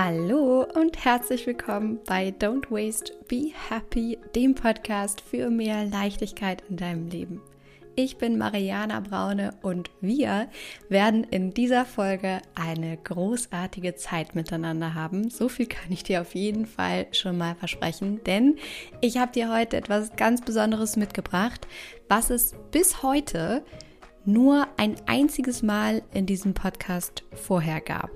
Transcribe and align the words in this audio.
Hallo 0.00 0.64
und 0.76 1.04
herzlich 1.04 1.44
willkommen 1.48 1.98
bei 2.06 2.28
Don't 2.28 2.70
Waste, 2.70 3.14
Be 3.26 3.50
Happy, 3.68 4.16
dem 4.32 4.54
Podcast 4.54 5.20
für 5.20 5.50
mehr 5.50 5.86
Leichtigkeit 5.86 6.62
in 6.68 6.76
deinem 6.76 7.08
Leben. 7.08 7.42
Ich 7.96 8.16
bin 8.16 8.38
Mariana 8.38 9.00
Braune 9.00 9.54
und 9.60 9.90
wir 10.00 10.48
werden 10.88 11.24
in 11.24 11.52
dieser 11.52 11.84
Folge 11.84 12.40
eine 12.54 12.96
großartige 12.96 13.96
Zeit 13.96 14.36
miteinander 14.36 14.94
haben. 14.94 15.30
So 15.30 15.48
viel 15.48 15.66
kann 15.66 15.90
ich 15.90 16.04
dir 16.04 16.20
auf 16.20 16.32
jeden 16.36 16.66
Fall 16.66 17.08
schon 17.10 17.36
mal 17.36 17.56
versprechen, 17.56 18.22
denn 18.22 18.54
ich 19.00 19.18
habe 19.18 19.32
dir 19.32 19.52
heute 19.52 19.78
etwas 19.78 20.14
ganz 20.14 20.42
Besonderes 20.42 20.94
mitgebracht, 20.94 21.66
was 22.08 22.30
es 22.30 22.54
bis 22.70 23.02
heute 23.02 23.64
nur 24.24 24.68
ein 24.76 24.94
einziges 25.06 25.64
Mal 25.64 26.02
in 26.14 26.24
diesem 26.24 26.54
Podcast 26.54 27.24
vorher 27.34 27.80
gab. 27.80 28.12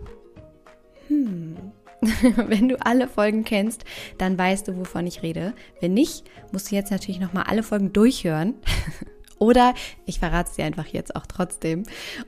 Hm. 1.12 1.72
Wenn 2.36 2.68
du 2.68 2.84
alle 2.84 3.08
Folgen 3.08 3.44
kennst, 3.44 3.84
dann 4.18 4.36
weißt 4.36 4.68
du, 4.68 4.76
wovon 4.76 5.06
ich 5.06 5.22
rede. 5.22 5.54
Wenn 5.80 5.94
nicht, 5.94 6.24
musst 6.50 6.70
du 6.70 6.74
jetzt 6.74 6.90
natürlich 6.90 7.20
nochmal 7.20 7.44
alle 7.44 7.62
Folgen 7.62 7.92
durchhören. 7.92 8.54
Oder 9.42 9.74
ich 10.06 10.20
verrate 10.20 10.50
es 10.50 10.56
dir 10.56 10.64
einfach 10.64 10.86
jetzt 10.86 11.16
auch 11.16 11.26
trotzdem. 11.26 11.82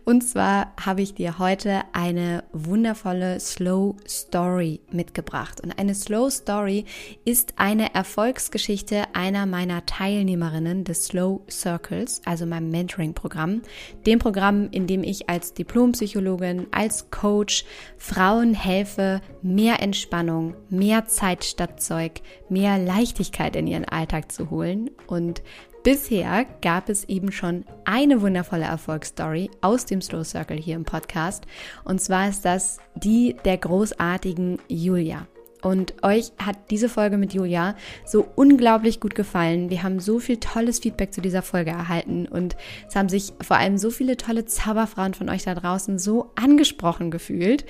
Und 0.05 0.23
zwar 0.23 0.73
habe 0.85 1.01
ich 1.01 1.15
dir 1.15 1.39
heute 1.39 1.83
eine 1.93 2.43
wundervolle 2.53 3.39
Slow 3.39 3.95
Story 4.05 4.81
mitgebracht. 4.91 5.61
Und 5.61 5.79
eine 5.79 5.95
Slow 5.95 6.29
Story 6.29 6.87
ist 7.25 7.55
eine 7.55 7.95
Erfolgsgeschichte 7.95 9.05
einer 9.15 9.47
meiner 9.47 9.87
Teilnehmerinnen 9.87 10.83
des 10.83 11.05
Slow 11.05 11.43
Circles, 11.49 12.21
also 12.25 12.47
meinem 12.47 12.73
Mentoring-Programm. 12.73 13.63
Dem 14.07 14.19
Programm, 14.19 14.67
in 14.73 14.89
dem 14.89 15.05
ich 15.05 15.29
als 15.29 15.55
Diplompsychologin, 15.55 16.67
als 16.73 17.13
Coach 17.13 17.65
Frauen 17.97 18.55
helfe, 18.55 19.21
mehr 19.41 19.81
Entspannung, 19.81 20.57
mehr 20.69 21.07
Zeit 21.07 21.45
statt 21.45 21.81
Zeug, 21.81 22.23
mehr 22.49 22.77
Leichtigkeit 22.77 23.55
in 23.55 23.69
ihren 23.69 23.85
Alltag 23.85 24.33
zu 24.33 24.51
holen 24.51 24.91
und 25.07 25.45
Bisher 25.85 26.47
gab 26.63 26.89
es 26.89 27.05
eben 27.11 27.31
schon 27.31 27.67
eine 27.85 28.23
wundervolle 28.23 28.65
Erfolgsstory 28.65 29.51
aus 29.61 29.85
dem 29.85 30.01
Slow 30.01 30.25
Circle 30.25 30.57
hier 30.57 30.77
im 30.77 30.87
Podcast. 30.87 31.45
Und 31.85 32.01
zwar 32.01 32.27
ist 32.27 32.47
das 32.47 32.79
die 32.95 33.37
der 33.45 33.59
großartigen 33.59 34.61
Julia. 34.67 35.27
Und 35.61 36.03
euch 36.03 36.33
hat 36.39 36.71
diese 36.71 36.89
Folge 36.89 37.19
mit 37.19 37.35
Julia 37.35 37.77
so 38.07 38.27
unglaublich 38.35 38.99
gut 38.99 39.15
gefallen. 39.15 39.69
Wir 39.69 39.83
haben 39.83 40.01
so 40.01 40.21
viel 40.21 40.39
tolles 40.39 40.79
Feedback 40.79 41.13
zu 41.13 41.21
dieser 41.21 41.43
Folge 41.43 41.73
erhalten 41.73 42.29
und 42.29 42.57
es 42.89 42.97
haben 42.97 43.11
sich 43.11 43.35
vor 43.43 43.59
allem 43.59 43.77
so 43.77 43.91
viele 43.91 44.17
tolle 44.17 44.47
Zauberfrauen 44.47 45.13
von 45.13 45.29
euch 45.29 45.43
da 45.43 45.55
draußen 45.55 45.99
so 45.99 46.31
angesprochen 46.35 47.11
gefühlt, 47.11 47.67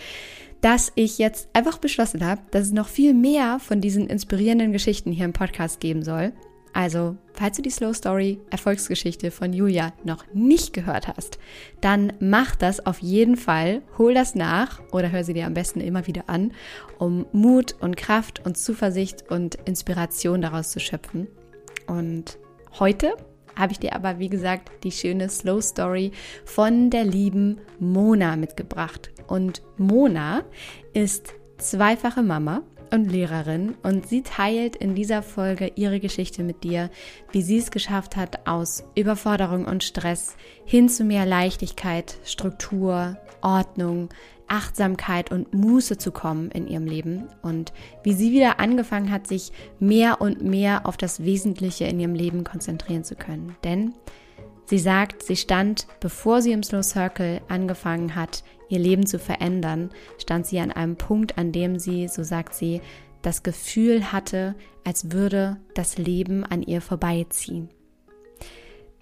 dass 0.60 0.92
ich 0.94 1.18
jetzt 1.18 1.48
einfach 1.52 1.78
beschlossen 1.78 2.24
habe, 2.24 2.42
dass 2.52 2.66
es 2.66 2.72
noch 2.72 2.86
viel 2.86 3.12
mehr 3.12 3.58
von 3.58 3.80
diesen 3.80 4.06
inspirierenden 4.06 4.70
Geschichten 4.70 5.10
hier 5.10 5.24
im 5.24 5.32
Podcast 5.32 5.80
geben 5.80 6.04
soll. 6.04 6.32
Also, 6.74 7.16
falls 7.32 7.56
du 7.56 7.62
die 7.62 7.70
Slow 7.70 7.94
Story 7.94 8.40
Erfolgsgeschichte 8.50 9.30
von 9.30 9.52
Julia 9.52 9.92
noch 10.02 10.24
nicht 10.34 10.72
gehört 10.72 11.06
hast, 11.06 11.38
dann 11.80 12.12
mach 12.18 12.56
das 12.56 12.84
auf 12.84 12.98
jeden 12.98 13.36
Fall, 13.36 13.80
hol 13.96 14.12
das 14.12 14.34
nach 14.34 14.82
oder 14.90 15.12
hör 15.12 15.22
sie 15.22 15.34
dir 15.34 15.46
am 15.46 15.54
besten 15.54 15.80
immer 15.80 16.08
wieder 16.08 16.24
an, 16.26 16.52
um 16.98 17.26
Mut 17.32 17.76
und 17.80 17.96
Kraft 17.96 18.44
und 18.44 18.58
Zuversicht 18.58 19.30
und 19.30 19.54
Inspiration 19.66 20.42
daraus 20.42 20.72
zu 20.72 20.80
schöpfen. 20.80 21.28
Und 21.86 22.38
heute 22.80 23.14
habe 23.54 23.70
ich 23.70 23.78
dir 23.78 23.94
aber, 23.94 24.18
wie 24.18 24.28
gesagt, 24.28 24.72
die 24.82 24.90
schöne 24.90 25.28
Slow 25.28 25.62
Story 25.62 26.10
von 26.44 26.90
der 26.90 27.04
lieben 27.04 27.60
Mona 27.78 28.34
mitgebracht. 28.34 29.12
Und 29.28 29.62
Mona 29.78 30.42
ist 30.92 31.34
zweifache 31.58 32.24
Mama 32.24 32.62
und 32.90 33.10
Lehrerin 33.10 33.74
und 33.82 34.06
sie 34.06 34.22
teilt 34.22 34.76
in 34.76 34.94
dieser 34.94 35.22
Folge 35.22 35.72
ihre 35.76 36.00
Geschichte 36.00 36.42
mit 36.42 36.64
dir, 36.64 36.90
wie 37.32 37.42
sie 37.42 37.58
es 37.58 37.70
geschafft 37.70 38.16
hat, 38.16 38.46
aus 38.46 38.84
Überforderung 38.94 39.64
und 39.64 39.84
Stress 39.84 40.36
hin 40.64 40.88
zu 40.88 41.04
mehr 41.04 41.26
Leichtigkeit, 41.26 42.16
Struktur, 42.24 43.16
Ordnung, 43.40 44.08
Achtsamkeit 44.48 45.30
und 45.30 45.54
Muße 45.54 45.98
zu 45.98 46.12
kommen 46.12 46.50
in 46.50 46.66
ihrem 46.66 46.86
Leben 46.86 47.28
und 47.42 47.72
wie 48.02 48.12
sie 48.12 48.32
wieder 48.32 48.60
angefangen 48.60 49.10
hat, 49.10 49.26
sich 49.26 49.52
mehr 49.78 50.20
und 50.20 50.42
mehr 50.42 50.86
auf 50.86 50.96
das 50.96 51.24
Wesentliche 51.24 51.84
in 51.84 51.98
ihrem 52.00 52.14
Leben 52.14 52.44
konzentrieren 52.44 53.04
zu 53.04 53.16
können. 53.16 53.56
Denn 53.64 53.94
sie 54.66 54.78
sagt, 54.78 55.22
sie 55.22 55.36
stand, 55.36 55.86
bevor 56.00 56.42
sie 56.42 56.52
im 56.52 56.62
Slow 56.62 56.82
Circle 56.82 57.40
angefangen 57.48 58.14
hat, 58.14 58.44
ihr 58.68 58.78
Leben 58.78 59.06
zu 59.06 59.18
verändern, 59.18 59.90
stand 60.18 60.46
sie 60.46 60.60
an 60.60 60.72
einem 60.72 60.96
Punkt, 60.96 61.38
an 61.38 61.52
dem 61.52 61.78
sie, 61.78 62.08
so 62.08 62.22
sagt 62.22 62.54
sie, 62.54 62.80
das 63.22 63.42
Gefühl 63.42 64.12
hatte, 64.12 64.54
als 64.84 65.12
würde 65.12 65.56
das 65.74 65.98
Leben 65.98 66.44
an 66.44 66.62
ihr 66.62 66.80
vorbeiziehen. 66.80 67.68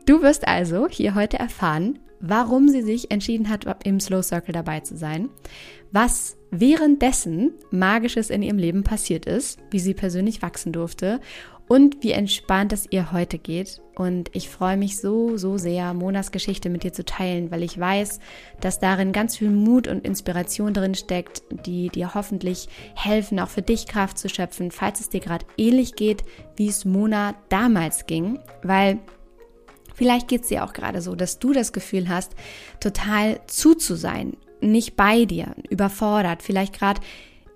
Du 0.06 0.22
wirst 0.22 0.48
also 0.48 0.88
hier 0.88 1.14
heute 1.14 1.38
erfahren, 1.38 1.98
warum 2.20 2.68
sie 2.68 2.82
sich 2.82 3.10
entschieden 3.10 3.48
hat, 3.48 3.66
im 3.84 4.00
Slow 4.00 4.22
Circle 4.22 4.52
dabei 4.52 4.80
zu 4.80 4.96
sein, 4.96 5.28
was 5.90 6.36
währenddessen 6.50 7.52
Magisches 7.70 8.30
in 8.30 8.42
ihrem 8.42 8.58
Leben 8.58 8.84
passiert 8.84 9.26
ist, 9.26 9.58
wie 9.70 9.80
sie 9.80 9.94
persönlich 9.94 10.42
wachsen 10.42 10.72
durfte 10.72 11.20
und 11.72 12.02
wie 12.02 12.12
entspannt 12.12 12.74
es 12.74 12.86
ihr 12.90 13.12
heute 13.12 13.38
geht. 13.38 13.80
Und 13.94 14.28
ich 14.34 14.50
freue 14.50 14.76
mich 14.76 15.00
so, 15.00 15.38
so 15.38 15.56
sehr, 15.56 15.94
Monas 15.94 16.30
Geschichte 16.30 16.68
mit 16.68 16.84
dir 16.84 16.92
zu 16.92 17.02
teilen, 17.02 17.50
weil 17.50 17.62
ich 17.62 17.80
weiß, 17.80 18.20
dass 18.60 18.78
darin 18.78 19.12
ganz 19.12 19.38
viel 19.38 19.48
Mut 19.48 19.88
und 19.88 20.04
Inspiration 20.06 20.74
drin 20.74 20.94
steckt, 20.94 21.42
die 21.64 21.88
dir 21.88 22.12
hoffentlich 22.12 22.68
helfen, 22.94 23.40
auch 23.40 23.48
für 23.48 23.62
dich 23.62 23.86
Kraft 23.86 24.18
zu 24.18 24.28
schöpfen, 24.28 24.70
falls 24.70 25.00
es 25.00 25.08
dir 25.08 25.20
gerade 25.20 25.46
ähnlich 25.56 25.94
geht, 25.94 26.24
wie 26.56 26.68
es 26.68 26.84
Mona 26.84 27.36
damals 27.48 28.04
ging. 28.04 28.38
Weil 28.62 28.98
Vielleicht 29.94 30.28
geht 30.28 30.42
es 30.42 30.48
dir 30.48 30.64
auch 30.64 30.72
gerade 30.72 31.00
so, 31.00 31.14
dass 31.14 31.38
du 31.38 31.52
das 31.52 31.72
Gefühl 31.72 32.08
hast, 32.08 32.34
total 32.80 33.40
zu 33.46 33.74
zu 33.74 33.94
sein, 33.94 34.36
nicht 34.60 34.96
bei 34.96 35.26
dir, 35.26 35.54
überfordert, 35.68 36.42
vielleicht 36.42 36.72
gerade 36.78 37.00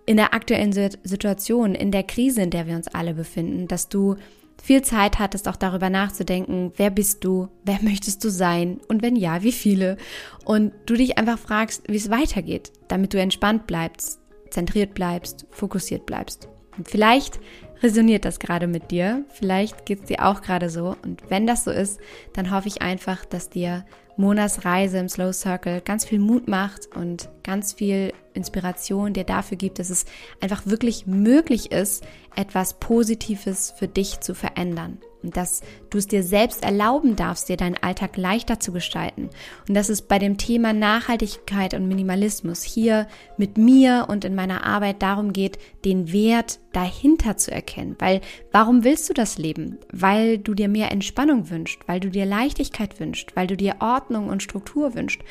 in 0.06 0.16
der 0.16 0.32
aktuellen 0.32 0.72
Situation, 0.72 1.74
in 1.74 1.90
der 1.90 2.04
Krise, 2.04 2.42
in 2.42 2.50
der 2.50 2.66
wir 2.66 2.76
uns 2.76 2.88
alle 2.88 3.14
befinden, 3.14 3.66
dass 3.66 3.88
du 3.88 4.16
viel 4.62 4.82
Zeit 4.82 5.18
hattest, 5.18 5.48
auch 5.48 5.56
darüber 5.56 5.90
nachzudenken, 5.90 6.72
wer 6.76 6.90
bist 6.90 7.24
du, 7.24 7.48
wer 7.64 7.78
möchtest 7.82 8.24
du 8.24 8.30
sein 8.30 8.80
und 8.88 9.02
wenn 9.02 9.16
ja, 9.16 9.42
wie 9.42 9.52
viele. 9.52 9.96
Und 10.44 10.72
du 10.86 10.94
dich 10.94 11.18
einfach 11.18 11.38
fragst, 11.38 11.82
wie 11.88 11.96
es 11.96 12.10
weitergeht, 12.10 12.72
damit 12.88 13.12
du 13.12 13.20
entspannt 13.20 13.66
bleibst, 13.66 14.20
zentriert 14.50 14.94
bleibst, 14.94 15.46
fokussiert 15.50 16.06
bleibst. 16.06 16.48
Und 16.78 16.88
vielleicht 16.88 17.40
resoniert 17.82 18.24
das 18.24 18.38
gerade 18.38 18.66
mit 18.66 18.90
dir, 18.90 19.24
vielleicht 19.28 19.86
geht 19.86 20.00
es 20.00 20.06
dir 20.06 20.26
auch 20.26 20.40
gerade 20.40 20.70
so. 20.70 20.96
Und 21.02 21.22
wenn 21.28 21.46
das 21.46 21.64
so 21.64 21.70
ist, 21.70 22.00
dann 22.32 22.50
hoffe 22.50 22.68
ich 22.68 22.80
einfach, 22.80 23.24
dass 23.24 23.50
dir 23.50 23.84
Monas 24.16 24.64
Reise 24.64 24.98
im 24.98 25.08
Slow 25.08 25.32
Circle 25.32 25.82
ganz 25.82 26.06
viel 26.06 26.18
Mut 26.18 26.48
macht 26.48 26.94
und 26.96 27.28
ganz 27.42 27.74
viel 27.74 28.12
Inspiration 28.36 29.12
dir 29.12 29.24
dafür 29.24 29.56
gibt, 29.56 29.78
dass 29.78 29.90
es 29.90 30.04
einfach 30.40 30.66
wirklich 30.66 31.06
möglich 31.06 31.72
ist, 31.72 32.04
etwas 32.36 32.74
Positives 32.74 33.72
für 33.76 33.88
dich 33.88 34.20
zu 34.20 34.34
verändern 34.34 34.98
und 35.26 35.36
dass 35.36 35.62
du 35.90 35.98
es 35.98 36.06
dir 36.06 36.22
selbst 36.22 36.62
erlauben 36.62 37.16
darfst, 37.16 37.48
dir 37.48 37.56
deinen 37.56 37.76
Alltag 37.76 38.16
leichter 38.16 38.60
zu 38.60 38.72
gestalten 38.72 39.28
und 39.68 39.74
dass 39.74 39.88
es 39.88 40.02
bei 40.02 40.18
dem 40.18 40.38
Thema 40.38 40.72
Nachhaltigkeit 40.72 41.74
und 41.74 41.88
Minimalismus 41.88 42.62
hier 42.62 43.08
mit 43.36 43.58
mir 43.58 44.06
und 44.08 44.24
in 44.24 44.34
meiner 44.34 44.64
Arbeit 44.64 45.02
darum 45.02 45.32
geht, 45.32 45.58
den 45.84 46.12
Wert 46.12 46.60
dahinter 46.72 47.36
zu 47.36 47.50
erkennen. 47.50 47.96
Weil 47.98 48.20
warum 48.52 48.84
willst 48.84 49.08
du 49.08 49.14
das 49.14 49.36
Leben? 49.36 49.78
Weil 49.92 50.38
du 50.38 50.54
dir 50.54 50.68
mehr 50.68 50.92
Entspannung 50.92 51.50
wünschst, 51.50 51.80
weil 51.86 51.98
du 51.98 52.08
dir 52.08 52.24
Leichtigkeit 52.24 53.00
wünschst, 53.00 53.34
weil 53.34 53.48
du 53.48 53.56
dir 53.56 53.76
Ordnung 53.80 54.28
und 54.28 54.42
Struktur 54.42 54.94
wünschst, 54.94 55.22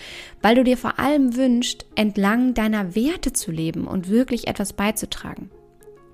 weil 0.42 0.56
du 0.56 0.64
dir 0.64 0.78
vor 0.78 1.00
allem 1.00 1.36
wünschst, 1.36 1.86
entlang 1.96 2.54
deiner 2.54 2.96
Werte 2.96 3.32
zu 3.32 3.52
leben 3.52 3.88
und 3.88 4.10
wirklich 4.10 4.48
etwas 4.48 4.74
beizutragen. 4.74 5.50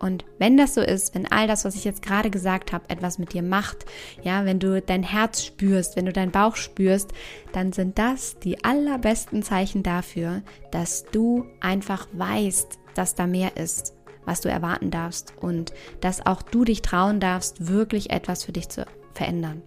Und 0.02 0.26
wenn 0.40 0.58
das 0.58 0.74
so 0.74 0.82
ist, 0.82 1.14
wenn 1.14 1.32
all 1.32 1.46
das, 1.46 1.64
was 1.64 1.76
ich 1.76 1.84
jetzt 1.84 2.02
gerade 2.02 2.32
gesagt 2.32 2.74
habe, 2.74 2.90
etwas 2.90 3.20
mit 3.20 3.34
dir 3.34 3.44
macht, 3.44 3.86
ja, 4.24 4.46
wenn 4.46 4.60
du 4.60 4.82
dein 4.82 5.04
Herz 5.04 5.44
spürst, 5.44 5.96
wenn 5.96 6.08
du 6.08 6.12
deinen 6.12 6.32
Bauch 6.32 6.56
spürst, 6.56 7.12
dann 7.54 7.72
sind 7.72 8.00
das 8.00 8.40
die 8.40 8.64
allerbesten 8.64 9.44
Zeichen 9.44 9.84
dafür, 9.84 10.42
dass 10.72 11.06
du 11.12 11.46
einfach 11.60 12.08
weißt, 12.14 12.80
dass 12.96 13.14
da 13.14 13.28
mehr 13.28 13.58
ist, 13.58 13.94
was 14.26 14.42
du 14.42 14.50
erwarten 14.50 14.90
darfst 14.90 15.36
und 15.40 15.72
dass 16.00 16.26
auch 16.26 16.42
du 16.42 16.66
dich 16.66 16.82
trauen 16.82 17.20
darfst, 17.20 17.68
wirklich 17.68 18.10
etwas 18.10 18.44
für 18.44 18.54
dich 18.54 18.70
zu 18.70 18.88
verändern. 19.14 19.62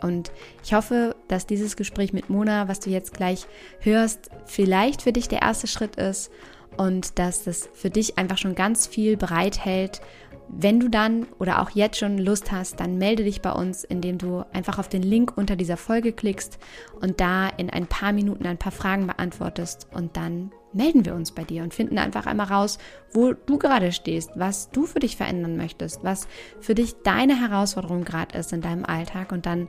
Und 0.00 0.32
ich 0.64 0.72
hoffe, 0.72 1.16
dass 1.28 1.46
dieses 1.46 1.76
Gespräch 1.76 2.14
mit 2.14 2.30
Mona, 2.30 2.68
was 2.68 2.80
du 2.80 2.88
jetzt 2.88 3.12
gleich 3.12 3.44
hörst, 3.80 4.30
vielleicht 4.46 5.02
für 5.02 5.12
dich 5.12 5.28
der 5.28 5.42
erste 5.42 5.66
Schritt 5.66 5.96
ist 5.96 6.30
und 6.76 7.18
dass 7.18 7.44
das 7.44 7.68
für 7.72 7.90
dich 7.90 8.18
einfach 8.18 8.38
schon 8.38 8.54
ganz 8.54 8.86
viel 8.86 9.16
bereithält, 9.16 10.00
wenn 10.48 10.78
du 10.78 10.88
dann 10.88 11.26
oder 11.38 11.60
auch 11.60 11.70
jetzt 11.70 11.98
schon 11.98 12.18
Lust 12.18 12.52
hast, 12.52 12.78
dann 12.78 12.98
melde 12.98 13.24
dich 13.24 13.42
bei 13.42 13.50
uns, 13.50 13.84
indem 13.84 14.18
du 14.18 14.44
einfach 14.52 14.78
auf 14.78 14.88
den 14.88 15.02
Link 15.02 15.36
unter 15.36 15.56
dieser 15.56 15.76
Folge 15.76 16.12
klickst 16.12 16.58
und 17.00 17.20
da 17.20 17.48
in 17.48 17.68
ein 17.70 17.86
paar 17.86 18.12
Minuten 18.12 18.46
ein 18.46 18.58
paar 18.58 18.72
Fragen 18.72 19.06
beantwortest 19.06 19.88
und 19.92 20.16
dann 20.16 20.52
melden 20.72 21.04
wir 21.04 21.14
uns 21.14 21.32
bei 21.32 21.42
dir 21.42 21.62
und 21.62 21.74
finden 21.74 21.98
einfach 21.98 22.26
einmal 22.26 22.46
raus, 22.46 22.78
wo 23.12 23.32
du 23.32 23.58
gerade 23.58 23.92
stehst, 23.92 24.30
was 24.36 24.70
du 24.70 24.86
für 24.86 25.00
dich 25.00 25.16
verändern 25.16 25.56
möchtest, 25.56 26.04
was 26.04 26.28
für 26.60 26.74
dich 26.74 26.94
deine 27.02 27.40
Herausforderung 27.40 28.04
gerade 28.04 28.38
ist 28.38 28.52
in 28.52 28.60
deinem 28.60 28.84
Alltag. 28.84 29.32
Und 29.32 29.46
dann 29.46 29.68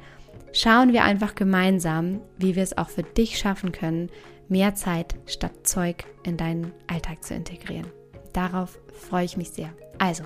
schauen 0.51 0.91
wir 0.91 1.03
einfach 1.03 1.33
gemeinsam, 1.35 2.19
wie 2.37 2.55
wir 2.55 2.63
es 2.63 2.77
auch 2.77 2.89
für 2.89 3.03
dich 3.03 3.39
schaffen 3.39 3.71
können, 3.71 4.09
mehr 4.49 4.75
Zeit 4.75 5.15
statt 5.25 5.67
Zeug 5.67 6.05
in 6.23 6.37
deinen 6.37 6.71
Alltag 6.87 7.23
zu 7.23 7.33
integrieren. 7.33 7.87
Darauf 8.33 8.79
freue 9.09 9.25
ich 9.25 9.37
mich 9.37 9.49
sehr. 9.51 9.69
Also, 9.97 10.23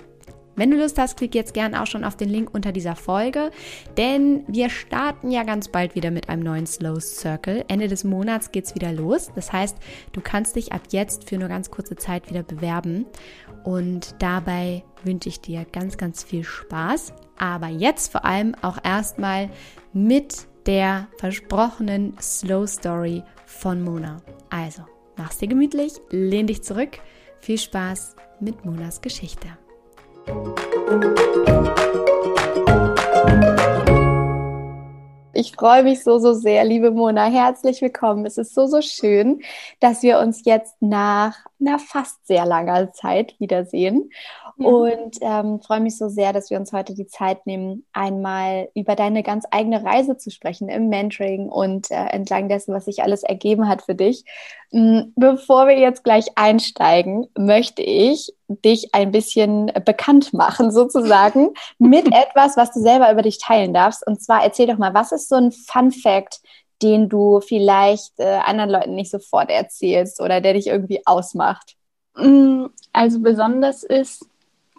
wenn 0.56 0.70
du 0.70 0.78
Lust 0.78 0.98
hast, 0.98 1.18
klick 1.18 1.34
jetzt 1.34 1.54
gern 1.54 1.76
auch 1.76 1.88
schon 1.88 2.04
auf 2.04 2.18
den 2.18 2.30
Link 2.30 2.54
unter 2.54 2.72
dieser 2.74 2.96
Folge, 2.96 3.52
denn 3.98 4.44
wir 4.48 4.70
starten 4.70 5.32
ja 5.32 5.44
ganz 5.44 5.70
bald 5.70 5.96
wieder 5.96 6.12
mit 6.12 6.28
einem 6.30 6.44
neuen 6.44 6.68
Slow 6.68 7.00
Circle. 7.00 7.64
Ende 7.68 7.88
des 7.88 8.04
Monats 8.04 8.52
geht 8.52 8.66
es 8.66 8.76
wieder 8.76 8.92
los. 8.92 9.32
Das 9.34 9.54
heißt, 9.54 9.78
du 10.12 10.20
kannst 10.22 10.58
dich 10.58 10.74
ab 10.74 10.82
jetzt 10.90 11.30
für 11.30 11.38
nur 11.38 11.48
ganz 11.48 11.72
kurze 11.72 11.96
Zeit 11.96 12.30
wieder 12.30 12.44
bewerben 12.44 13.06
und 13.64 14.16
dabei 14.20 14.84
wünsche 15.04 15.30
ich 15.30 15.40
dir 15.40 15.66
ganz, 15.72 15.98
ganz 15.98 16.24
viel 16.24 16.44
Spaß. 16.44 17.14
Aber 17.38 17.68
jetzt 17.68 18.12
vor 18.12 18.26
allem 18.26 18.54
auch 18.62 18.78
erstmal 18.84 19.50
mit 19.94 20.48
der 20.66 21.08
versprochenen 21.18 22.16
Slow 22.22 22.68
Story 22.68 23.24
von 23.52 23.84
Mona. 23.84 24.22
Also, 24.50 24.84
mach's 25.18 25.38
dir 25.38 25.48
gemütlich, 25.48 25.94
lehn 26.10 26.48
dich 26.48 26.64
zurück. 26.64 27.00
Viel 27.40 27.58
Spaß 27.58 28.16
mit 28.40 28.66
Monas 28.66 29.02
Geschichte. 29.02 29.48
Ich 35.34 35.54
freue 35.54 35.84
mich 35.84 36.04
so, 36.04 36.20
so 36.20 36.34
sehr, 36.34 36.64
liebe 36.66 36.92
Mona. 36.92 37.26
Herzlich 37.26 37.82
willkommen. 37.82 38.26
Es 38.26 38.38
ist 38.38 38.54
so, 38.54 38.68
so 38.68 38.82
schön, 38.82 39.42
dass 39.80 40.04
wir 40.04 40.20
uns 40.20 40.46
jetzt 40.46 40.76
nach 40.82 41.36
einer 41.60 41.80
fast 41.80 42.26
sehr 42.28 42.46
langer 42.46 42.94
Zeit 42.94 43.36
wiedersehen. 43.40 44.12
Ja. 44.58 44.68
Und 44.68 45.18
ähm, 45.22 45.62
freue 45.62 45.80
mich 45.80 45.98
so 45.98 46.10
sehr, 46.10 46.34
dass 46.34 46.50
wir 46.50 46.58
uns 46.58 46.74
heute 46.74 46.94
die 46.94 47.08
Zeit 47.08 47.46
nehmen, 47.46 47.86
einmal 47.94 48.70
über 48.76 48.96
deine 48.96 49.24
ganz 49.24 49.46
eigene 49.52 49.84
Reise 49.84 50.18
zu 50.18 50.32
sprechen 50.32 50.70
im 50.70 50.90
Mentoring 50.90 51.50
und 51.50 51.90
äh, 51.92 52.06
entlang 52.08 52.50
dessen, 52.50 52.74
was 52.74 52.86
sich 52.86 53.04
alles 53.04 53.24
ergeben 53.24 53.68
hat 53.68 53.82
für 53.82 53.96
dich. 53.96 54.26
Mm, 54.72 55.12
bevor 55.16 55.68
wir 55.68 55.78
jetzt 55.78 56.04
gleich 56.04 56.28
einsteigen, 56.36 57.28
möchte 57.38 57.82
ich 57.82 58.34
dich 58.48 58.94
ein 58.94 59.12
bisschen 59.12 59.72
bekannt 59.86 60.34
machen, 60.34 60.72
sozusagen, 60.72 61.50
mit 61.78 62.06
etwas, 62.14 62.58
was 62.58 62.72
du 62.72 62.80
selber 62.80 63.12
über 63.12 63.22
dich 63.22 63.40
teilen 63.40 63.74
darfst. 63.74 64.06
Und 64.06 64.22
zwar 64.22 64.44
erzähl 64.44 64.68
doch 64.68 64.78
mal, 64.78 64.94
was 64.94 65.12
ist 65.12 65.30
so 65.30 65.36
ein 65.36 65.52
Fun 65.52 65.92
Fact, 65.92 66.42
den 66.82 67.10
du 67.10 67.42
vielleicht 67.42 68.14
äh, 68.20 68.40
anderen 68.46 68.70
Leuten 68.70 68.96
nicht 68.96 69.12
sofort 69.12 69.50
erzählst 69.50 70.20
oder 70.20 70.42
der 70.42 70.54
dich 70.54 70.68
irgendwie 70.68 71.02
ausmacht? 71.06 71.76
Mm, 72.16 72.66
also 72.94 73.20
besonders 73.20 73.84
ist, 73.84 74.26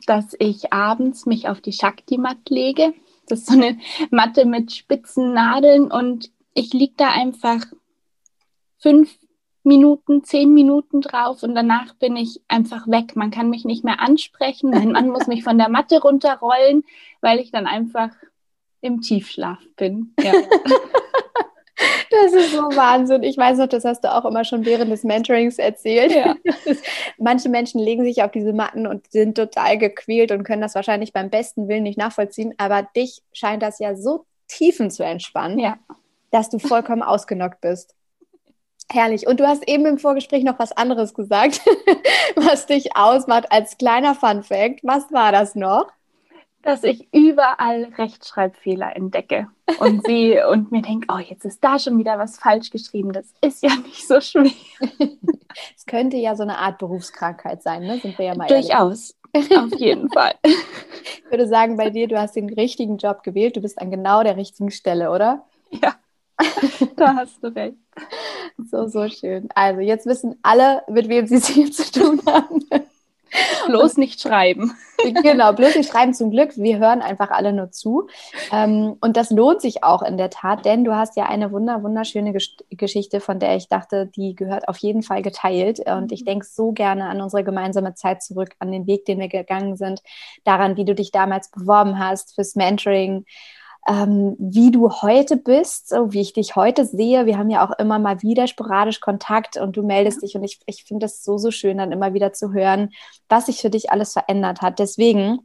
dass 0.06 0.36
ich 0.38 0.72
abends 0.72 1.26
mich 1.26 1.48
auf 1.48 1.60
die 1.60 1.72
Shakti-Matte 1.72 2.52
lege. 2.52 2.94
Das 3.26 3.40
ist 3.40 3.48
so 3.48 3.54
eine 3.54 3.78
Matte 4.10 4.44
mit 4.44 4.72
spitzen 4.72 5.32
Nadeln 5.32 5.90
und 5.90 6.30
ich 6.54 6.72
liege 6.72 6.94
da 6.96 7.10
einfach 7.10 7.64
fünf 8.78 9.16
Minuten, 9.64 10.24
zehn 10.24 10.52
Minuten 10.52 11.00
drauf 11.00 11.42
und 11.42 11.54
danach 11.54 11.94
bin 11.94 12.16
ich 12.16 12.40
einfach 12.48 12.88
weg. 12.88 13.14
Man 13.14 13.30
kann 13.30 13.48
mich 13.48 13.64
nicht 13.64 13.84
mehr 13.84 14.00
ansprechen. 14.00 14.70
Mein 14.70 14.92
Mann 14.92 15.08
muss 15.08 15.28
mich 15.28 15.44
von 15.44 15.56
der 15.56 15.68
Matte 15.68 16.00
runterrollen, 16.00 16.84
weil 17.20 17.38
ich 17.38 17.52
dann 17.52 17.66
einfach 17.66 18.10
im 18.80 19.00
Tiefschlaf 19.00 19.60
bin. 19.76 20.14
Ja. 20.20 20.32
Das 22.12 22.32
ist 22.32 22.52
so 22.52 22.62
Wahnsinn. 22.76 23.22
Ich 23.22 23.36
weiß 23.36 23.58
noch, 23.58 23.68
das 23.68 23.84
hast 23.84 24.04
du 24.04 24.14
auch 24.14 24.24
immer 24.24 24.44
schon 24.44 24.64
während 24.64 24.92
des 24.92 25.02
Mentorings 25.02 25.58
erzählt. 25.58 26.12
Ja. 26.12 26.36
Manche 27.18 27.48
Menschen 27.48 27.80
legen 27.80 28.04
sich 28.04 28.22
auf 28.22 28.30
diese 28.30 28.52
Matten 28.52 28.86
und 28.86 29.10
sind 29.10 29.36
total 29.36 29.78
gequält 29.78 30.30
und 30.30 30.44
können 30.44 30.62
das 30.62 30.74
wahrscheinlich 30.74 31.12
beim 31.12 31.30
besten 31.30 31.68
Willen 31.68 31.84
nicht 31.84 31.98
nachvollziehen. 31.98 32.54
Aber 32.58 32.86
dich 32.94 33.22
scheint 33.32 33.62
das 33.62 33.78
ja 33.78 33.96
so 33.96 34.26
tiefen 34.48 34.90
zu 34.90 35.04
entspannen, 35.04 35.58
ja. 35.58 35.78
dass 36.30 36.50
du 36.50 36.58
vollkommen 36.58 37.02
ausgenockt 37.02 37.60
bist. 37.60 37.94
Herrlich. 38.90 39.26
Und 39.26 39.40
du 39.40 39.46
hast 39.46 39.66
eben 39.68 39.86
im 39.86 39.98
Vorgespräch 39.98 40.44
noch 40.44 40.58
was 40.58 40.72
anderes 40.72 41.14
gesagt, 41.14 41.62
was 42.36 42.66
dich 42.66 42.94
ausmacht 42.94 43.50
als 43.50 43.78
kleiner 43.78 44.14
Fun 44.14 44.42
Fact. 44.42 44.80
Was 44.82 45.10
war 45.12 45.32
das 45.32 45.54
noch? 45.54 45.86
Dass 46.62 46.84
ich 46.84 47.08
überall 47.12 47.92
Rechtschreibfehler 47.98 48.96
entdecke 48.96 49.48
und 49.80 50.06
sehe 50.06 50.48
und 50.50 50.72
mir 50.72 50.82
denke, 50.82 51.08
oh, 51.12 51.18
jetzt 51.18 51.44
ist 51.44 51.62
da 51.62 51.78
schon 51.78 51.98
wieder 51.98 52.18
was 52.18 52.38
falsch 52.38 52.70
geschrieben. 52.70 53.12
Das 53.12 53.26
ist 53.40 53.62
ja 53.62 53.74
nicht 53.76 54.06
so 54.06 54.20
schwer. 54.20 54.50
Es 55.76 55.84
könnte 55.84 56.16
ja 56.16 56.34
so 56.34 56.44
eine 56.44 56.56
Art 56.56 56.78
Berufskrankheit 56.78 57.62
sein, 57.62 57.82
ne? 57.82 57.98
Sind 57.98 58.16
wir 58.18 58.24
ja 58.24 58.34
mal 58.34 58.46
Durchaus. 58.46 59.14
Ehrlich. 59.34 59.58
Auf 59.58 59.78
jeden 59.78 60.10
Fall. 60.10 60.34
Ich 61.24 61.30
würde 61.38 61.48
sagen, 61.48 61.78
bei 61.78 61.88
dir, 61.88 62.08
du 62.08 62.20
hast 62.20 62.36
den 62.36 62.52
richtigen 62.52 62.98
Job 62.98 63.22
gewählt. 63.22 63.56
Du 63.56 63.62
bist 63.62 63.80
an 63.80 63.90
genau 63.90 64.22
der 64.22 64.36
richtigen 64.36 64.70
Stelle, 64.70 65.10
oder? 65.10 65.46
Ja. 65.70 65.94
Da 66.96 67.16
hast 67.16 67.42
du 67.42 67.48
recht. 67.54 67.78
So, 68.70 68.86
so 68.86 69.08
schön. 69.08 69.48
Also, 69.54 69.80
jetzt 69.80 70.04
wissen 70.04 70.38
alle, 70.42 70.82
mit 70.88 71.08
wem 71.08 71.26
sie 71.26 71.36
es 71.36 71.48
hier 71.48 71.72
zu 71.72 71.90
tun 71.90 72.20
haben. 72.26 72.62
bloß 73.66 73.96
nicht 73.96 74.20
schreiben. 74.20 74.72
Genau, 75.24 75.52
bloß 75.52 75.74
nicht 75.74 75.90
schreiben 75.90 76.14
zum 76.14 76.30
Glück. 76.30 76.56
Wir 76.56 76.78
hören 76.78 77.02
einfach 77.02 77.30
alle 77.30 77.52
nur 77.52 77.72
zu. 77.72 78.06
Ähm, 78.52 78.96
und 79.00 79.16
das 79.16 79.30
lohnt 79.30 79.60
sich 79.60 79.82
auch 79.82 80.02
in 80.02 80.16
der 80.16 80.30
Tat, 80.30 80.64
denn 80.64 80.84
du 80.84 80.94
hast 80.94 81.16
ja 81.16 81.24
eine 81.24 81.50
wunder, 81.50 81.82
wunderschöne 81.82 82.32
Geschichte, 82.70 83.18
von 83.20 83.40
der 83.40 83.56
ich 83.56 83.66
dachte, 83.68 84.06
die 84.14 84.36
gehört 84.36 84.68
auf 84.68 84.76
jeden 84.76 85.02
Fall 85.02 85.22
geteilt. 85.22 85.80
Und 85.80 86.12
ich 86.12 86.24
denke 86.24 86.46
so 86.46 86.70
gerne 86.70 87.06
an 87.06 87.20
unsere 87.20 87.42
gemeinsame 87.42 87.94
Zeit 87.94 88.22
zurück, 88.22 88.50
an 88.60 88.70
den 88.70 88.86
Weg, 88.86 89.04
den 89.06 89.18
wir 89.18 89.26
gegangen 89.26 89.76
sind, 89.76 90.02
daran, 90.44 90.76
wie 90.76 90.84
du 90.84 90.94
dich 90.94 91.10
damals 91.10 91.50
beworben 91.50 91.98
hast 91.98 92.36
fürs 92.36 92.54
Mentoring 92.54 93.24
ähm, 93.88 94.36
wie 94.38 94.70
du 94.70 94.90
heute 94.90 95.36
bist, 95.36 95.88
so 95.88 96.12
wie 96.12 96.20
ich 96.20 96.32
dich 96.32 96.54
heute 96.54 96.84
sehe. 96.84 97.26
Wir 97.26 97.36
haben 97.36 97.50
ja 97.50 97.66
auch 97.66 97.76
immer 97.78 97.98
mal 97.98 98.22
wieder 98.22 98.46
sporadisch 98.46 99.00
Kontakt 99.00 99.56
und 99.56 99.76
du 99.76 99.82
meldest 99.82 100.22
dich 100.22 100.36
und 100.36 100.44
ich, 100.44 100.60
ich 100.66 100.84
finde 100.84 101.06
es 101.06 101.24
so, 101.24 101.36
so 101.38 101.50
schön, 101.50 101.78
dann 101.78 101.92
immer 101.92 102.14
wieder 102.14 102.32
zu 102.32 102.52
hören, 102.52 102.90
was 103.28 103.46
sich 103.46 103.60
für 103.60 103.70
dich 103.70 103.90
alles 103.90 104.12
verändert 104.12 104.62
hat. 104.62 104.78
Deswegen 104.78 105.40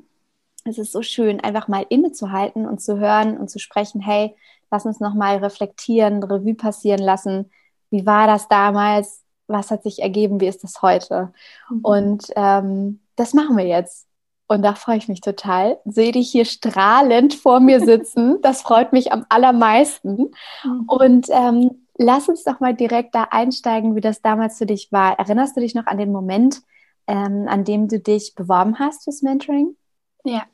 ist 0.66 0.78
es 0.78 0.92
so 0.92 1.02
schön, 1.02 1.40
einfach 1.40 1.68
mal 1.68 1.86
innezuhalten 1.90 2.68
und 2.68 2.80
zu 2.82 3.00
hören 3.00 3.38
und 3.38 3.50
zu 3.50 3.58
sprechen, 3.60 4.02
hey, 4.02 4.36
lass 4.70 4.86
uns 4.86 5.00
nochmal 5.00 5.38
reflektieren, 5.38 6.24
Revue 6.24 6.56
passieren 6.56 7.02
lassen. 7.02 7.50
Wie 7.90 8.06
war 8.06 8.28
das 8.28 8.48
damals? 8.48 9.24
Was 9.48 9.72
hat 9.72 9.82
sich 9.82 10.02
ergeben? 10.02 10.42
Wie 10.42 10.48
ist 10.48 10.64
das 10.64 10.82
heute? 10.82 11.32
Mhm. 11.70 11.80
Und 11.82 12.24
ähm, 12.36 13.00
das 13.16 13.34
machen 13.34 13.58
wir 13.58 13.66
jetzt. 13.66 14.07
Und 14.48 14.62
da 14.62 14.76
freue 14.76 14.98
ich 14.98 15.10
mich 15.10 15.22
total. 15.22 15.80
Sehe 15.86 16.14
dich 16.14 16.32
hier 16.32 16.46
strahlend 16.46 17.34
vor 17.34 17.60
mir 17.60 17.82
sitzen. 17.82 18.38
Das 18.42 18.62
freut 18.62 18.94
mich 18.94 19.12
am 19.12 19.26
allermeisten. 19.30 20.32
Mhm. 20.64 20.84
Und 20.88 21.28
ähm, 21.30 21.88
lass 21.98 22.30
uns 22.30 22.44
doch 22.44 22.60
mal 22.60 22.74
direkt 22.74 23.14
da 23.14 23.28
einsteigen, 23.30 23.96
wie 23.96 24.02
das 24.02 24.22
damals 24.22 24.58
für 24.58 24.66
dich 24.66 24.92
war. 24.92 25.20
Erinnerst 25.20 25.58
du 25.58 25.62
dich 25.62 25.76
noch 25.76 25.86
an 25.86 25.98
den 25.98 26.12
Moment, 26.12 26.62
ähm, 27.08 27.48
an 27.50 27.66
dem 27.66 27.88
du 27.90 28.00
dich 28.00 28.36
beworben 28.36 28.80
hast 28.80 29.04
fürs 29.04 29.22
Mentoring? 29.22 29.76
Ja, 30.24 30.46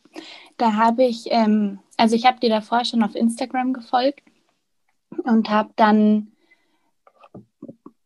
da 0.58 0.74
habe 0.74 1.04
ich, 1.04 1.32
ähm, 1.32 1.80
also 1.98 2.16
ich 2.16 2.26
habe 2.26 2.40
dir 2.40 2.50
davor 2.50 2.86
schon 2.86 3.04
auf 3.04 3.16
Instagram 3.16 3.74
gefolgt 3.74 4.22
und 5.24 5.50
habe 5.50 5.70
dann 5.76 6.33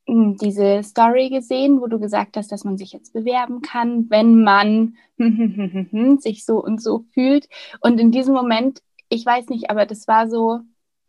diese 0.08 0.84
Story 0.84 1.30
gesehen, 1.30 1.82
wo 1.82 1.88
du 1.88 2.00
gesagt 2.00 2.38
hast, 2.38 2.52
dass 2.52 2.64
man 2.64 2.78
sich 2.78 2.94
jetzt 2.94 3.14
bewerben 3.14 3.62
kann, 3.62 4.10
wenn 4.10 4.42
man 4.42 4.96
sich 6.20 6.46
so 6.46 6.64
und 6.64 6.82
so 6.82 7.04
fühlt. 7.14 7.50
Und 7.82 8.00
in 8.00 8.12
diesem 8.12 8.34
Moment, 8.34 8.82
ich 9.10 9.26
weiß 9.26 9.50
nicht, 9.50 9.70
aber 9.70 9.86
das 9.86 10.08
war 10.08 10.30
so, 10.30 10.62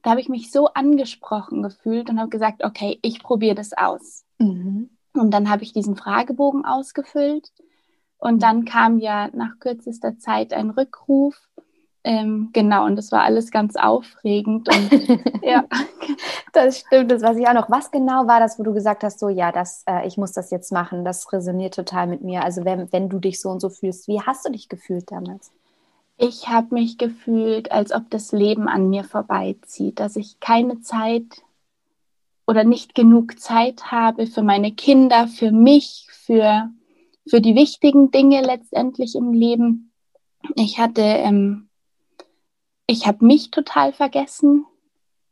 da 0.03 0.11
habe 0.11 0.21
ich 0.21 0.29
mich 0.29 0.51
so 0.51 0.67
angesprochen 0.69 1.63
gefühlt 1.63 2.11
und 2.11 2.19
habe 2.19 2.29
gesagt, 2.29 2.65
okay, 2.65 2.99
ich 3.03 3.23
probiere 3.23 3.55
das 3.55 3.73
aus. 3.73 4.25
Mhm. 4.39 4.91
Und 5.15 5.33
dann 5.33 5.49
habe 5.49 5.63
ich 5.63 5.73
diesen 5.73 5.97
Fragebogen 5.97 6.65
ausgefüllt 6.65 7.53
und 8.19 8.43
dann 8.43 8.65
kam 8.65 8.99
ja 8.99 9.31
nach 9.33 9.59
kürzester 9.61 10.19
Zeit 10.19 10.53
ein 10.53 10.71
Rückruf 10.71 11.48
ähm, 12.09 12.49
genau, 12.55 12.87
und 12.87 12.97
das 12.97 13.13
war 13.13 13.23
alles 13.23 13.51
ganz 13.51 13.77
aufregend. 13.77 14.67
Und, 14.75 15.43
ja. 15.43 15.63
Das 16.55 16.79
stimmt, 16.79 17.11
das 17.11 17.21
weiß 17.21 17.37
ich 17.37 17.47
auch 17.47 17.53
noch. 17.53 17.69
Was 17.69 17.91
genau 17.91 18.27
war 18.27 18.41
das, 18.41 18.59
wo 18.59 18.63
du 18.63 18.73
gesagt 18.73 19.05
hast, 19.05 19.19
so 19.21 19.29
ja, 19.29 19.53
das, 19.53 19.85
äh, 19.87 20.07
ich 20.07 20.17
muss 20.17 20.33
das 20.33 20.51
jetzt 20.51 20.73
machen, 20.73 21.05
das 21.05 21.31
resoniert 21.35 21.75
total 21.75 22.07
mit 22.07 22.23
mir. 22.23 22.45
Also 22.45 22.65
wenn, 22.65 22.91
wenn 22.95 23.11
du 23.11 23.19
dich 23.19 23.43
so 23.43 23.51
und 23.51 23.61
so 23.61 23.69
fühlst, 23.69 24.09
wie 24.09 24.23
hast 24.23 24.47
du 24.47 24.51
dich 24.51 24.71
gefühlt 24.71 25.13
damals? 25.13 25.53
Ich 26.17 26.49
habe 26.49 26.75
mich 26.75 26.97
gefühlt, 26.97 27.71
als 27.71 27.93
ob 27.93 28.09
das 28.09 28.33
Leben 28.33 28.69
an 28.69 28.89
mir 28.89 29.05
vorbeizieht, 29.05 30.01
dass 30.01 30.17
ich 30.17 30.41
keine 30.41 30.81
Zeit 30.81 31.43
oder 32.47 32.65
nicht 32.65 32.95
genug 32.95 33.39
Zeit 33.39 33.93
habe 33.93 34.27
für 34.27 34.43
meine 34.43 34.73
Kinder, 34.73 35.29
für 35.29 35.53
mich, 35.53 36.07
für, 36.11 36.71
für 37.29 37.43
die 37.43 37.55
wichtigen 37.55 38.11
Dinge 38.11 38.41
letztendlich 38.41 39.15
im 39.15 39.35
Leben 39.35 39.93
ich 40.55 40.79
hatte, 40.79 41.03
ähm, 41.03 41.68
ich 42.89 43.07
habe 43.07 43.25
mich 43.25 43.53
total 43.53 43.93
vergessen 43.93 44.67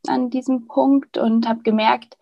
an 0.07 0.29
diesem 0.29 0.67
Punkt 0.67 1.17
und 1.17 1.49
habe 1.49 1.63
gemerkt, 1.63 2.17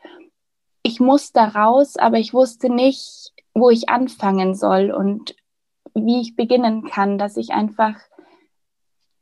ich 0.82 1.00
muss 1.00 1.34
da 1.34 1.50
raus, 1.50 1.98
aber 1.98 2.18
ich 2.18 2.34
wusste 2.34 2.70
nicht, 2.70 3.34
wo 3.54 3.70
ich 3.70 3.90
anfangen 3.90 4.56
soll 4.56 4.92
und 4.92 5.36
wie 5.94 6.22
ich 6.22 6.36
beginnen 6.36 6.86
kann, 6.86 7.18
dass 7.18 7.38
ich 7.38 7.52
einfach 7.52 7.96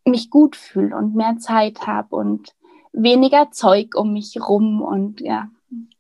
mich 0.06 0.30
gut 0.30 0.56
fühle 0.56 0.96
und 0.96 1.16
mehr 1.16 1.38
Zeit 1.40 1.88
habe 1.88 2.16
und 2.16 2.54
weniger 2.92 3.52
Zeug 3.52 3.96
um 3.96 4.14
mich 4.14 4.38
rum 4.40 4.82
und 4.82 5.20
ja. 5.20 5.50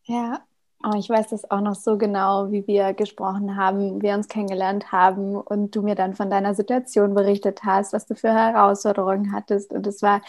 Ja, 0.04 0.42
Oh, 0.86 0.98
ich 0.98 1.10
weiß 1.10 1.30
das 1.30 1.50
auch 1.50 1.62
noch 1.62 1.76
so 1.76 1.98
genau, 1.98 2.52
wie 2.52 2.68
wir 2.68 2.94
gesprochen 2.94 3.56
haben, 3.56 4.02
wir 4.02 4.16
uns 4.16 4.28
kennengelernt 4.28 4.92
haben 4.92 5.38
und 5.38 5.74
du 5.74 5.82
mir 5.82 5.96
dann 5.96 6.14
von 6.14 6.30
deiner 6.30 6.56
Situation 6.56 7.14
berichtet 7.14 7.64
hast, 7.64 7.94
was 7.94 8.06
du 8.06 8.16
für 8.16 8.34
Herausforderungen 8.34 9.32
hattest. 9.32 9.72
Und 9.72 9.88
es 9.88 10.02
war 10.02 10.22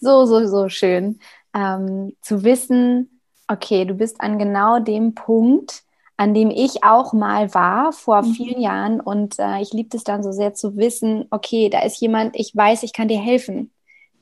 so, 0.00 0.26
so, 0.26 0.44
so 0.48 0.68
schön 0.68 1.20
ähm, 1.54 2.16
zu 2.20 2.42
wissen, 2.42 3.20
okay, 3.46 3.84
du 3.84 3.94
bist 3.94 4.20
an 4.20 4.40
genau 4.40 4.80
dem 4.80 5.14
Punkt, 5.14 5.84
an 6.16 6.34
dem 6.34 6.50
ich 6.50 6.82
auch 6.82 7.12
mal 7.12 7.54
war 7.54 7.92
vor 7.92 8.22
mhm. 8.22 8.32
vielen 8.32 8.60
Jahren. 8.60 9.00
Und 9.00 9.38
äh, 9.38 9.60
ich 9.60 9.72
liebe 9.72 9.96
es 9.96 10.02
dann 10.02 10.24
so 10.24 10.32
sehr 10.32 10.52
zu 10.52 10.76
wissen, 10.76 11.26
okay, 11.30 11.68
da 11.68 11.80
ist 11.82 12.00
jemand, 12.00 12.34
ich 12.34 12.56
weiß, 12.56 12.82
ich 12.82 12.92
kann 12.92 13.06
dir 13.06 13.20
helfen. 13.20 13.70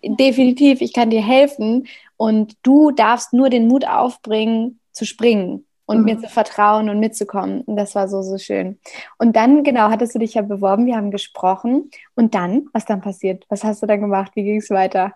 Definitiv, 0.05 0.83
ich 0.83 0.93
kann 0.93 1.09
dir 1.09 1.23
helfen. 1.23 1.87
Und 2.19 2.59
du 2.63 2.91
darfst 2.91 3.33
nur 3.33 3.49
den 3.49 3.67
Mut 3.67 3.87
aufbringen, 3.89 4.79
zu 4.93 5.07
springen 5.07 5.65
und 5.91 5.99
mhm. 5.99 6.05
mir 6.05 6.21
zu 6.21 6.29
vertrauen 6.29 6.89
und 6.89 7.01
mitzukommen. 7.01 7.63
Und 7.63 7.75
das 7.75 7.97
war 7.97 8.07
so, 8.07 8.23
so 8.23 8.39
schön. 8.39 8.79
Und 9.19 9.35
dann, 9.35 9.65
genau, 9.65 9.91
hattest 9.91 10.15
du 10.15 10.21
dich 10.21 10.35
ja 10.35 10.43
beworben, 10.43 10.87
wir 10.87 10.95
haben 10.95 11.11
gesprochen. 11.11 11.91
Und 12.15 12.37
dann, 12.37 12.69
was 12.73 12.85
dann 12.85 13.01
passiert? 13.01 13.45
Was 13.49 13.65
hast 13.65 13.83
du 13.83 13.87
dann 13.87 14.01
gemacht? 14.01 14.31
Wie 14.37 14.45
ging 14.45 14.59
es 14.59 14.71
weiter? 14.71 15.15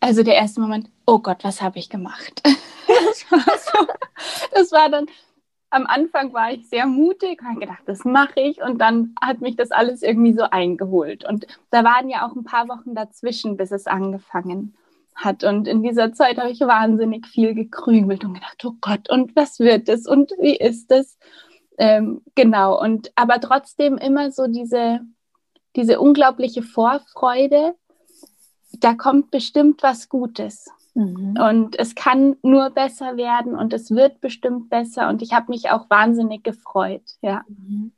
Also 0.00 0.22
der 0.22 0.36
erste 0.36 0.62
Moment, 0.62 0.88
oh 1.06 1.18
Gott, 1.18 1.44
was 1.44 1.60
habe 1.60 1.78
ich 1.78 1.90
gemacht? 1.90 2.40
das, 2.44 3.30
war 3.30 3.44
so, 3.58 3.86
das 4.54 4.72
war 4.72 4.88
dann, 4.88 5.04
am 5.68 5.84
Anfang 5.84 6.32
war 6.32 6.50
ich 6.50 6.66
sehr 6.66 6.86
mutig, 6.86 7.42
habe 7.44 7.60
gedacht, 7.60 7.82
das 7.84 8.06
mache 8.06 8.40
ich. 8.40 8.62
Und 8.62 8.78
dann 8.78 9.14
hat 9.20 9.42
mich 9.42 9.56
das 9.56 9.70
alles 9.70 10.02
irgendwie 10.02 10.32
so 10.32 10.44
eingeholt. 10.44 11.28
Und 11.28 11.46
da 11.70 11.84
waren 11.84 12.08
ja 12.08 12.26
auch 12.26 12.34
ein 12.34 12.44
paar 12.44 12.68
Wochen 12.68 12.94
dazwischen, 12.94 13.58
bis 13.58 13.70
es 13.70 13.86
angefangen 13.86 14.74
hat. 15.24 15.44
Und 15.44 15.68
in 15.68 15.82
dieser 15.82 16.12
Zeit 16.12 16.38
habe 16.38 16.50
ich 16.50 16.60
wahnsinnig 16.60 17.26
viel 17.26 17.54
gekrümelt 17.54 18.24
und 18.24 18.34
gedacht, 18.34 18.64
oh 18.64 18.74
Gott, 18.80 19.10
und 19.10 19.36
was 19.36 19.60
wird 19.60 19.88
es 19.88 20.06
und 20.06 20.32
wie 20.40 20.56
ist 20.56 20.90
es? 20.90 21.18
Ähm, 21.78 22.22
genau, 22.34 22.80
und 22.80 23.10
aber 23.14 23.40
trotzdem 23.40 23.96
immer 23.96 24.30
so 24.32 24.46
diese, 24.46 25.00
diese 25.76 26.00
unglaubliche 26.00 26.62
Vorfreude, 26.62 27.74
da 28.78 28.94
kommt 28.94 29.30
bestimmt 29.30 29.82
was 29.82 30.08
Gutes. 30.08 30.66
Mhm. 30.94 31.38
Und 31.40 31.78
es 31.78 31.94
kann 31.94 32.36
nur 32.42 32.70
besser 32.70 33.16
werden 33.16 33.54
und 33.54 33.72
es 33.72 33.90
wird 33.90 34.20
bestimmt 34.20 34.70
besser. 34.70 35.08
Und 35.08 35.22
ich 35.22 35.32
habe 35.32 35.50
mich 35.50 35.70
auch 35.70 35.88
wahnsinnig 35.88 36.42
gefreut, 36.42 37.02
ja. 37.22 37.44
Mhm. 37.48 37.92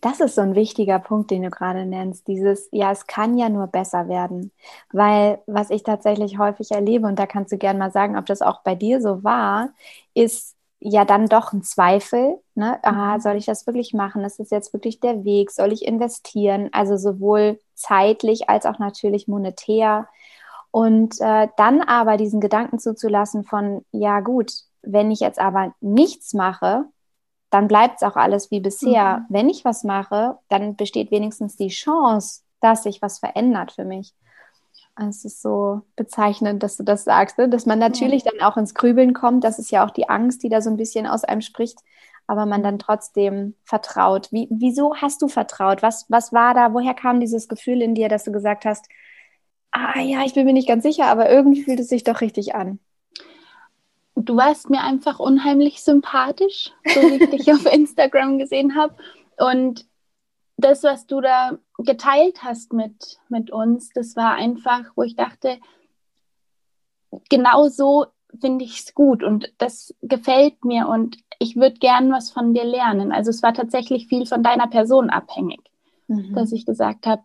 Das 0.00 0.20
ist 0.20 0.34
so 0.34 0.40
ein 0.40 0.54
wichtiger 0.54 0.98
Punkt, 0.98 1.30
den 1.30 1.42
du 1.42 1.50
gerade 1.50 1.86
nennst. 1.86 2.26
Dieses, 2.26 2.68
ja, 2.72 2.90
es 2.92 3.06
kann 3.06 3.36
ja 3.36 3.48
nur 3.48 3.66
besser 3.66 4.08
werden. 4.08 4.52
Weil 4.92 5.40
was 5.46 5.70
ich 5.70 5.82
tatsächlich 5.82 6.38
häufig 6.38 6.70
erlebe, 6.70 7.06
und 7.06 7.18
da 7.18 7.26
kannst 7.26 7.52
du 7.52 7.58
gerne 7.58 7.78
mal 7.78 7.90
sagen, 7.90 8.16
ob 8.16 8.26
das 8.26 8.42
auch 8.42 8.62
bei 8.62 8.74
dir 8.74 9.00
so 9.00 9.24
war, 9.24 9.70
ist 10.14 10.56
ja 10.80 11.04
dann 11.04 11.26
doch 11.26 11.52
ein 11.52 11.62
Zweifel. 11.62 12.38
Ne? 12.54 12.80
Mhm. 12.84 13.20
soll 13.20 13.36
ich 13.36 13.46
das 13.46 13.66
wirklich 13.66 13.94
machen? 13.94 14.24
Ist 14.24 14.38
das 14.40 14.50
jetzt 14.50 14.72
wirklich 14.72 15.00
der 15.00 15.24
Weg? 15.24 15.50
Soll 15.50 15.72
ich 15.72 15.84
investieren? 15.84 16.68
Also 16.72 16.96
sowohl 16.96 17.58
zeitlich 17.74 18.48
als 18.48 18.66
auch 18.66 18.78
natürlich 18.78 19.28
monetär. 19.28 20.08
Und 20.70 21.20
äh, 21.20 21.48
dann 21.56 21.82
aber 21.82 22.16
diesen 22.16 22.40
Gedanken 22.40 22.78
zuzulassen 22.78 23.44
von, 23.44 23.84
ja 23.92 24.20
gut, 24.20 24.52
wenn 24.82 25.10
ich 25.10 25.20
jetzt 25.20 25.38
aber 25.40 25.74
nichts 25.80 26.34
mache, 26.34 26.84
dann 27.50 27.68
bleibt 27.68 27.96
es 27.96 28.02
auch 28.02 28.16
alles 28.16 28.50
wie 28.50 28.60
bisher. 28.60 29.18
Mhm. 29.18 29.26
Wenn 29.28 29.48
ich 29.48 29.64
was 29.64 29.84
mache, 29.84 30.38
dann 30.48 30.76
besteht 30.76 31.10
wenigstens 31.10 31.56
die 31.56 31.68
Chance, 31.68 32.42
dass 32.60 32.82
sich 32.82 33.00
was 33.02 33.18
verändert 33.18 33.72
für 33.72 33.84
mich. 33.84 34.14
Es 35.00 35.24
ist 35.24 35.42
so 35.42 35.82
bezeichnend, 35.94 36.62
dass 36.62 36.76
du 36.76 36.82
das 36.82 37.04
sagst, 37.04 37.38
ne? 37.38 37.48
dass 37.48 37.66
man 37.66 37.78
natürlich 37.78 38.24
ja. 38.24 38.32
dann 38.32 38.42
auch 38.42 38.56
ins 38.56 38.74
Grübeln 38.74 39.14
kommt. 39.14 39.44
Das 39.44 39.60
ist 39.60 39.70
ja 39.70 39.86
auch 39.86 39.92
die 39.92 40.08
Angst, 40.08 40.42
die 40.42 40.48
da 40.48 40.60
so 40.60 40.70
ein 40.70 40.76
bisschen 40.76 41.06
aus 41.06 41.22
einem 41.22 41.40
spricht, 41.40 41.78
aber 42.26 42.46
man 42.46 42.64
dann 42.64 42.80
trotzdem 42.80 43.54
vertraut. 43.62 44.28
Wie, 44.32 44.48
wieso 44.50 44.96
hast 44.96 45.22
du 45.22 45.28
vertraut? 45.28 45.82
Was, 45.82 46.06
was 46.08 46.32
war 46.32 46.52
da? 46.52 46.74
Woher 46.74 46.94
kam 46.94 47.20
dieses 47.20 47.46
Gefühl 47.46 47.80
in 47.80 47.94
dir, 47.94 48.08
dass 48.08 48.24
du 48.24 48.32
gesagt 48.32 48.64
hast, 48.64 48.88
ah 49.70 50.00
ja, 50.00 50.24
ich 50.24 50.34
bin 50.34 50.44
mir 50.44 50.52
nicht 50.52 50.68
ganz 50.68 50.82
sicher, 50.82 51.06
aber 51.06 51.30
irgendwie 51.30 51.62
fühlt 51.62 51.78
es 51.78 51.88
sich 51.88 52.02
doch 52.02 52.20
richtig 52.20 52.56
an? 52.56 52.80
Du 54.26 54.36
warst 54.36 54.70
mir 54.70 54.82
einfach 54.82 55.18
unheimlich 55.18 55.82
sympathisch, 55.82 56.72
so 56.86 57.00
wie 57.00 57.22
ich 57.22 57.30
dich 57.30 57.52
auf 57.52 57.66
Instagram 57.72 58.38
gesehen 58.38 58.74
habe. 58.74 58.94
Und 59.38 59.86
das, 60.56 60.82
was 60.82 61.06
du 61.06 61.20
da 61.20 61.58
geteilt 61.78 62.42
hast 62.42 62.72
mit, 62.72 63.18
mit 63.28 63.50
uns, 63.50 63.90
das 63.90 64.16
war 64.16 64.34
einfach, 64.34 64.84
wo 64.96 65.02
ich 65.02 65.14
dachte, 65.14 65.58
genau 67.28 67.68
so 67.68 68.06
finde 68.40 68.64
ich 68.64 68.80
es 68.80 68.94
gut 68.94 69.22
und 69.22 69.52
das 69.58 69.94
gefällt 70.02 70.64
mir 70.64 70.88
und 70.88 71.16
ich 71.38 71.56
würde 71.56 71.78
gern 71.78 72.10
was 72.12 72.30
von 72.30 72.52
dir 72.52 72.64
lernen. 72.64 73.12
Also 73.12 73.30
es 73.30 73.42
war 73.42 73.54
tatsächlich 73.54 74.08
viel 74.08 74.26
von 74.26 74.42
deiner 74.42 74.66
Person 74.66 75.08
abhängig, 75.08 75.60
mhm. 76.08 76.34
dass 76.34 76.52
ich 76.52 76.66
gesagt 76.66 77.06
habe, 77.06 77.22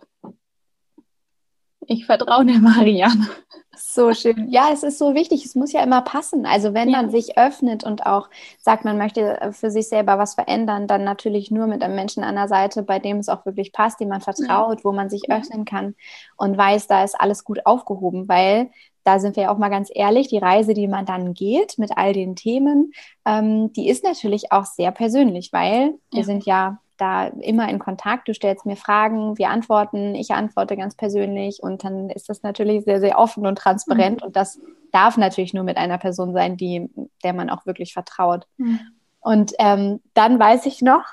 ich 1.88 2.06
vertraue 2.06 2.46
der 2.46 2.60
Marianne. 2.60 3.28
So 3.76 4.14
schön. 4.14 4.50
Ja, 4.50 4.70
es 4.72 4.84
ist 4.84 5.00
so 5.00 5.16
wichtig. 5.16 5.46
Es 5.46 5.56
muss 5.56 5.72
ja 5.72 5.84
immer 5.84 6.02
passen. 6.02 6.46
Also 6.46 6.74
wenn 6.74 6.90
ja. 6.90 6.98
man 6.98 7.10
sich 7.10 7.38
öffnet 7.38 7.84
und 7.84 8.06
auch 8.06 8.30
sagt, 8.60 8.86
man 8.86 8.98
möchte 8.98 9.42
äh, 9.42 9.52
für 9.52 9.72
sich 9.72 9.88
selber 9.88 10.18
was 10.18 10.36
verändern, 10.36 10.88
dann 10.88 11.04
natürlich 11.04 11.50
nur 11.50 11.68
mit 11.68 11.84
einem 11.84 11.96
Menschen 11.96 12.24
an 12.24 12.36
der 12.36 12.48
Seite, 12.48 12.84
bei 12.84 13.00
dem 13.00 13.18
es 13.18 13.30
auch 13.30 13.46
wirklich 13.46 13.72
passt, 13.72 14.00
dem 14.00 14.10
man 14.10 14.22
vertraut, 14.22 14.80
ja. 14.80 14.84
wo 14.84 14.92
man 14.92 15.10
sich 15.10 15.30
öffnen 15.32 15.66
kann 15.66 15.96
und 16.38 16.58
weiß, 16.58 16.88
da 16.88 17.04
ist 17.04 17.20
alles 17.20 17.44
gut 17.44 17.66
aufgehoben, 17.66 18.28
weil 18.28 18.70
da 19.04 19.20
sind 19.20 19.36
wir 19.36 19.44
ja 19.44 19.54
auch 19.54 19.58
mal 19.58 19.70
ganz 19.70 19.90
ehrlich, 19.94 20.28
die 20.28 20.38
Reise, 20.38 20.74
die 20.74 20.88
man 20.88 21.06
dann 21.06 21.34
geht 21.34 21.78
mit 21.78 21.98
all 21.98 22.14
den 22.14 22.36
Themen, 22.36 22.94
ähm, 23.26 23.74
die 23.74 23.90
ist 23.90 24.04
natürlich 24.04 24.52
auch 24.52 24.66
sehr 24.66 24.92
persönlich, 24.92 25.52
weil 25.52 25.96
wir 26.12 26.24
sind 26.24 26.46
ja 26.46 26.80
da 27.04 27.28
immer 27.28 27.68
in 27.68 27.80
Kontakt. 27.80 28.28
Du 28.28 28.34
stellst 28.34 28.66
mir 28.66 28.78
Fragen, 28.78 29.38
wir 29.38 29.50
antworten, 29.50 30.16
ich 30.16 30.32
antworte 30.32 30.78
ganz 30.78 30.96
persönlich 30.96 31.62
und 31.62 31.84
dann 31.84 32.10
ist 32.10 32.30
das 32.30 32.44
natürlich 32.44 32.86
sehr, 32.86 33.02
sehr 33.02 33.20
offen 33.20 33.46
und 33.46 33.58
transparent 33.58 34.22
mhm. 34.22 34.28
und 34.28 34.36
das 34.38 34.60
darf 34.94 35.18
natürlich 35.18 35.54
nur 35.54 35.66
mit 35.66 35.76
einer 35.76 35.98
Person 35.98 36.34
sein, 36.34 36.56
die, 36.56 36.90
der 37.24 37.34
man 37.34 37.50
auch 37.50 37.66
wirklich 37.66 37.94
vertraut. 37.94 38.48
Mhm. 38.58 38.80
Und 39.20 39.54
ähm, 39.60 40.00
dann 40.14 40.40
weiß 40.40 40.66
ich 40.66 40.82
noch, 40.82 41.04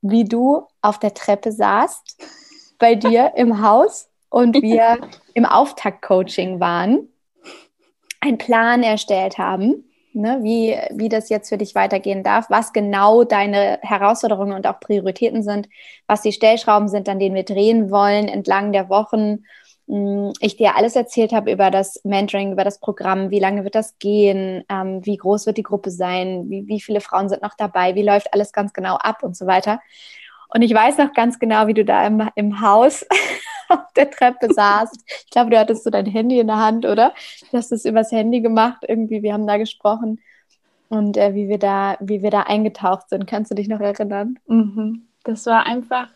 wie 0.00 0.24
du 0.24 0.66
auf 0.80 0.98
der 0.98 1.14
Treppe 1.14 1.50
saßt 1.50 2.22
bei 2.78 2.94
dir 2.94 3.32
im 3.36 3.62
Haus 3.66 4.08
und 4.28 4.54
wir 4.62 4.98
im 5.34 5.44
Auftakt-Coaching 5.44 6.60
waren, 6.60 7.08
einen 8.20 8.38
Plan 8.38 8.82
erstellt 8.82 9.38
haben 9.38 9.84
ne, 10.14 10.40
wie, 10.42 10.76
wie 10.90 11.08
das 11.08 11.28
jetzt 11.28 11.48
für 11.48 11.58
dich 11.58 11.74
weitergehen 11.74 12.22
darf, 12.22 12.50
was 12.50 12.72
genau 12.72 13.24
deine 13.24 13.78
Herausforderungen 13.82 14.52
und 14.52 14.66
auch 14.66 14.80
Prioritäten 14.80 15.42
sind, 15.42 15.68
was 16.06 16.22
die 16.22 16.32
Stellschrauben 16.32 16.88
sind, 16.88 17.08
an 17.08 17.18
denen 17.18 17.34
wir 17.34 17.44
drehen 17.44 17.90
wollen 17.90 18.28
entlang 18.28 18.72
der 18.72 18.88
Wochen. 18.88 19.44
Mm, 19.86 20.30
ich 20.40 20.56
dir 20.56 20.76
alles 20.76 20.96
erzählt 20.96 21.32
habe 21.32 21.52
über 21.52 21.70
das 21.70 22.00
Mentoring, 22.04 22.52
über 22.52 22.64
das 22.64 22.78
Programm, 22.78 23.30
wie 23.30 23.40
lange 23.40 23.64
wird 23.64 23.74
das 23.74 23.98
gehen, 23.98 24.64
ähm, 24.68 25.04
wie 25.04 25.16
groß 25.16 25.46
wird 25.46 25.58
die 25.58 25.62
Gruppe 25.62 25.90
sein, 25.90 26.48
wie, 26.48 26.66
wie 26.66 26.80
viele 26.80 27.00
Frauen 27.00 27.28
sind 27.28 27.42
noch 27.42 27.54
dabei, 27.56 27.94
wie 27.94 28.02
läuft 28.02 28.32
alles 28.32 28.52
ganz 28.52 28.72
genau 28.72 28.96
ab 28.96 29.22
und 29.22 29.36
so 29.36 29.46
weiter. 29.46 29.80
Und 30.54 30.62
ich 30.62 30.74
weiß 30.74 30.98
noch 30.98 31.12
ganz 31.14 31.38
genau, 31.38 31.66
wie 31.66 31.74
du 31.74 31.84
da 31.84 32.06
im, 32.06 32.28
im 32.34 32.60
Haus 32.60 33.06
auf 33.68 33.92
der 33.96 34.10
Treppe 34.10 34.52
saßt. 34.52 35.04
Ich 35.06 35.30
glaube, 35.30 35.50
du 35.50 35.58
hattest 35.58 35.84
so 35.84 35.90
dein 35.90 36.06
Handy 36.06 36.38
in 36.40 36.46
der 36.46 36.58
Hand, 36.58 36.86
oder? 36.86 37.12
Du 37.50 37.56
hast 37.56 37.72
es 37.72 37.84
übers 37.84 38.12
Handy 38.12 38.40
gemacht, 38.40 38.84
irgendwie, 38.86 39.22
wir 39.22 39.32
haben 39.32 39.46
da 39.46 39.56
gesprochen. 39.56 40.20
Und 40.88 41.16
äh, 41.16 41.34
wie 41.34 41.48
wir 41.48 41.58
da, 41.58 41.96
wie 42.00 42.22
wir 42.22 42.30
da 42.30 42.42
eingetaucht 42.42 43.08
sind. 43.08 43.26
Kannst 43.26 43.50
du 43.50 43.54
dich 43.54 43.68
noch 43.68 43.80
erinnern? 43.80 44.38
Mhm. 44.46 45.06
Das 45.24 45.46
war 45.46 45.66
einfach 45.66 46.08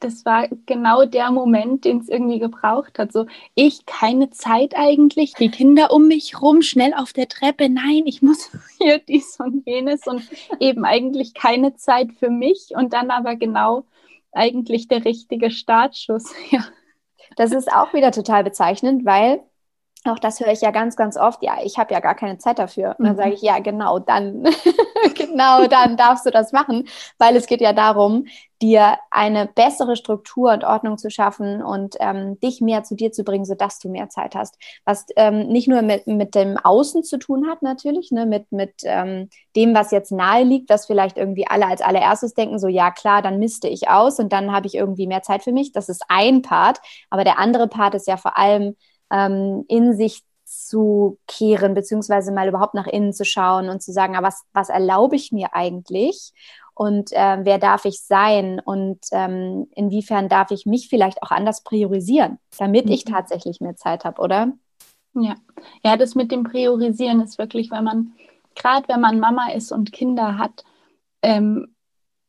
das 0.00 0.24
war 0.24 0.48
genau 0.66 1.04
der 1.04 1.30
Moment, 1.30 1.84
den 1.84 1.98
es 1.98 2.08
irgendwie 2.08 2.38
gebraucht 2.38 2.98
hat. 2.98 3.12
So, 3.12 3.26
ich 3.54 3.86
keine 3.86 4.30
Zeit 4.30 4.74
eigentlich, 4.76 5.32
die 5.34 5.50
Kinder 5.50 5.90
um 5.90 6.06
mich 6.08 6.40
rum, 6.40 6.62
schnell 6.62 6.92
auf 6.94 7.12
der 7.12 7.28
Treppe, 7.28 7.68
nein, 7.68 8.02
ich 8.04 8.22
muss 8.22 8.50
hier 8.78 8.98
dies 8.98 9.38
und 9.40 9.66
jenes 9.66 10.06
und 10.06 10.22
eben 10.60 10.84
eigentlich 10.84 11.34
keine 11.34 11.76
Zeit 11.76 12.12
für 12.12 12.30
mich 12.30 12.68
und 12.74 12.92
dann 12.92 13.10
aber 13.10 13.36
genau 13.36 13.84
eigentlich 14.36 14.88
der 14.88 15.04
richtige 15.04 15.50
Startschuss. 15.50 16.32
Ja. 16.50 16.64
Das 17.36 17.52
ist 17.52 17.70
auch 17.70 17.92
wieder 17.92 18.12
total 18.12 18.44
bezeichnend, 18.44 19.04
weil 19.04 19.40
auch 20.04 20.18
das 20.18 20.40
höre 20.40 20.52
ich 20.52 20.60
ja 20.60 20.70
ganz, 20.70 20.96
ganz 20.96 21.16
oft. 21.16 21.42
Ja, 21.42 21.56
ich 21.64 21.78
habe 21.78 21.92
ja 21.92 22.00
gar 22.00 22.14
keine 22.14 22.38
Zeit 22.38 22.58
dafür. 22.58 22.94
Und 22.98 23.06
dann 23.06 23.14
mhm. 23.14 23.18
sage 23.18 23.32
ich, 23.34 23.42
ja, 23.42 23.58
genau 23.58 23.98
dann, 23.98 24.44
genau 25.14 25.66
dann 25.66 25.96
darfst 25.96 26.26
du 26.26 26.30
das 26.30 26.52
machen, 26.52 26.86
weil 27.18 27.36
es 27.36 27.46
geht 27.46 27.60
ja 27.60 27.72
darum, 27.72 28.26
dir 28.62 28.96
eine 29.10 29.46
bessere 29.46 29.96
Struktur 29.96 30.52
und 30.52 30.64
Ordnung 30.64 30.96
zu 30.96 31.10
schaffen 31.10 31.62
und 31.62 31.96
ähm, 32.00 32.40
dich 32.40 32.62
mehr 32.62 32.84
zu 32.84 32.94
dir 32.94 33.12
zu 33.12 33.22
bringen, 33.22 33.44
sodass 33.44 33.78
du 33.78 33.90
mehr 33.90 34.08
Zeit 34.08 34.34
hast. 34.34 34.56
Was 34.86 35.06
ähm, 35.16 35.48
nicht 35.48 35.68
nur 35.68 35.82
mit, 35.82 36.06
mit 36.06 36.34
dem 36.34 36.56
Außen 36.56 37.04
zu 37.04 37.18
tun 37.18 37.48
hat, 37.48 37.60
natürlich, 37.62 38.12
ne, 38.12 38.24
mit, 38.24 38.50
mit 38.52 38.74
ähm, 38.84 39.28
dem, 39.56 39.74
was 39.74 39.90
jetzt 39.90 40.10
nahe 40.10 40.44
liegt, 40.44 40.70
was 40.70 40.86
vielleicht 40.86 41.18
irgendwie 41.18 41.46
alle 41.46 41.66
als 41.66 41.82
allererstes 41.82 42.32
denken, 42.32 42.58
so 42.58 42.68
ja 42.68 42.90
klar, 42.90 43.20
dann 43.20 43.38
misste 43.38 43.68
ich 43.68 43.90
aus 43.90 44.18
und 44.18 44.32
dann 44.32 44.52
habe 44.52 44.66
ich 44.66 44.74
irgendwie 44.74 45.06
mehr 45.06 45.22
Zeit 45.22 45.42
für 45.42 45.52
mich. 45.52 45.72
Das 45.72 45.90
ist 45.90 46.04
ein 46.08 46.40
Part. 46.40 46.78
Aber 47.10 47.24
der 47.24 47.38
andere 47.38 47.68
Part 47.68 47.94
ist 47.94 48.06
ja 48.06 48.16
vor 48.16 48.38
allem, 48.38 48.74
ähm, 49.10 49.64
in 49.68 49.94
sich 49.94 50.22
zu 50.44 51.18
kehren, 51.26 51.74
beziehungsweise 51.74 52.32
mal 52.32 52.48
überhaupt 52.48 52.74
nach 52.74 52.86
innen 52.86 53.12
zu 53.12 53.24
schauen 53.24 53.68
und 53.68 53.82
zu 53.82 53.92
sagen, 53.92 54.16
aber 54.16 54.28
was, 54.28 54.44
was 54.52 54.68
erlaube 54.68 55.16
ich 55.16 55.32
mir 55.32 55.54
eigentlich? 55.54 56.32
Und 56.74 57.12
äh, 57.12 57.38
wer 57.42 57.58
darf 57.58 57.84
ich 57.84 58.00
sein? 58.00 58.60
Und 58.60 59.00
ähm, 59.10 59.66
inwiefern 59.74 60.28
darf 60.28 60.50
ich 60.50 60.66
mich 60.66 60.88
vielleicht 60.88 61.22
auch 61.22 61.30
anders 61.30 61.62
priorisieren, 61.62 62.38
damit 62.58 62.86
mhm. 62.86 62.92
ich 62.92 63.04
tatsächlich 63.04 63.60
mehr 63.60 63.76
Zeit 63.76 64.04
habe, 64.04 64.20
oder? 64.20 64.52
Ja. 65.14 65.34
ja, 65.82 65.96
das 65.96 66.14
mit 66.14 66.30
dem 66.30 66.44
Priorisieren 66.44 67.20
ist 67.22 67.38
wirklich, 67.38 67.70
wenn 67.70 67.84
man, 67.84 68.12
gerade 68.54 68.86
wenn 68.88 69.00
man 69.00 69.18
Mama 69.18 69.50
ist 69.52 69.72
und 69.72 69.92
Kinder 69.92 70.36
hat, 70.36 70.64
ähm, 71.22 71.74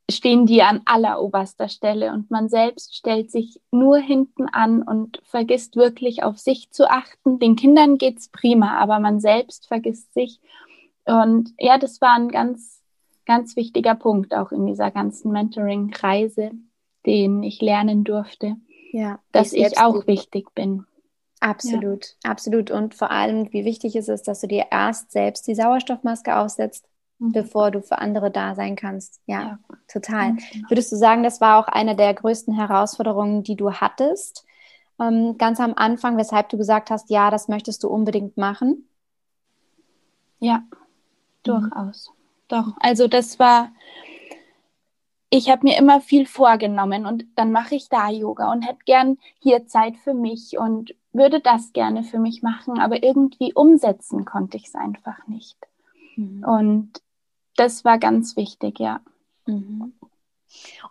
stehen 0.09 0.45
die 0.45 0.61
an 0.61 0.81
alleroberster 0.85 1.67
Stelle 1.67 2.13
und 2.13 2.31
man 2.31 2.47
selbst 2.47 2.95
stellt 2.95 3.29
sich 3.29 3.59
nur 3.71 3.97
hinten 3.97 4.47
an 4.47 4.81
und 4.81 5.21
vergisst 5.23 5.75
wirklich 5.75 6.23
auf 6.23 6.37
sich 6.37 6.71
zu 6.71 6.89
achten. 6.89 7.39
Den 7.39 7.55
Kindern 7.55 7.97
geht 7.97 8.19
es 8.19 8.29
prima, 8.29 8.77
aber 8.77 8.99
man 8.99 9.19
selbst 9.19 9.67
vergisst 9.67 10.13
sich. 10.13 10.39
Und 11.05 11.53
ja, 11.59 11.77
das 11.77 11.99
war 11.99 12.15
ein 12.15 12.29
ganz, 12.29 12.81
ganz 13.25 13.55
wichtiger 13.57 13.95
Punkt 13.95 14.33
auch 14.33 14.51
in 14.51 14.65
dieser 14.65 14.91
ganzen 14.91 15.31
Mentoring-Reise, 15.31 16.51
den 17.05 17.43
ich 17.43 17.61
lernen 17.61 18.05
durfte, 18.05 18.55
ja, 18.93 19.19
dass 19.33 19.51
ich 19.51 19.77
auch 19.77 20.07
wichtig 20.07 20.53
bin. 20.55 20.85
Absolut, 21.39 22.15
ja. 22.23 22.31
absolut. 22.31 22.71
Und 22.71 22.95
vor 22.95 23.11
allem, 23.11 23.51
wie 23.51 23.65
wichtig 23.65 23.95
ist 23.95 24.09
es, 24.09 24.23
dass 24.23 24.41
du 24.41 24.47
dir 24.47 24.67
erst 24.71 25.11
selbst 25.11 25.47
die 25.47 25.55
Sauerstoffmaske 25.55 26.37
aufsetzt 26.37 26.87
Mhm. 27.19 27.31
bevor 27.31 27.71
du 27.71 27.81
für 27.81 27.97
andere 27.97 28.29
da 28.29 28.55
sein 28.55 28.75
kannst. 28.75 29.21
Ja, 29.25 29.41
ja. 29.41 29.59
total. 29.87 30.33
Genau. 30.33 30.69
Würdest 30.69 30.91
du 30.91 30.95
sagen, 30.95 31.23
das 31.23 31.41
war 31.41 31.59
auch 31.59 31.67
eine 31.67 31.95
der 31.95 32.13
größten 32.13 32.53
Herausforderungen, 32.53 33.43
die 33.43 33.55
du 33.55 33.71
hattest, 33.71 34.45
ähm, 34.99 35.37
ganz 35.37 35.59
am 35.59 35.73
Anfang, 35.75 36.17
weshalb 36.17 36.49
du 36.49 36.57
gesagt 36.57 36.89
hast, 36.89 37.09
ja, 37.09 37.31
das 37.31 37.47
möchtest 37.47 37.83
du 37.83 37.89
unbedingt 37.89 38.37
machen? 38.37 38.87
Ja, 40.39 40.63
durchaus. 41.43 42.09
Mhm. 42.09 42.13
Doch, 42.49 42.73
also 42.79 43.07
das 43.07 43.39
war, 43.39 43.71
ich 45.29 45.49
habe 45.49 45.67
mir 45.67 45.77
immer 45.77 46.01
viel 46.01 46.25
vorgenommen 46.25 47.05
und 47.05 47.25
dann 47.35 47.51
mache 47.51 47.75
ich 47.75 47.89
da 47.89 48.09
Yoga 48.09 48.51
und 48.51 48.61
hätte 48.61 48.79
gern 48.85 49.17
hier 49.39 49.67
Zeit 49.67 49.97
für 49.97 50.13
mich 50.13 50.57
und 50.57 50.95
würde 51.11 51.41
das 51.41 51.73
gerne 51.73 52.03
für 52.03 52.19
mich 52.19 52.43
machen, 52.43 52.79
aber 52.79 53.03
irgendwie 53.03 53.53
umsetzen 53.53 54.23
konnte 54.23 54.57
ich 54.57 54.67
es 54.67 54.75
einfach 54.75 55.27
nicht. 55.27 55.57
Mhm. 56.15 56.43
Und 56.43 57.01
das 57.57 57.83
war 57.83 57.97
ganz 57.99 58.37
wichtig, 58.37 58.79
ja. 58.79 59.01
Mhm. 59.45 59.93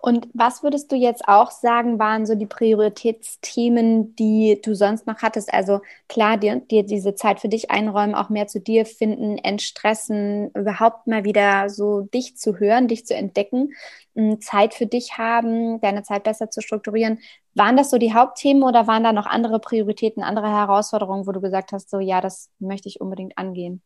Und 0.01 0.29
was 0.35 0.63
würdest 0.63 0.93
du 0.93 0.97
jetzt 0.97 1.27
auch 1.29 1.51
sagen, 1.51 1.99
waren 1.99 2.27
so 2.27 2.35
die 2.35 2.47
Prioritätsthemen, 2.47 4.15
die 4.17 4.61
du 4.63 4.75
sonst 4.75 5.07
noch 5.07 5.23
hattest? 5.23 5.53
Also 5.53 5.81
klar, 6.09 6.37
dir, 6.37 6.57
dir 6.57 6.85
diese 6.85 7.15
Zeit 7.15 7.41
für 7.41 7.49
dich 7.49 7.71
einräumen, 7.71 8.15
auch 8.15 8.29
mehr 8.29 8.47
zu 8.47 8.61
dir 8.61 8.85
finden, 8.87 9.39
entstressen, 9.39 10.51
überhaupt 10.55 11.07
mal 11.07 11.25
wieder 11.25 11.71
so 11.71 12.03
dich 12.03 12.37
zu 12.37 12.59
hören, 12.59 12.89
dich 12.89 13.07
zu 13.07 13.15
entdecken, 13.15 13.73
hm, 14.15 14.41
Zeit 14.41 14.75
für 14.75 14.87
dich 14.87 15.19
haben, 15.19 15.81
deine 15.81 16.03
Zeit 16.03 16.25
besser 16.25 16.51
zu 16.51 16.61
strukturieren. 16.61 17.21
Waren 17.55 17.77
das 17.77 17.91
so 17.91 17.99
die 17.99 18.13
Hauptthemen 18.13 18.63
oder 18.63 18.87
waren 18.87 19.05
da 19.05 19.13
noch 19.13 19.27
andere 19.27 19.59
Prioritäten, 19.61 20.23
andere 20.23 20.49
Herausforderungen, 20.51 21.27
wo 21.27 21.33
du 21.33 21.41
gesagt 21.41 21.73
hast, 21.73 21.91
so 21.91 21.99
ja, 21.99 22.21
das 22.21 22.51
möchte 22.59 22.89
ich 22.89 23.01
unbedingt 23.01 23.39
angehen? 23.39 23.83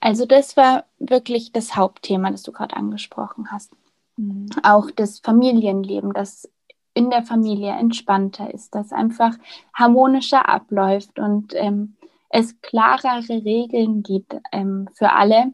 Also 0.00 0.26
das 0.26 0.56
war 0.56 0.84
wirklich 0.98 1.52
das 1.52 1.76
Hauptthema, 1.76 2.30
das 2.30 2.42
du 2.42 2.52
gerade 2.52 2.76
angesprochen 2.76 3.50
hast. 3.50 3.72
Mhm. 4.16 4.48
Auch 4.62 4.90
das 4.90 5.20
Familienleben, 5.20 6.12
das 6.12 6.48
in 6.94 7.10
der 7.10 7.22
Familie 7.22 7.72
entspannter 7.72 8.52
ist, 8.52 8.74
dass 8.74 8.92
einfach 8.92 9.34
harmonischer 9.72 10.48
abläuft 10.48 11.18
und 11.18 11.54
ähm, 11.54 11.96
es 12.28 12.60
klarere 12.60 13.44
Regeln 13.44 14.02
gibt 14.02 14.36
ähm, 14.52 14.88
für 14.94 15.12
alle. 15.12 15.52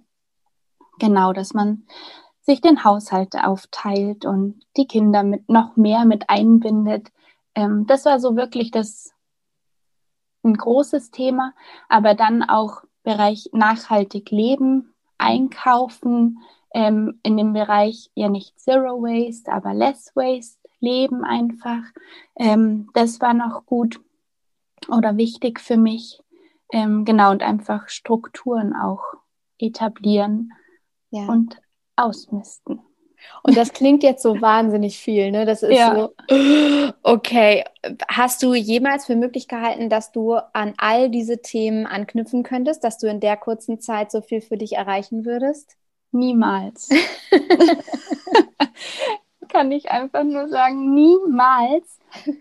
Genau, 0.99 1.33
dass 1.33 1.55
man 1.55 1.85
sich 2.41 2.61
den 2.61 2.85
Haushalt 2.85 3.35
aufteilt 3.37 4.25
und 4.25 4.61
die 4.77 4.87
Kinder 4.87 5.23
mit 5.23 5.49
noch 5.49 5.77
mehr 5.77 6.05
mit 6.05 6.29
einbindet. 6.31 7.11
Ähm, 7.55 7.87
das 7.87 8.05
war 8.05 8.21
so 8.21 8.37
wirklich 8.37 8.71
das 8.71 9.13
ein 10.43 10.55
großes 10.55 11.11
Thema, 11.11 11.55
aber 11.89 12.15
dann 12.15 12.43
auch 12.43 12.83
Bereich 13.05 13.51
nachhaltig 13.53 14.31
leben, 14.31 14.93
einkaufen, 15.19 16.41
ähm, 16.75 17.21
in 17.23 17.37
dem 17.37 17.53
Bereich 17.53 18.11
ja 18.15 18.29
nicht 18.29 18.59
Zero 18.59 19.01
Waste, 19.03 19.53
aber 19.53 19.73
Less 19.73 20.11
Waste 20.17 20.59
leben 20.81 21.25
einfach. 21.25 21.83
Ähm, 22.37 22.91
das 22.95 23.21
war 23.21 23.33
noch 23.33 23.65
gut 23.67 24.01
oder 24.89 25.17
wichtig 25.17 25.61
für 25.61 25.77
mich. 25.77 26.21
Ähm, 26.73 27.05
genau, 27.05 27.31
und 27.31 27.43
einfach 27.43 27.89
Strukturen 27.89 28.75
auch 28.75 29.15
etablieren 29.59 30.53
ja. 31.11 31.27
und 31.27 31.61
ausmisten. 31.97 32.81
Und 33.43 33.57
das 33.57 33.73
klingt 33.73 34.03
jetzt 34.03 34.23
so 34.23 34.41
wahnsinnig 34.41 34.99
viel, 34.99 35.31
ne? 35.31 35.45
Das 35.45 35.63
ist 35.63 35.77
ja. 35.77 35.95
so, 35.95 36.15
okay. 37.03 37.65
Hast 38.09 38.43
du 38.43 38.55
jemals 38.55 39.07
für 39.07 39.17
möglich 39.17 39.49
gehalten, 39.49 39.91
dass 39.91 40.13
du 40.13 40.35
an 40.53 40.75
all 40.79 41.11
diese 41.11 41.43
Themen 41.43 41.87
anknüpfen 41.87 42.43
könntest, 42.43 42.85
dass 42.85 42.99
du 42.99 43.07
in 43.07 43.21
der 43.21 43.37
kurzen 43.37 43.81
Zeit 43.81 44.11
so 44.11 44.23
viel 44.23 44.41
für 44.41 44.57
dich 44.57 44.75
erreichen 44.75 45.25
würdest? 45.25 45.77
Niemals. 46.13 46.89
Kann 49.49 49.71
ich 49.73 49.91
einfach 49.91 50.25
nur 50.25 50.49
sagen, 50.49 50.95
niemals. 50.95 51.99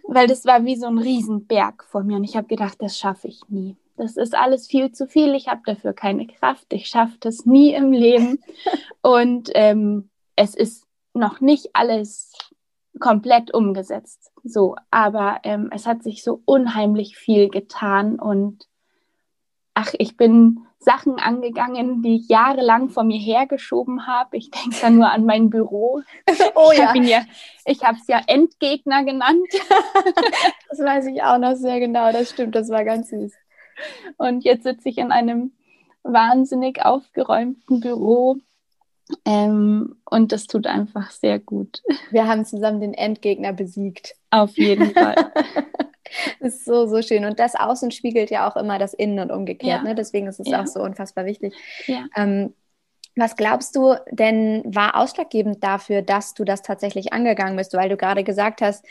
Weil 0.08 0.28
das 0.28 0.46
war 0.46 0.64
wie 0.66 0.76
so 0.76 0.88
ein 0.88 0.98
Riesenberg 0.98 1.84
vor 1.84 2.04
mir 2.04 2.16
und 2.16 2.24
ich 2.24 2.38
habe 2.38 2.48
gedacht, 2.48 2.78
das 2.80 2.98
schaffe 2.98 3.28
ich 3.28 3.42
nie. 3.50 3.76
Das 3.96 4.18
ist 4.18 4.36
alles 4.36 4.68
viel 4.68 4.92
zu 4.92 5.08
viel. 5.08 5.36
Ich 5.36 5.48
habe 5.48 5.62
dafür 5.66 5.94
keine 5.94 6.26
Kraft. 6.26 6.74
Ich 6.74 6.88
schaffe 6.88 7.16
das 7.20 7.46
nie 7.46 7.74
im 7.74 7.92
Leben. 7.92 8.40
Und 9.02 9.52
ähm, 9.54 10.10
es 10.36 10.56
ist 10.56 10.86
noch 11.14 11.42
nicht 11.42 11.70
alles 11.74 12.34
komplett 13.00 13.54
umgesetzt. 13.54 14.32
So, 14.44 14.76
aber 14.92 15.40
ähm, 15.44 15.70
es 15.74 15.86
hat 15.88 16.04
sich 16.04 16.24
so 16.24 16.42
unheimlich 16.46 17.18
viel 17.18 17.50
getan 17.50 18.20
und 18.20 18.68
ach, 19.74 19.94
ich 19.98 20.18
bin 20.18 20.66
Sachen 20.80 21.18
angegangen, 21.18 22.02
die 22.02 22.18
ich 22.18 22.28
jahrelang 22.28 22.90
vor 22.90 23.04
mir 23.04 23.18
hergeschoben 23.18 24.06
habe. 24.06 24.38
Ich 24.38 24.52
denke 24.52 24.76
da 24.82 24.90
nur 24.90 25.10
an 25.10 25.26
mein 25.26 25.50
Büro. 25.50 26.02
Oh 26.56 26.72
ich 26.72 26.80
ja. 26.80 26.94
Ja. 26.96 27.22
Ich 27.66 27.84
habe 27.84 27.98
es 28.00 28.08
ja 28.08 28.22
Endgegner 28.28 29.04
genannt. 29.04 29.48
das 30.70 30.80
weiß 30.80 31.08
ich 31.08 31.24
auch 31.24 31.38
noch 31.38 31.56
sehr 31.56 31.80
genau. 31.80 32.12
Das 32.12 32.30
stimmt, 32.30 32.56
das 32.56 32.70
war 32.70 32.84
ganz 32.84 33.10
süß. 33.10 33.34
Und 34.18 34.44
jetzt 34.44 34.64
sitze 34.64 34.90
ich 34.90 34.98
in 34.98 35.12
einem 35.12 35.54
wahnsinnig 36.04 36.86
aufgeräumten 36.86 37.80
Büro 37.80 38.38
ähm, 39.26 39.96
und 40.06 40.32
das 40.32 40.48
tut 40.48 40.68
einfach 40.68 41.12
sehr 41.12 41.40
gut. 41.40 41.82
Wir 42.12 42.28
haben 42.28 42.46
zusammen 42.46 42.80
den 42.80 42.94
Endgegner 42.94 43.54
besiegt. 43.54 44.16
Auf 44.32 44.58
jeden 44.58 44.92
Fall. 44.92 45.16
das 46.40 46.56
ist 46.56 46.66
so, 46.66 46.88
so 46.88 47.02
schön. 47.02 47.26
Und 47.26 47.40
das 47.40 47.56
Außen 47.56 47.92
spiegelt 47.92 48.32
ja 48.32 48.50
auch 48.50 48.56
immer 48.56 48.80
das 48.80 48.94
Innen 48.94 49.20
und 49.20 49.32
umgekehrt. 49.32 49.82
Ja. 49.82 49.84
Ne? 49.84 49.96
Deswegen 49.96 50.28
ist 50.28 50.40
es 50.40 50.48
ja. 50.48 50.62
auch 50.62 50.68
so 50.68 50.82
unfassbar 50.82 51.26
wichtig. 51.26 51.54
Ja. 51.86 52.06
Ähm, 52.16 52.54
was 53.16 53.36
glaubst 53.36 53.76
du 53.76 53.96
denn 54.10 54.64
war 54.66 54.96
ausschlaggebend 54.96 55.64
dafür, 55.64 56.02
dass 56.02 56.34
du 56.34 56.46
das 56.46 56.64
tatsächlich 56.64 57.14
angegangen 57.14 57.58
bist? 57.58 57.74
Weil 57.74 57.90
du 57.90 57.98
gerade 57.98 58.24
gesagt 58.24 58.62
hast, 58.62 58.84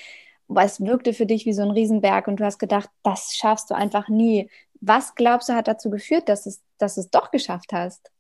es 0.55 0.81
wirkte 0.81 1.13
für 1.13 1.27
dich 1.27 1.47
wie 1.47 1.55
so 1.55 1.63
ein 1.63 1.71
Riesenberg 1.71 2.29
und 2.29 2.37
du 2.37 2.45
hast 2.45 2.59
gedacht, 2.59 2.91
das 3.03 3.35
schaffst 3.35 3.71
du 3.71 3.75
einfach 3.75 4.09
nie. 4.09 4.49
Was 4.81 5.15
glaubst 5.15 5.49
du 5.49 5.55
hat 5.55 5.67
dazu 5.67 5.91
geführt, 5.91 6.29
dass 6.29 6.47
es, 6.47 6.63
dass 6.79 6.99
es 6.99 7.11
doch 7.11 7.31
geschafft 7.31 7.73
hast? 7.73 8.12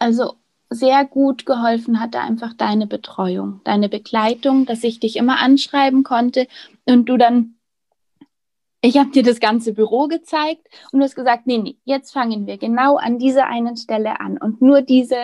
Also 0.00 0.34
sehr 0.70 1.04
gut 1.04 1.46
geholfen 1.46 2.00
hat 2.00 2.14
da 2.14 2.22
einfach 2.22 2.54
deine 2.54 2.86
Betreuung, 2.86 3.60
deine 3.64 3.88
Begleitung, 3.88 4.66
dass 4.66 4.82
ich 4.82 4.98
dich 4.98 5.16
immer 5.16 5.38
anschreiben 5.38 6.04
konnte 6.04 6.46
und 6.86 7.06
du 7.06 7.16
dann, 7.16 7.56
ich 8.80 8.96
habe 8.96 9.10
dir 9.10 9.22
das 9.22 9.40
ganze 9.40 9.74
Büro 9.74 10.08
gezeigt 10.08 10.66
und 10.90 11.00
du 11.00 11.04
hast 11.04 11.16
gesagt, 11.16 11.46
nee, 11.46 11.58
nee, 11.58 11.76
jetzt 11.84 12.12
fangen 12.12 12.46
wir 12.46 12.56
genau 12.56 12.96
an 12.96 13.18
dieser 13.18 13.46
einen 13.46 13.76
Stelle 13.76 14.20
an 14.20 14.38
und 14.38 14.62
nur 14.62 14.80
diese, 14.80 15.16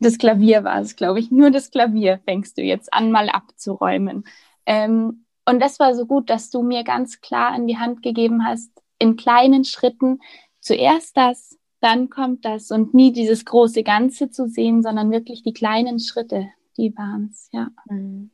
das 0.00 0.18
Klavier 0.18 0.64
war 0.64 0.80
es, 0.80 0.96
glaube 0.96 1.20
ich, 1.20 1.30
nur 1.30 1.50
das 1.50 1.70
Klavier 1.70 2.20
fängst 2.24 2.58
du 2.58 2.62
jetzt 2.62 2.92
an, 2.92 3.12
mal 3.12 3.28
abzuräumen. 3.28 4.24
Ähm, 4.64 5.26
und 5.46 5.60
das 5.60 5.78
war 5.78 5.94
so 5.94 6.06
gut, 6.06 6.30
dass 6.30 6.50
du 6.50 6.62
mir 6.62 6.84
ganz 6.84 7.20
klar 7.20 7.54
in 7.54 7.66
die 7.66 7.78
Hand 7.78 8.02
gegeben 8.02 8.44
hast, 8.44 8.72
in 8.98 9.16
kleinen 9.16 9.64
Schritten 9.64 10.20
zuerst 10.60 11.16
das, 11.16 11.59
dann 11.80 12.10
kommt 12.10 12.44
das 12.44 12.70
und 12.70 12.94
nie 12.94 13.12
dieses 13.12 13.44
große 13.44 13.82
Ganze 13.82 14.30
zu 14.30 14.48
sehen, 14.48 14.82
sondern 14.82 15.10
wirklich 15.10 15.42
die 15.42 15.52
kleinen 15.52 15.98
Schritte, 15.98 16.48
die 16.76 16.94
waren 16.96 17.30
es, 17.32 17.48
ja. 17.52 17.68
Mhm. 17.88 18.30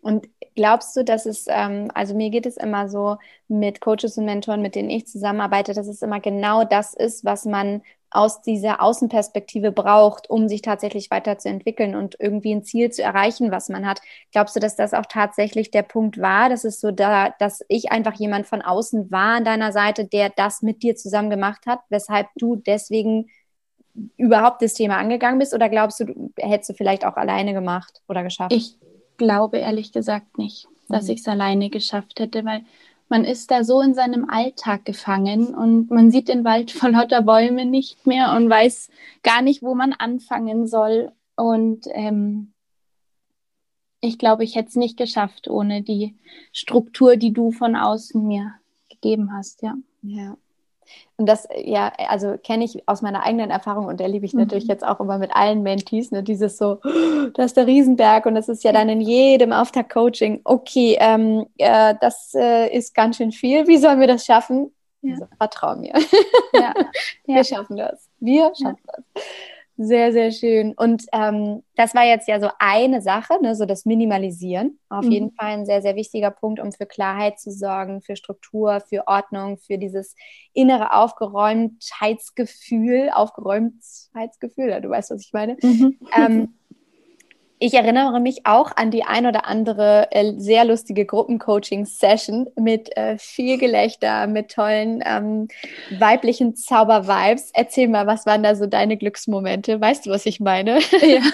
Und 0.00 0.28
glaubst 0.54 0.96
du, 0.96 1.04
dass 1.04 1.26
es, 1.26 1.46
ähm, 1.48 1.90
also 1.94 2.14
mir 2.14 2.30
geht 2.30 2.46
es 2.46 2.56
immer 2.56 2.88
so 2.88 3.16
mit 3.48 3.80
Coaches 3.80 4.16
und 4.16 4.24
Mentoren, 4.24 4.62
mit 4.62 4.74
denen 4.74 4.90
ich 4.90 5.06
zusammenarbeite, 5.06 5.74
dass 5.74 5.88
es 5.88 6.02
immer 6.02 6.20
genau 6.20 6.64
das 6.64 6.94
ist, 6.94 7.24
was 7.24 7.44
man 7.44 7.82
aus 8.14 8.42
dieser 8.42 8.80
Außenperspektive 8.80 9.72
braucht, 9.72 10.30
um 10.30 10.48
sich 10.48 10.62
tatsächlich 10.62 11.10
weiterzuentwickeln 11.10 11.96
und 11.96 12.16
irgendwie 12.20 12.54
ein 12.54 12.62
Ziel 12.62 12.90
zu 12.90 13.02
erreichen, 13.02 13.50
was 13.50 13.68
man 13.68 13.86
hat. 13.86 14.00
Glaubst 14.32 14.54
du, 14.54 14.60
dass 14.60 14.76
das 14.76 14.94
auch 14.94 15.06
tatsächlich 15.06 15.72
der 15.72 15.82
Punkt 15.82 16.20
war? 16.20 16.48
Dass 16.48 16.62
es 16.62 16.80
so 16.80 16.92
da, 16.92 17.30
dass 17.30 17.64
ich 17.68 17.90
einfach 17.90 18.14
jemand 18.14 18.46
von 18.46 18.62
außen 18.62 19.10
war 19.10 19.36
an 19.36 19.44
deiner 19.44 19.72
Seite, 19.72 20.06
der 20.06 20.30
das 20.30 20.62
mit 20.62 20.84
dir 20.84 20.94
zusammen 20.94 21.28
gemacht 21.28 21.66
hat, 21.66 21.80
weshalb 21.90 22.28
du 22.36 22.54
deswegen 22.54 23.26
überhaupt 24.16 24.62
das 24.62 24.74
Thema 24.74 24.96
angegangen 24.96 25.40
bist? 25.40 25.52
Oder 25.52 25.68
glaubst 25.68 25.98
du, 25.98 26.32
hättest 26.38 26.70
du 26.70 26.74
vielleicht 26.74 27.04
auch 27.04 27.16
alleine 27.16 27.52
gemacht 27.52 28.00
oder 28.08 28.22
geschafft? 28.22 28.52
Ich 28.52 28.76
glaube 29.16 29.58
ehrlich 29.58 29.92
gesagt 29.92 30.38
nicht, 30.38 30.68
dass 30.88 31.06
mhm. 31.06 31.10
ich 31.10 31.20
es 31.20 31.28
alleine 31.28 31.68
geschafft 31.68 32.20
hätte, 32.20 32.44
weil 32.44 32.62
man 33.08 33.24
ist 33.24 33.50
da 33.50 33.64
so 33.64 33.80
in 33.80 33.94
seinem 33.94 34.28
Alltag 34.28 34.84
gefangen 34.84 35.54
und 35.54 35.90
man 35.90 36.10
sieht 36.10 36.28
den 36.28 36.44
Wald 36.44 36.70
vor 36.70 36.90
lauter 36.90 37.22
Bäume 37.22 37.66
nicht 37.66 38.06
mehr 38.06 38.34
und 38.34 38.48
weiß 38.48 38.90
gar 39.22 39.42
nicht, 39.42 39.62
wo 39.62 39.74
man 39.74 39.92
anfangen 39.92 40.66
soll. 40.66 41.12
Und 41.36 41.86
ähm, 41.92 42.52
ich 44.00 44.18
glaube, 44.18 44.44
ich 44.44 44.54
hätte 44.54 44.68
es 44.68 44.76
nicht 44.76 44.96
geschafft 44.96 45.48
ohne 45.48 45.82
die 45.82 46.16
Struktur, 46.52 47.16
die 47.16 47.32
du 47.32 47.50
von 47.50 47.76
außen 47.76 48.26
mir 48.26 48.54
gegeben 48.88 49.32
hast, 49.32 49.62
ja. 49.62 49.74
Ja. 50.02 50.36
Und 51.16 51.26
das, 51.26 51.46
ja, 51.56 51.92
also 52.08 52.36
kenne 52.42 52.64
ich 52.64 52.88
aus 52.88 53.02
meiner 53.02 53.22
eigenen 53.22 53.50
Erfahrung 53.50 53.86
und 53.86 54.00
erlebe 54.00 54.26
ich 54.26 54.32
mhm. 54.32 54.40
natürlich 54.40 54.66
jetzt 54.66 54.84
auch 54.84 55.00
immer 55.00 55.18
mit 55.18 55.34
allen 55.34 55.62
Mentees, 55.62 56.10
ne, 56.10 56.22
dieses 56.22 56.56
so, 56.56 56.80
das 57.34 57.46
ist 57.46 57.56
der 57.56 57.66
Riesenberg 57.66 58.26
und 58.26 58.34
das 58.34 58.48
ist 58.48 58.64
ja 58.64 58.72
dann 58.72 58.88
in 58.88 59.00
jedem 59.00 59.52
Auftakt-Coaching, 59.52 60.40
okay, 60.44 60.96
ähm, 61.00 61.46
äh, 61.58 61.94
das 62.00 62.34
äh, 62.34 62.74
ist 62.76 62.94
ganz 62.94 63.16
schön 63.16 63.32
viel, 63.32 63.66
wie 63.68 63.78
sollen 63.78 64.00
wir 64.00 64.08
das 64.08 64.24
schaffen? 64.24 64.72
Ja. 65.02 65.12
Also, 65.12 65.26
vertrau 65.36 65.76
mir. 65.76 65.92
Ja. 66.54 66.72
Wir 67.26 67.36
ja. 67.36 67.44
schaffen 67.44 67.76
das. 67.76 68.08
Wir 68.20 68.52
schaffen 68.54 68.80
das. 68.86 69.24
Sehr, 69.76 70.12
sehr 70.12 70.30
schön. 70.30 70.72
Und 70.74 71.02
ähm, 71.12 71.64
das 71.74 71.96
war 71.96 72.04
jetzt 72.04 72.28
ja 72.28 72.38
so 72.38 72.48
eine 72.60 73.02
Sache, 73.02 73.42
ne, 73.42 73.56
so 73.56 73.66
das 73.66 73.84
Minimalisieren. 73.84 74.78
Auf 74.88 75.04
mhm. 75.04 75.10
jeden 75.10 75.32
Fall 75.32 75.48
ein 75.48 75.66
sehr, 75.66 75.82
sehr 75.82 75.96
wichtiger 75.96 76.30
Punkt, 76.30 76.60
um 76.60 76.70
für 76.70 76.86
Klarheit 76.86 77.40
zu 77.40 77.50
sorgen, 77.50 78.00
für 78.00 78.14
Struktur, 78.14 78.80
für 78.80 79.08
Ordnung, 79.08 79.58
für 79.58 79.76
dieses 79.76 80.14
innere 80.52 80.94
Aufgeräumtheitsgefühl, 80.94 83.10
Aufgeräumtheitsgefühl, 83.12 84.70
ja, 84.70 84.78
du 84.78 84.90
weißt, 84.90 85.10
was 85.10 85.22
ich 85.22 85.32
meine. 85.32 85.56
Mhm. 85.60 85.98
Ähm, 86.16 86.54
ich 87.64 87.72
erinnere 87.72 88.20
mich 88.20 88.44
auch 88.44 88.76
an 88.76 88.90
die 88.90 89.04
ein 89.04 89.24
oder 89.24 89.46
andere 89.46 90.08
äh, 90.10 90.34
sehr 90.36 90.66
lustige 90.66 91.06
Gruppencoaching-Session 91.06 92.50
mit 92.56 92.94
äh, 92.94 93.16
viel 93.16 93.56
Gelächter, 93.56 94.26
mit 94.26 94.52
tollen 94.52 95.02
ähm, 95.02 95.48
weiblichen 95.98 96.56
Zauber-Vibes. 96.56 97.52
Erzähl 97.54 97.88
mal, 97.88 98.06
was 98.06 98.26
waren 98.26 98.42
da 98.42 98.54
so 98.54 98.66
deine 98.66 98.98
Glücksmomente? 98.98 99.80
Weißt 99.80 100.04
du, 100.04 100.10
was 100.10 100.26
ich 100.26 100.40
meine? 100.40 100.78
Ja. 101.00 101.20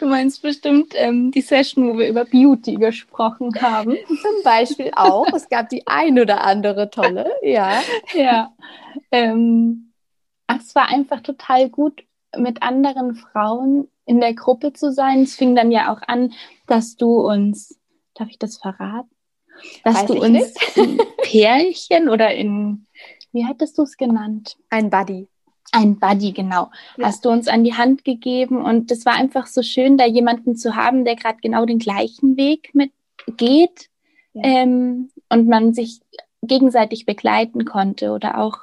Du 0.00 0.06
meinst 0.06 0.42
bestimmt 0.42 0.94
ähm, 0.96 1.30
die 1.30 1.40
Session, 1.40 1.88
wo 1.88 1.98
wir 1.98 2.08
über 2.08 2.24
Beauty 2.24 2.74
gesprochen 2.74 3.50
haben. 3.62 3.96
Zum 4.06 4.42
Beispiel 4.42 4.90
auch. 4.96 5.28
Es 5.32 5.48
gab 5.48 5.68
die 5.68 5.86
ein 5.86 6.18
oder 6.18 6.42
andere 6.42 6.90
tolle, 6.90 7.30
ja. 7.40 7.80
Ja. 8.14 8.52
Ähm, 9.12 9.92
ach, 10.48 10.58
es 10.58 10.74
war 10.74 10.88
einfach 10.88 11.20
total 11.20 11.70
gut, 11.70 12.02
mit 12.36 12.64
anderen 12.64 13.14
Frauen 13.14 13.88
in 14.06 14.20
der 14.20 14.34
Gruppe 14.34 14.72
zu 14.72 14.92
sein. 14.92 15.22
Es 15.22 15.34
fing 15.34 15.54
dann 15.54 15.70
ja 15.70 15.92
auch 15.92 16.00
an, 16.06 16.32
dass 16.66 16.96
du 16.96 17.20
uns, 17.20 17.78
darf 18.14 18.28
ich 18.28 18.38
das 18.38 18.56
verraten? 18.56 19.10
Dass 19.84 20.02
Weiß 20.02 20.06
du 20.06 20.20
uns 20.20 20.54
Pärchen 21.22 22.08
oder 22.08 22.34
in, 22.34 22.86
wie 23.32 23.46
hattest 23.46 23.78
du 23.78 23.82
es 23.82 23.96
genannt? 23.96 24.56
Ein 24.70 24.90
Buddy. 24.90 25.28
Ein 25.72 25.98
Buddy, 25.98 26.32
genau. 26.32 26.70
Ja. 26.96 27.06
Hast 27.06 27.24
du 27.24 27.30
uns 27.30 27.48
an 27.48 27.64
die 27.64 27.74
Hand 27.74 28.04
gegeben 28.04 28.62
und 28.62 28.90
es 28.90 29.06
war 29.06 29.14
einfach 29.14 29.46
so 29.46 29.62
schön, 29.62 29.96
da 29.96 30.06
jemanden 30.06 30.56
zu 30.56 30.76
haben, 30.76 31.04
der 31.04 31.16
gerade 31.16 31.38
genau 31.40 31.64
den 31.66 31.78
gleichen 31.78 32.36
Weg 32.36 32.74
mit 32.74 32.92
geht 33.36 33.88
ja. 34.34 34.42
ähm, 34.44 35.10
und 35.30 35.48
man 35.48 35.74
sich 35.74 36.00
gegenseitig 36.42 37.06
begleiten 37.06 37.64
konnte 37.64 38.12
oder 38.12 38.38
auch 38.38 38.58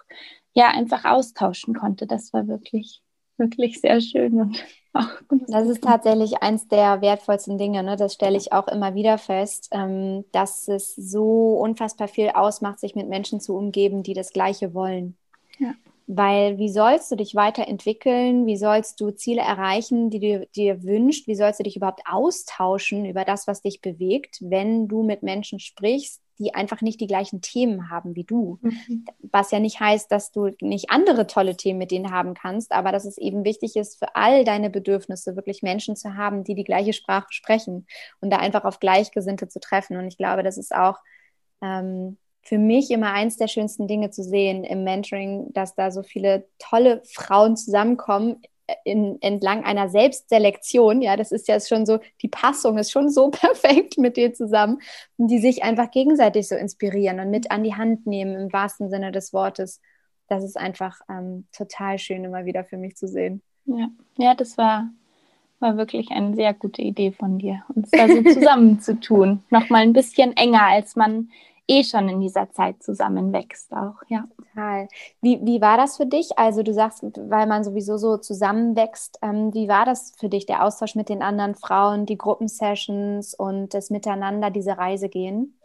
ja 0.54 0.70
einfach 0.70 1.06
austauschen 1.06 1.74
konnte. 1.74 2.06
Das 2.06 2.34
war 2.34 2.48
wirklich 2.48 3.01
wirklich 3.42 3.82
sehr 3.82 4.00
schön. 4.00 4.40
Und 4.40 4.64
ach, 4.94 5.22
das 5.48 5.68
ist 5.68 5.84
tatsächlich 5.84 6.42
eins 6.42 6.68
der 6.70 7.02
wertvollsten 7.02 7.58
Dinge. 7.58 7.84
Ne? 7.84 7.98
Das 7.98 8.14
stelle 8.14 8.38
ich 8.38 8.54
auch 8.54 8.68
immer 8.70 8.96
wieder 8.96 9.18
fest, 9.18 9.68
ähm, 9.72 10.24
dass 10.32 10.70
es 10.70 10.96
so 10.96 11.58
unfassbar 11.58 12.08
viel 12.08 12.30
ausmacht, 12.30 12.80
sich 12.80 12.96
mit 12.96 13.10
Menschen 13.10 13.42
zu 13.42 13.56
umgeben, 13.58 14.04
die 14.04 14.14
das 14.14 14.32
Gleiche 14.32 14.74
wollen. 14.74 15.18
Ja. 15.60 15.74
Weil 16.14 16.58
wie 16.58 16.68
sollst 16.68 17.10
du 17.10 17.16
dich 17.16 17.36
weiterentwickeln? 17.36 18.46
Wie 18.46 18.58
sollst 18.58 19.00
du 19.00 19.12
Ziele 19.12 19.42
erreichen, 19.42 20.10
die 20.10 20.20
du 20.20 20.46
dir 20.48 20.84
wünschst? 20.84 21.26
Wie 21.26 21.36
sollst 21.36 21.62
du 21.62 21.64
dich 21.64 21.78
überhaupt 21.78 22.02
austauschen 22.06 23.06
über 23.06 23.24
das, 23.24 23.48
was 23.48 23.62
dich 23.62 23.80
bewegt, 23.80 24.40
wenn 24.42 24.90
du 24.90 25.04
mit 25.04 25.24
Menschen 25.24 25.60
sprichst, 25.60 26.22
die 26.38 26.54
einfach 26.54 26.82
nicht 26.82 27.00
die 27.00 27.08
gleichen 27.08 27.40
Themen 27.42 27.90
haben 27.90 28.16
wie 28.16 28.26
du. 28.26 28.60
Mhm. 28.62 29.06
Was 29.32 29.52
ja 29.52 29.60
nicht 29.60 29.80
heißt, 29.80 30.12
dass 30.12 30.32
du 30.32 30.50
nicht 30.60 30.90
andere 30.90 31.28
tolle 31.28 31.56
Themen 31.56 31.80
mit 31.80 31.92
denen 31.92 32.12
haben 32.12 32.34
kannst, 32.34 32.74
aber 32.74 32.92
dass 32.92 33.06
es 33.06 33.18
eben 33.18 33.46
wichtig 33.46 33.78
ist, 33.78 33.98
für 33.98 34.16
all 34.16 34.44
deine 34.44 34.70
Bedürfnisse 34.70 35.38
wirklich 35.38 35.62
Menschen 35.62 35.96
zu 35.96 36.16
haben, 36.18 36.44
die 36.44 36.56
die 36.56 36.66
gleiche 36.66 36.92
Sprache 36.94 37.28
sprechen 37.30 37.88
und 38.20 38.32
da 38.32 38.38
einfach 38.38 38.66
auf 38.66 38.82
Gleichgesinnte 38.82 39.48
zu 39.48 39.62
treffen. 39.62 39.96
Und 39.96 40.08
ich 40.08 40.18
glaube, 40.18 40.44
das 40.44 40.58
ist 40.58 40.76
auch 40.76 40.98
ähm, 41.62 42.18
für 42.42 42.58
mich 42.58 42.92
immer 42.92 43.14
eins 43.14 43.38
der 43.38 43.48
schönsten 43.48 43.88
Dinge 43.88 44.10
zu 44.10 44.24
sehen 44.24 44.64
im 44.64 44.84
Mentoring, 44.84 45.54
dass 45.54 45.76
da 45.76 45.92
so 45.92 46.04
viele 46.04 46.48
tolle 46.58 47.02
Frauen 47.06 47.56
zusammenkommen 47.56 48.42
in, 48.84 49.22
entlang 49.22 49.64
einer 49.64 49.90
Selbstselektion, 49.90 51.02
ja, 51.02 51.18
das 51.18 51.32
ist 51.32 51.48
ja 51.48 51.60
schon 51.60 51.86
so, 51.86 52.00
die 52.22 52.28
Passung 52.28 52.78
ist 52.78 52.92
schon 52.92 53.10
so 53.10 53.30
perfekt 53.32 53.98
mit 53.98 54.18
dir 54.18 54.34
zusammen, 54.34 54.80
die 55.18 55.40
sich 55.40 55.64
einfach 55.64 55.92
gegenseitig 55.92 56.48
so 56.48 56.56
inspirieren 56.56 57.20
und 57.20 57.30
mit 57.30 57.52
an 57.52 57.64
die 57.64 57.76
Hand 57.76 58.08
nehmen 58.08 58.36
im 58.36 58.54
wahrsten 58.54 58.90
Sinne 58.90 59.12
des 59.12 59.34
Wortes. 59.34 59.82
Das 60.28 60.44
ist 60.44 60.58
einfach 60.58 61.02
ähm, 61.10 61.46
total 61.56 61.98
schön 61.98 62.24
immer 62.24 62.46
wieder 62.46 62.64
für 62.64 62.78
mich 62.78 62.96
zu 62.96 63.08
sehen. 63.08 63.42
Ja, 63.66 63.90
ja 64.18 64.34
das 64.34 64.58
war, 64.58 64.90
war 65.60 65.78
wirklich 65.78 66.10
eine 66.12 66.36
sehr 66.36 66.54
gute 66.54 66.82
Idee 66.82 67.12
von 67.12 67.38
dir, 67.38 67.64
uns 67.76 67.92
da 67.92 68.08
so 68.08 68.22
zusammenzutun. 68.34 69.44
Nochmal 69.50 69.82
ein 69.82 69.94
bisschen 69.94 70.36
enger, 70.38 70.64
als 70.64 70.96
man 70.96 71.30
eh 71.72 71.84
schon 71.86 72.10
in 72.10 72.20
dieser 72.20 72.52
Zeit 72.52 72.84
zusammenwächst 72.84 73.72
auch, 73.72 73.96
ja. 74.10 74.26
Total. 74.36 74.90
Wie, 75.22 75.40
wie 75.44 75.62
war 75.62 75.78
das 75.78 75.96
für 75.96 76.06
dich? 76.06 76.38
Also 76.38 76.64
du 76.64 76.74
sagst, 76.74 77.04
weil 77.04 77.48
man 77.48 77.64
sowieso 77.64 77.98
so 77.98 78.18
zusammenwächst, 78.18 79.20
ähm, 79.22 79.54
wie 79.54 79.70
war 79.70 79.86
das 79.86 80.12
für 80.18 80.28
dich, 80.28 80.46
der 80.46 80.66
Austausch 80.66 80.96
mit 80.96 81.08
den 81.08 81.22
anderen 81.22 81.56
Frauen, 81.56 82.06
die 82.06 82.18
Gruppensessions 82.18 83.34
und 83.34 83.74
das 83.74 83.90
Miteinander, 83.90 84.50
diese 84.50 84.78
Reise 84.78 85.08
gehen? 85.08 85.56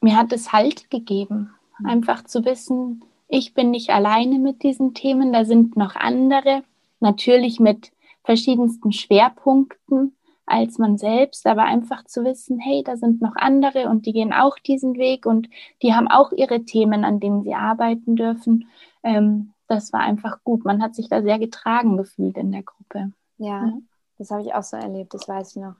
Mir 0.00 0.16
hat 0.16 0.32
es 0.32 0.52
Halt 0.52 0.90
gegeben, 0.90 1.50
mhm. 1.78 1.86
einfach 1.86 2.24
zu 2.24 2.44
wissen, 2.44 3.04
ich 3.28 3.54
bin 3.54 3.70
nicht 3.70 3.90
alleine 3.90 4.38
mit 4.38 4.62
diesen 4.64 4.94
Themen, 4.94 5.32
da 5.32 5.44
sind 5.44 5.76
noch 5.76 5.94
andere, 5.94 6.62
natürlich 6.98 7.60
mit 7.60 7.92
verschiedensten 8.24 8.92
Schwerpunkten, 8.92 10.15
als 10.46 10.78
man 10.78 10.96
selbst, 10.96 11.46
aber 11.46 11.64
einfach 11.64 12.04
zu 12.04 12.24
wissen, 12.24 12.58
hey, 12.58 12.82
da 12.84 12.96
sind 12.96 13.20
noch 13.20 13.34
andere 13.36 13.88
und 13.88 14.06
die 14.06 14.12
gehen 14.12 14.32
auch 14.32 14.58
diesen 14.58 14.96
Weg 14.96 15.26
und 15.26 15.48
die 15.82 15.92
haben 15.92 16.08
auch 16.08 16.32
ihre 16.32 16.64
Themen, 16.64 17.04
an 17.04 17.20
denen 17.20 17.42
sie 17.42 17.54
arbeiten 17.54 18.16
dürfen. 18.16 18.68
Ähm, 19.02 19.52
das 19.68 19.92
war 19.92 20.00
einfach 20.00 20.42
gut. 20.44 20.64
Man 20.64 20.82
hat 20.82 20.94
sich 20.94 21.08
da 21.08 21.22
sehr 21.22 21.38
getragen 21.40 21.96
gefühlt 21.96 22.36
in 22.36 22.52
der 22.52 22.62
Gruppe. 22.62 23.12
Ja. 23.38 23.66
ja. 23.66 23.72
Das 24.18 24.30
habe 24.30 24.42
ich 24.42 24.54
auch 24.54 24.62
so 24.62 24.78
erlebt, 24.78 25.12
das 25.12 25.28
weiß 25.28 25.56
ich 25.56 25.62
noch. 25.62 25.74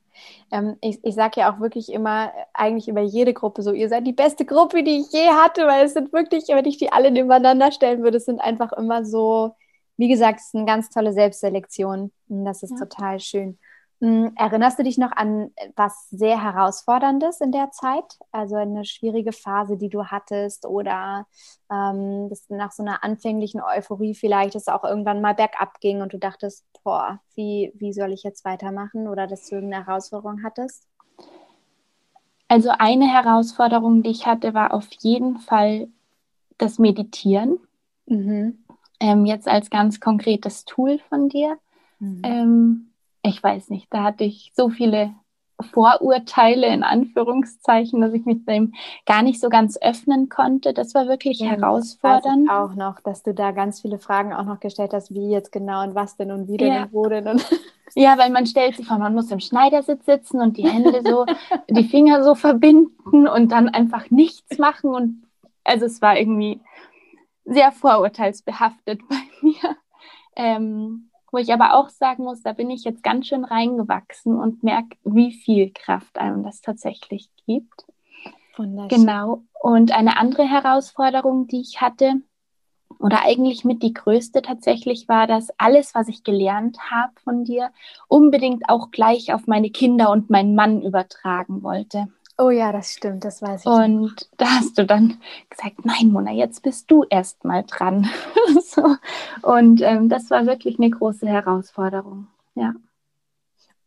Ähm, 0.51 0.77
ich 0.83 1.03
ich 1.03 1.15
sage 1.15 1.41
ja 1.41 1.53
auch 1.55 1.61
wirklich 1.61 1.91
immer, 1.91 2.33
eigentlich 2.53 2.87
über 2.87 3.01
jede 3.01 3.33
Gruppe 3.33 3.63
so, 3.63 3.73
ihr 3.73 3.89
seid 3.89 4.07
die 4.07 4.13
beste 4.13 4.45
Gruppe, 4.45 4.83
die 4.83 5.01
ich 5.01 5.11
je 5.11 5.29
hatte, 5.29 5.67
weil 5.67 5.87
es 5.87 5.95
sind 5.95 6.13
wirklich, 6.13 6.49
wenn 6.49 6.67
ich 6.67 6.77
die 6.77 6.93
alle 6.93 7.11
nebeneinander 7.11 7.73
stellen 7.73 8.03
würde, 8.03 8.19
es 8.19 8.27
sind 8.27 8.41
einfach 8.41 8.73
immer 8.73 9.07
so, 9.07 9.55
wie 9.97 10.09
gesagt, 10.09 10.41
es 10.41 10.49
ist 10.49 10.55
eine 10.55 10.67
ganz 10.67 10.91
tolle 10.91 11.15
Selbstselektion. 11.15 12.13
Und 12.29 12.45
das 12.45 12.63
ist 12.63 12.73
ja. 12.73 12.85
total 12.85 13.21
schön. 13.21 13.59
Hm, 14.01 14.33
erinnerst 14.37 14.79
du 14.79 14.83
dich 14.83 14.99
noch 14.99 15.13
an 15.13 15.53
was 15.75 16.11
sehr 16.11 16.43
Herausforderndes 16.43 17.41
in 17.41 17.51
der 17.51 17.71
Zeit? 17.71 18.19
Also 18.31 18.57
eine 18.57 18.85
schwierige 18.85 19.33
Phase, 19.33 19.79
die 19.79 19.89
du 19.89 20.05
hattest 20.05 20.67
oder 20.67 21.27
ähm, 21.73 22.29
dass 22.29 22.49
nach 22.51 22.73
so 22.73 22.83
einer 22.83 23.03
anfänglichen 23.03 23.63
Euphorie 23.63 24.15
vielleicht 24.15 24.55
es 24.55 24.69
auch 24.69 24.85
irgendwann 24.85 25.23
mal 25.23 25.35
bergab 25.35 25.81
ging 25.81 26.03
und 26.03 26.13
du 26.13 26.19
dachtest, 26.19 26.67
boah, 26.85 27.21
wie, 27.35 27.73
wie 27.75 27.95
soll 27.95 28.13
ich 28.13 28.23
jetzt 28.23 28.45
weitermachen 28.45 29.09
oder 29.09 29.27
dass 29.27 29.49
du 29.49 29.57
eine 29.57 29.87
Herausforderung 29.87 30.43
hattest? 30.45 30.87
Also 32.49 32.71
eine 32.79 33.07
Herausforderung, 33.07 34.03
die 34.03 34.11
ich 34.11 34.27
hatte, 34.27 34.53
war 34.53 34.75
auf 34.75 34.89
jeden 35.01 35.39
Fall 35.39 35.89
das 36.59 36.79
Meditieren. 36.79 37.59
Mhm. 38.07 38.65
Ähm, 39.01 39.27
jetzt 39.27 39.49
als 39.49 39.71
ganz 39.71 40.01
konkretes 40.01 40.65
Tool 40.65 40.99
von 41.09 41.29
dir. 41.29 41.59
Mhm. 41.99 42.21
Ähm, 42.23 42.91
ich 43.27 43.43
weiß 43.43 43.71
nicht, 43.71 43.87
da 43.91 44.05
hatte 44.05 44.25
ich 44.25 44.53
so 44.55 44.69
viele 44.69 45.15
Vorurteile 45.73 46.67
in 46.67 46.83
Anführungszeichen, 46.83 48.01
dass 48.01 48.13
ich 48.13 48.27
mich 48.27 48.45
dem 48.45 48.75
gar 49.07 49.23
nicht 49.23 49.41
so 49.41 49.49
ganz 49.49 49.79
öffnen 49.81 50.29
konnte. 50.29 50.75
Das 50.75 50.95
war 50.95 51.09
wirklich 51.09 51.41
ja, 51.41 51.49
herausfordernd. 51.49 52.51
auch 52.51 52.75
noch, 52.75 53.01
dass 53.01 53.23
du 53.23 53.33
da 53.33 53.53
ganz 53.53 53.81
viele 53.81 53.99
Fragen 53.99 54.35
auch 54.35 54.45
noch 54.45 54.61
gestellt 54.61 54.93
hast, 54.93 55.15
wie 55.15 55.31
jetzt 55.31 55.53
genau 55.53 55.83
und 55.83 55.95
was 55.95 56.17
denn 56.17 56.31
und 56.31 56.49
wie 56.49 56.59
denn 56.59 56.73
ja. 56.73 56.83
und 56.83 56.93
wo 56.93 57.09
denn 57.09 57.27
und 57.27 57.47
ja, 57.95 58.19
weil 58.19 58.31
man 58.31 58.47
stellt 58.47 58.77
sich 58.77 58.87
vor, 58.87 58.99
man 58.99 59.15
muss 59.15 59.31
im 59.31 59.41
Schneidersitz 59.41 60.05
sitzen 60.05 60.41
und 60.41 60.59
die 60.59 60.69
Hände 60.69 61.01
so, 61.03 61.25
die 61.71 61.85
Finger 61.85 62.23
so 62.23 62.35
verbinden 62.35 63.27
und 63.27 63.51
dann 63.51 63.71
einfach 63.71 64.11
nichts 64.11 64.59
machen 64.59 64.91
und 64.91 65.23
also 65.65 65.87
es 65.87 66.03
war 66.03 66.19
irgendwie 66.19 66.61
sehr 67.45 67.73
vorurteilsbehaftet 67.73 69.01
bei 69.09 69.17
mir. 69.41 69.77
Ähm, 70.37 71.11
wo 71.37 71.39
ich 71.39 71.53
aber 71.53 71.75
auch 71.75 71.91
sagen 71.91 72.25
muss, 72.25 72.43
da 72.43 72.55
bin 72.55 72.71
ich 72.71 72.85
jetzt 72.85 73.03
ganz 73.03 73.27
schön 73.27 73.45
reingewachsen 73.45 74.41
und 74.41 74.63
merke, 74.63 74.97
wie 75.05 75.33
viel 75.35 75.71
Kraft 75.71 76.17
einem 76.17 76.43
das 76.43 76.63
tatsächlich 76.63 77.29
gibt. 77.47 77.85
Genau. 78.89 79.43
Und 79.61 79.93
eine 79.93 80.17
andere 80.17 80.45
Herausforderung, 80.45 81.47
die 81.47 81.61
ich 81.61 81.83
hatte, 81.83 82.23
oder 82.99 83.23
eigentlich 83.23 83.67
mit 83.67 83.83
die 83.83 83.93
größte 83.93 84.41
tatsächlich 84.41 85.11
war, 85.11 85.27
dass 85.27 85.51
alles, 85.59 85.95
was 85.95 86.09
ich 86.09 86.25
gelernt 86.25 86.79
habe 86.91 87.13
von 87.23 87.45
dir, 87.45 87.71
unbedingt 88.09 88.71
auch 88.71 88.91
gleich 88.91 89.35
auf 89.35 89.47
meine 89.47 89.69
Kinder 89.69 90.11
und 90.11 90.31
meinen 90.31 90.55
Mann 90.55 90.81
übertragen 90.81 91.63
wollte. 91.63 92.09
Oh 92.39 92.51
ja, 92.51 92.71
das 92.71 92.93
stimmt, 92.93 93.25
das 93.25 93.41
weiß 93.41 93.63
ich. 93.63 93.67
Und 93.67 94.29
da 94.37 94.47
hast 94.47 94.77
du 94.77 94.85
dann 94.85 95.19
gesagt, 95.49 95.85
nein, 95.85 96.13
Mona, 96.13 96.33
jetzt 96.33 96.63
bist 96.63 96.91
du 96.91 97.05
erst 97.09 97.45
mal 97.45 97.65
dran. 97.67 98.11
so. 98.63 98.97
Und 99.43 99.81
ähm, 99.81 100.11
das 100.11 100.31
war 100.31 100.45
wirklich 100.47 100.79
eine 100.79 100.91
große 100.91 101.27
Herausforderung, 101.27 102.27
ja. 102.55 102.75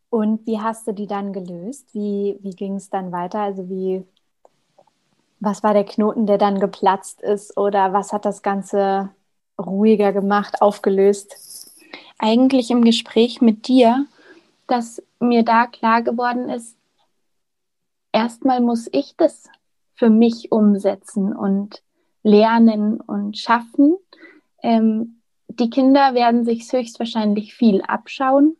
Und 0.09 0.47
wie 0.47 0.59
hast 0.59 0.87
du 0.87 0.93
die 0.93 1.05
dann 1.05 1.33
gelöst? 1.33 1.93
Wie, 1.93 2.39
wie 2.41 2.55
ging 2.55 2.75
es 2.75 2.89
dann 2.89 3.11
weiter? 3.11 3.41
Also 3.41 3.69
wie, 3.69 4.03
was 5.39 5.61
war 5.61 5.73
der 5.73 5.83
Knoten, 5.83 6.25
der 6.25 6.39
dann 6.39 6.59
geplatzt 6.59 7.21
ist? 7.21 7.55
Oder 7.55 7.93
was 7.93 8.11
hat 8.11 8.25
das 8.25 8.41
Ganze 8.41 9.11
ruhiger 9.59 10.11
gemacht, 10.11 10.63
aufgelöst? 10.63 11.71
Eigentlich 12.17 12.71
im 12.71 12.83
Gespräch 12.83 13.41
mit 13.41 13.67
dir, 13.67 14.07
dass 14.65 15.03
mir 15.19 15.43
da 15.43 15.67
klar 15.67 16.01
geworden 16.01 16.49
ist, 16.49 16.75
erstmal 18.11 18.61
muss 18.61 18.87
ich 18.91 19.15
das 19.17 19.49
für 19.95 20.09
mich 20.09 20.51
umsetzen 20.51 21.35
und 21.35 21.83
lernen 22.23 22.99
und 23.01 23.37
schaffen. 23.37 23.97
Ähm, 24.61 25.21
die 25.47 25.69
Kinder 25.69 26.13
werden 26.13 26.45
sich 26.45 26.71
höchstwahrscheinlich 26.71 27.53
viel 27.53 27.81
abschauen, 27.81 28.55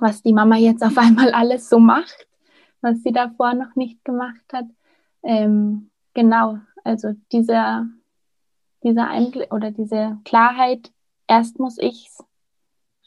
was 0.00 0.22
die 0.22 0.32
Mama 0.32 0.56
jetzt 0.56 0.82
auf 0.82 0.96
einmal 0.98 1.32
alles 1.32 1.68
so 1.68 1.78
macht, 1.78 2.26
was 2.80 3.02
sie 3.02 3.12
davor 3.12 3.54
noch 3.54 3.74
nicht 3.74 4.04
gemacht 4.04 4.44
hat. 4.52 4.66
Ähm, 5.22 5.90
genau, 6.14 6.58
also 6.84 7.14
dieser, 7.32 7.86
dieser 8.82 9.08
oder 9.50 9.70
diese 9.70 10.18
Klarheit, 10.24 10.92
erst 11.26 11.58
muss 11.58 11.78
ich 11.78 12.06
es 12.06 12.24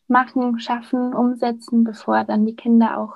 machen, 0.07 0.59
schaffen, 0.59 1.13
umsetzen, 1.13 1.83
bevor 1.83 2.25
dann 2.25 2.45
die 2.45 2.55
Kinder 2.55 2.97
auch 2.99 3.15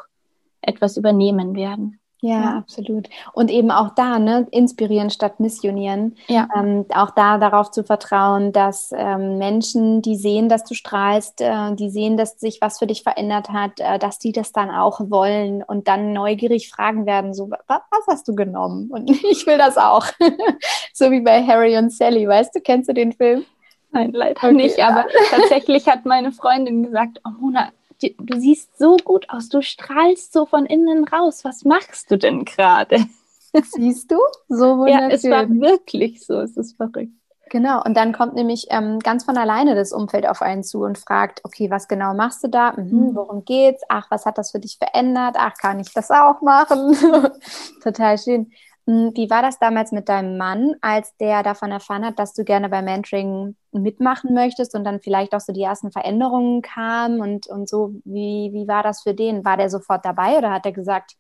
etwas 0.62 0.98
übernehmen 0.98 1.56
werden. 1.56 2.00
Ja, 2.26 2.42
ja, 2.42 2.58
absolut. 2.58 3.08
Und 3.34 3.52
eben 3.52 3.70
auch 3.70 3.94
da, 3.94 4.18
ne, 4.18 4.48
inspirieren 4.50 5.12
statt 5.12 5.40
missionieren. 5.40 6.18
Ja. 6.28 6.48
Ähm, 6.56 6.86
auch 6.94 7.12
da 7.12 7.38
darauf 7.38 7.70
zu 7.70 7.84
vertrauen, 7.84 8.52
dass 8.52 8.92
ähm, 8.98 9.38
Menschen, 9.38 10.02
die 10.02 10.16
sehen, 10.16 10.50
dass 10.50 10.64
du 10.64 10.74
strahlst, 10.74 11.40
äh, 11.42 11.76
die 11.76 11.92
sehen, 11.92 12.18
dass 12.18 12.40
sich 12.40 12.62
was 12.62 12.80
für 12.80 12.88
dich 12.88 13.04
verändert 13.04 13.50
hat, 13.50 13.80
äh, 13.80 14.00
dass 14.00 14.18
die 14.18 14.32
das 14.32 14.52
dann 14.52 14.72
auch 14.72 15.00
wollen 15.12 15.62
und 15.62 15.88
dann 15.88 16.14
neugierig 16.14 16.72
fragen 16.72 17.06
werden, 17.06 17.36
so, 17.36 17.52
was, 17.52 17.82
was 17.92 18.08
hast 18.08 18.28
du 18.28 18.34
genommen? 18.34 18.90
Und 18.96 19.12
ich 19.12 19.46
will 19.46 19.58
das 19.58 19.78
auch. 19.78 20.06
so 20.94 21.12
wie 21.12 21.22
bei 21.22 21.46
Harry 21.46 21.78
und 21.78 21.92
Sally, 21.92 22.28
weißt 22.28 22.56
du, 22.56 22.62
kennst 22.62 22.90
du 22.90 22.94
den 22.94 23.12
Film? 23.12 23.46
Nein, 23.92 24.12
leider 24.14 24.38
okay, 24.38 24.52
nicht, 24.54 24.80
aber 24.80 25.06
tatsächlich 25.30 25.88
hat 25.88 26.06
meine 26.06 26.32
Freundin 26.32 26.84
gesagt, 26.84 27.20
oh 27.26 27.32
Mona, 27.40 27.70
du 28.02 28.40
siehst 28.40 28.78
so 28.78 28.98
gut 28.98 29.30
aus, 29.30 29.50
du 29.50 29.62
strahlst 29.62 30.34
so 30.34 30.46
von 30.46 30.66
innen 30.66 31.06
raus. 31.08 31.44
Was 31.44 31.64
machst 31.64 32.12
du 32.12 32.18
denn 32.18 32.46
gerade? 32.46 33.06
Siehst 33.64 34.12
du? 34.12 34.18
So 34.50 34.78
wunderschön. 34.80 35.10
Ja, 35.10 35.16
es 35.16 35.24
war 35.30 35.50
wirklich 35.50 36.26
so, 36.26 36.40
es 36.42 36.58
ist 36.58 36.76
verrückt. 36.76 37.14
Genau, 37.50 37.82
und 37.84 37.96
dann 37.96 38.12
kommt 38.12 38.34
nämlich 38.34 38.68
ähm, 38.72 39.00
ganz 39.00 39.24
von 39.24 39.38
alleine 39.38 39.76
das 39.76 39.94
Umfeld 39.94 40.28
auf 40.28 40.42
einen 40.42 40.64
zu 40.64 40.84
und 40.84 40.98
fragt, 40.98 41.42
okay, 41.44 41.70
was 41.70 41.88
genau 41.88 42.14
machst 42.14 42.44
du 42.44 42.50
da? 42.50 42.74
Mhm, 42.76 43.10
mhm. 43.10 43.16
worum 43.16 43.46
geht's? 43.46 43.84
Ach, 43.88 44.08
was 44.10 44.26
hat 44.26 44.38
das 44.38 44.52
für 44.52 44.60
dich 44.60 44.78
verändert? 44.78 45.36
Ach, 45.38 45.54
kann 45.56 45.80
ich 45.80 45.94
das 45.94 46.10
auch 46.10 46.42
machen? 46.42 46.98
Total 47.84 48.18
schön. 48.18 48.52
Hm, 48.88 49.12
wie 49.16 49.30
war 49.30 49.42
das 49.42 49.58
damals 49.58 49.92
mit 49.92 50.10
deinem 50.10 50.38
Mann, 50.38 50.76
als 50.82 51.16
der 51.18 51.42
davon 51.44 51.72
erfahren 51.72 52.06
hat, 52.06 52.20
dass 52.20 52.34
du 52.34 52.44
gerne 52.44 52.70
bei 52.70 52.82
Mentoring 52.82 53.56
mitmachen 53.72 54.34
möchtest 54.34 54.76
und 54.76 54.84
dann 54.84 55.02
vielleicht 55.02 55.34
auch 55.34 55.40
so 55.40 55.54
die 55.54 55.64
ersten 55.64 55.92
Veränderungen 55.92 56.62
kamen 56.62 57.20
und, 57.22 57.48
und 57.48 57.68
so? 57.68 57.94
Wie, 58.06 58.52
wie 58.54 58.68
war 58.68 58.84
das 58.84 59.02
für 59.02 59.16
den? 59.16 59.44
War 59.44 59.58
der 59.58 59.70
sofort 59.70 60.06
dabei 60.06 60.38
oder 60.38 60.52
hat 60.52 60.66
er 60.66 60.72
gesagt, 60.72 61.16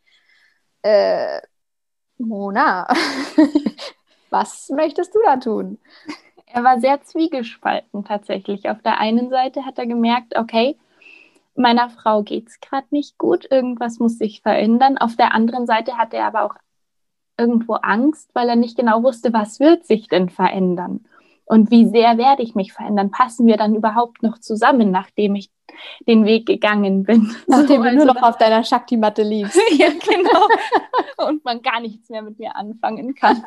äh, 0.84 1.42
Mona, 2.18 2.88
was 4.30 4.70
möchtest 4.70 5.16
du 5.16 5.20
da 5.26 5.38
tun? 5.38 5.80
Er 6.48 6.64
war 6.64 6.80
sehr 6.80 7.02
zwiegespalten 7.04 8.06
tatsächlich. 8.06 8.70
Auf 8.70 8.82
der 8.82 9.00
einen 9.00 9.30
Seite 9.30 9.66
hat 9.66 9.78
er 9.80 9.88
gemerkt, 9.88 10.38
okay, 10.38 10.78
meiner 11.56 11.90
Frau 11.90 12.24
geht 12.24 12.48
es 12.50 12.60
gerade 12.60 12.88
nicht 12.92 13.18
gut, 13.18 13.50
irgendwas 13.52 14.00
muss 14.00 14.18
sich 14.18 14.42
verändern. 14.42 14.98
Auf 14.98 15.16
der 15.16 15.34
anderen 15.34 15.66
Seite 15.68 15.98
hat 15.98 16.14
er 16.14 16.28
aber 16.28 16.44
auch 16.44 16.56
irgendwo 17.38 17.74
Angst, 17.74 18.32
weil 18.34 18.50
er 18.50 18.56
nicht 18.56 18.78
genau 18.78 19.04
wusste, 19.04 19.34
was 19.34 19.60
wird 19.60 19.86
sich 19.86 20.08
denn 20.08 20.30
verändern 20.30 21.06
und 21.46 21.70
wie 21.70 21.86
sehr 21.86 22.18
werde 22.18 22.44
ich 22.44 22.56
mich 22.56 22.74
verändern. 22.74 23.12
Passen 23.12 23.46
wir 23.46 23.58
dann 23.58 23.76
überhaupt 23.76 24.24
noch 24.24 24.40
zusammen, 24.40 24.92
nachdem 24.92 25.36
ich 25.36 25.52
den 26.08 26.26
Weg 26.26 26.48
gegangen 26.48 27.04
bin? 27.04 27.36
Nachdem 27.48 27.84
so, 27.84 27.90
du 27.90 27.96
nur 27.96 28.06
noch 28.06 28.22
auf 28.22 28.38
deiner 28.38 28.64
Shakti-Matte 28.64 29.24
liegst. 29.24 29.60
ja, 29.78 29.88
genau. 29.90 31.28
Und 31.30 31.44
man 31.44 31.62
gar 31.62 31.80
nichts 31.82 32.10
mehr 32.10 32.22
mit 32.22 32.40
mir 32.40 32.56
anfangen 32.56 33.14
kann. 33.14 33.44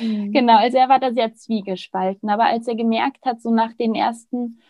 Mhm. 0.00 0.32
Genau, 0.32 0.58
also 0.58 0.76
er 0.76 0.88
war 0.88 0.98
da 0.98 1.12
sehr 1.12 1.34
zwiegespalten. 1.34 2.28
Aber 2.28 2.44
als 2.44 2.68
er 2.68 2.74
gemerkt 2.74 3.24
hat, 3.24 3.40
so 3.40 3.50
nach 3.50 3.72
den 3.72 3.94
ersten 3.94 4.60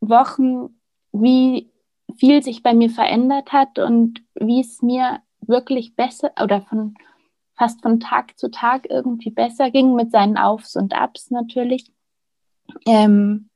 Wochen, 0.00 0.78
wie 1.12 1.70
viel 2.18 2.42
sich 2.42 2.62
bei 2.62 2.74
mir 2.74 2.90
verändert 2.90 3.52
hat 3.52 3.78
und 3.78 4.22
wie 4.34 4.60
es 4.60 4.82
mir 4.82 5.20
wirklich 5.48 5.96
besser 5.96 6.32
oder 6.42 6.62
von 6.62 6.94
fast 7.56 7.82
von 7.82 8.00
Tag 8.00 8.38
zu 8.38 8.50
Tag 8.50 8.88
irgendwie 8.88 9.30
besser 9.30 9.70
ging 9.70 9.94
mit 9.94 10.12
seinen 10.12 10.36
Aufs 10.36 10.76
und 10.76 10.94
Abs 10.94 11.30
natürlich, 11.30 11.90
ähm, 12.86 13.48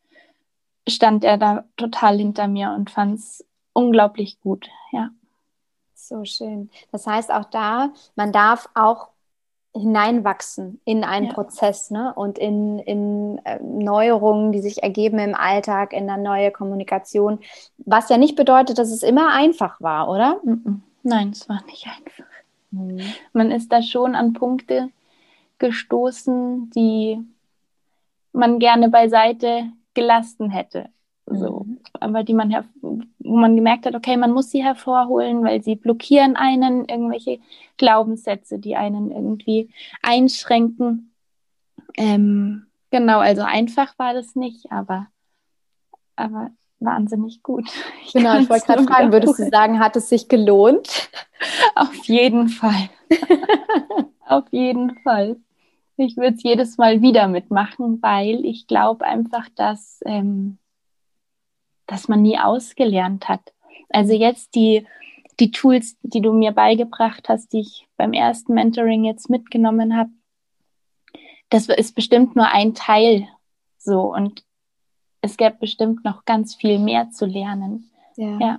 stand 0.88 1.24
er 1.24 1.38
da 1.38 1.64
total 1.76 2.18
hinter 2.18 2.48
mir 2.48 2.72
und 2.72 2.90
fand 2.90 3.18
es 3.18 3.46
unglaublich 3.72 4.40
gut, 4.40 4.68
ja. 4.92 5.11
So 5.94 6.24
schön. 6.24 6.70
Das 6.90 7.07
heißt 7.07 7.31
auch 7.31 7.44
da, 7.44 7.92
man 8.16 8.33
darf 8.33 8.68
auch 8.74 9.11
hineinwachsen 9.72 10.81
in 10.85 11.05
einen 11.05 11.26
ja. 11.26 11.33
Prozess 11.33 11.90
ne? 11.90 12.12
und 12.14 12.38
in, 12.38 12.81
in 12.81 13.38
äh, 13.44 13.61
Neuerungen, 13.62 14.50
die 14.50 14.61
sich 14.61 14.83
ergeben 14.83 15.20
im 15.20 15.35
Alltag, 15.35 15.92
in 15.92 16.11
eine 16.11 16.20
neue 16.20 16.50
Kommunikation, 16.50 17.38
was 17.79 18.09
ja 18.09 18.18
nicht 18.18 18.35
bedeutet, 18.35 18.79
dass 18.79 18.90
es 18.90 19.05
immer 19.05 19.33
einfach 19.33 19.81
war, 19.81 20.09
oder? 20.09 20.40
Mm 20.42 20.50
-mm. 20.50 20.81
Nein, 21.02 21.30
es 21.30 21.48
war 21.48 21.64
nicht 21.66 21.86
einfach. 21.86 22.30
Mhm. 22.70 23.00
Man 23.32 23.50
ist 23.50 23.72
da 23.72 23.82
schon 23.82 24.14
an 24.14 24.32
Punkte 24.32 24.90
gestoßen, 25.58 26.70
die 26.70 27.18
man 28.32 28.58
gerne 28.58 28.88
beiseite 28.88 29.70
gelassen 29.94 30.50
hätte. 30.50 30.88
So. 31.26 31.60
Mhm. 31.60 31.80
Aber 32.00 32.22
die 32.22 32.34
man 32.34 32.52
wo 33.20 33.36
man 33.36 33.54
gemerkt 33.54 33.86
hat, 33.86 33.94
okay, 33.94 34.16
man 34.16 34.32
muss 34.32 34.50
sie 34.50 34.64
hervorholen, 34.64 35.44
weil 35.44 35.62
sie 35.62 35.76
blockieren 35.76 36.36
einen, 36.36 36.88
irgendwelche 36.88 37.38
Glaubenssätze, 37.76 38.58
die 38.58 38.76
einen 38.76 39.10
irgendwie 39.10 39.70
einschränken. 40.02 41.12
Ähm, 41.96 42.66
genau, 42.90 43.20
also 43.20 43.42
einfach 43.42 43.96
war 43.98 44.14
das 44.14 44.34
nicht, 44.34 44.72
aber, 44.72 45.06
aber 46.16 46.50
wahnsinnig 46.80 47.42
gut. 47.42 47.68
Ich 48.04 48.14
genau, 48.14 48.40
ich 48.40 48.50
wollte 48.50 48.66
gerade 48.66 48.82
fragen, 48.82 49.12
würdest 49.12 49.38
du 49.38 49.48
sagen, 49.50 49.78
hat 49.78 49.94
es 49.94 50.08
sich 50.08 50.28
gelohnt? 50.28 51.10
Auf 51.76 51.94
jeden 52.06 52.48
Fall. 52.48 52.90
Auf 54.26 54.44
jeden 54.50 54.98
Fall. 55.00 55.36
Ich 55.96 56.16
würde 56.16 56.34
es 56.34 56.42
jedes 56.42 56.76
Mal 56.76 57.02
wieder 57.02 57.28
mitmachen, 57.28 58.02
weil 58.02 58.44
ich 58.44 58.66
glaube 58.66 59.04
einfach, 59.04 59.48
dass, 59.54 60.00
ähm, 60.06 60.58
dass 61.86 62.08
man 62.08 62.22
nie 62.22 62.38
ausgelernt 62.38 63.28
hat. 63.28 63.52
Also 63.90 64.12
jetzt 64.12 64.54
die 64.56 64.86
die 65.40 65.50
Tools, 65.50 65.96
die 66.02 66.20
du 66.20 66.32
mir 66.32 66.52
beigebracht 66.52 67.28
hast, 67.28 67.52
die 67.52 67.60
ich 67.60 67.88
beim 67.96 68.12
ersten 68.12 68.54
Mentoring 68.54 69.04
jetzt 69.04 69.30
mitgenommen 69.30 69.96
habe, 69.96 70.10
das 71.48 71.68
ist 71.68 71.94
bestimmt 71.94 72.36
nur 72.36 72.46
ein 72.46 72.74
Teil 72.74 73.26
so 73.78 74.14
und 74.14 74.44
es 75.20 75.37
gäbe 75.37 75.56
bestimmt 75.61 76.04
noch 76.04 76.24
ganz 76.24 76.54
viel 76.54 76.78
mehr 76.78 77.11
zu 77.11 77.26
lernen. 77.26 77.90
Ja. 78.16 78.38
ja. 78.38 78.59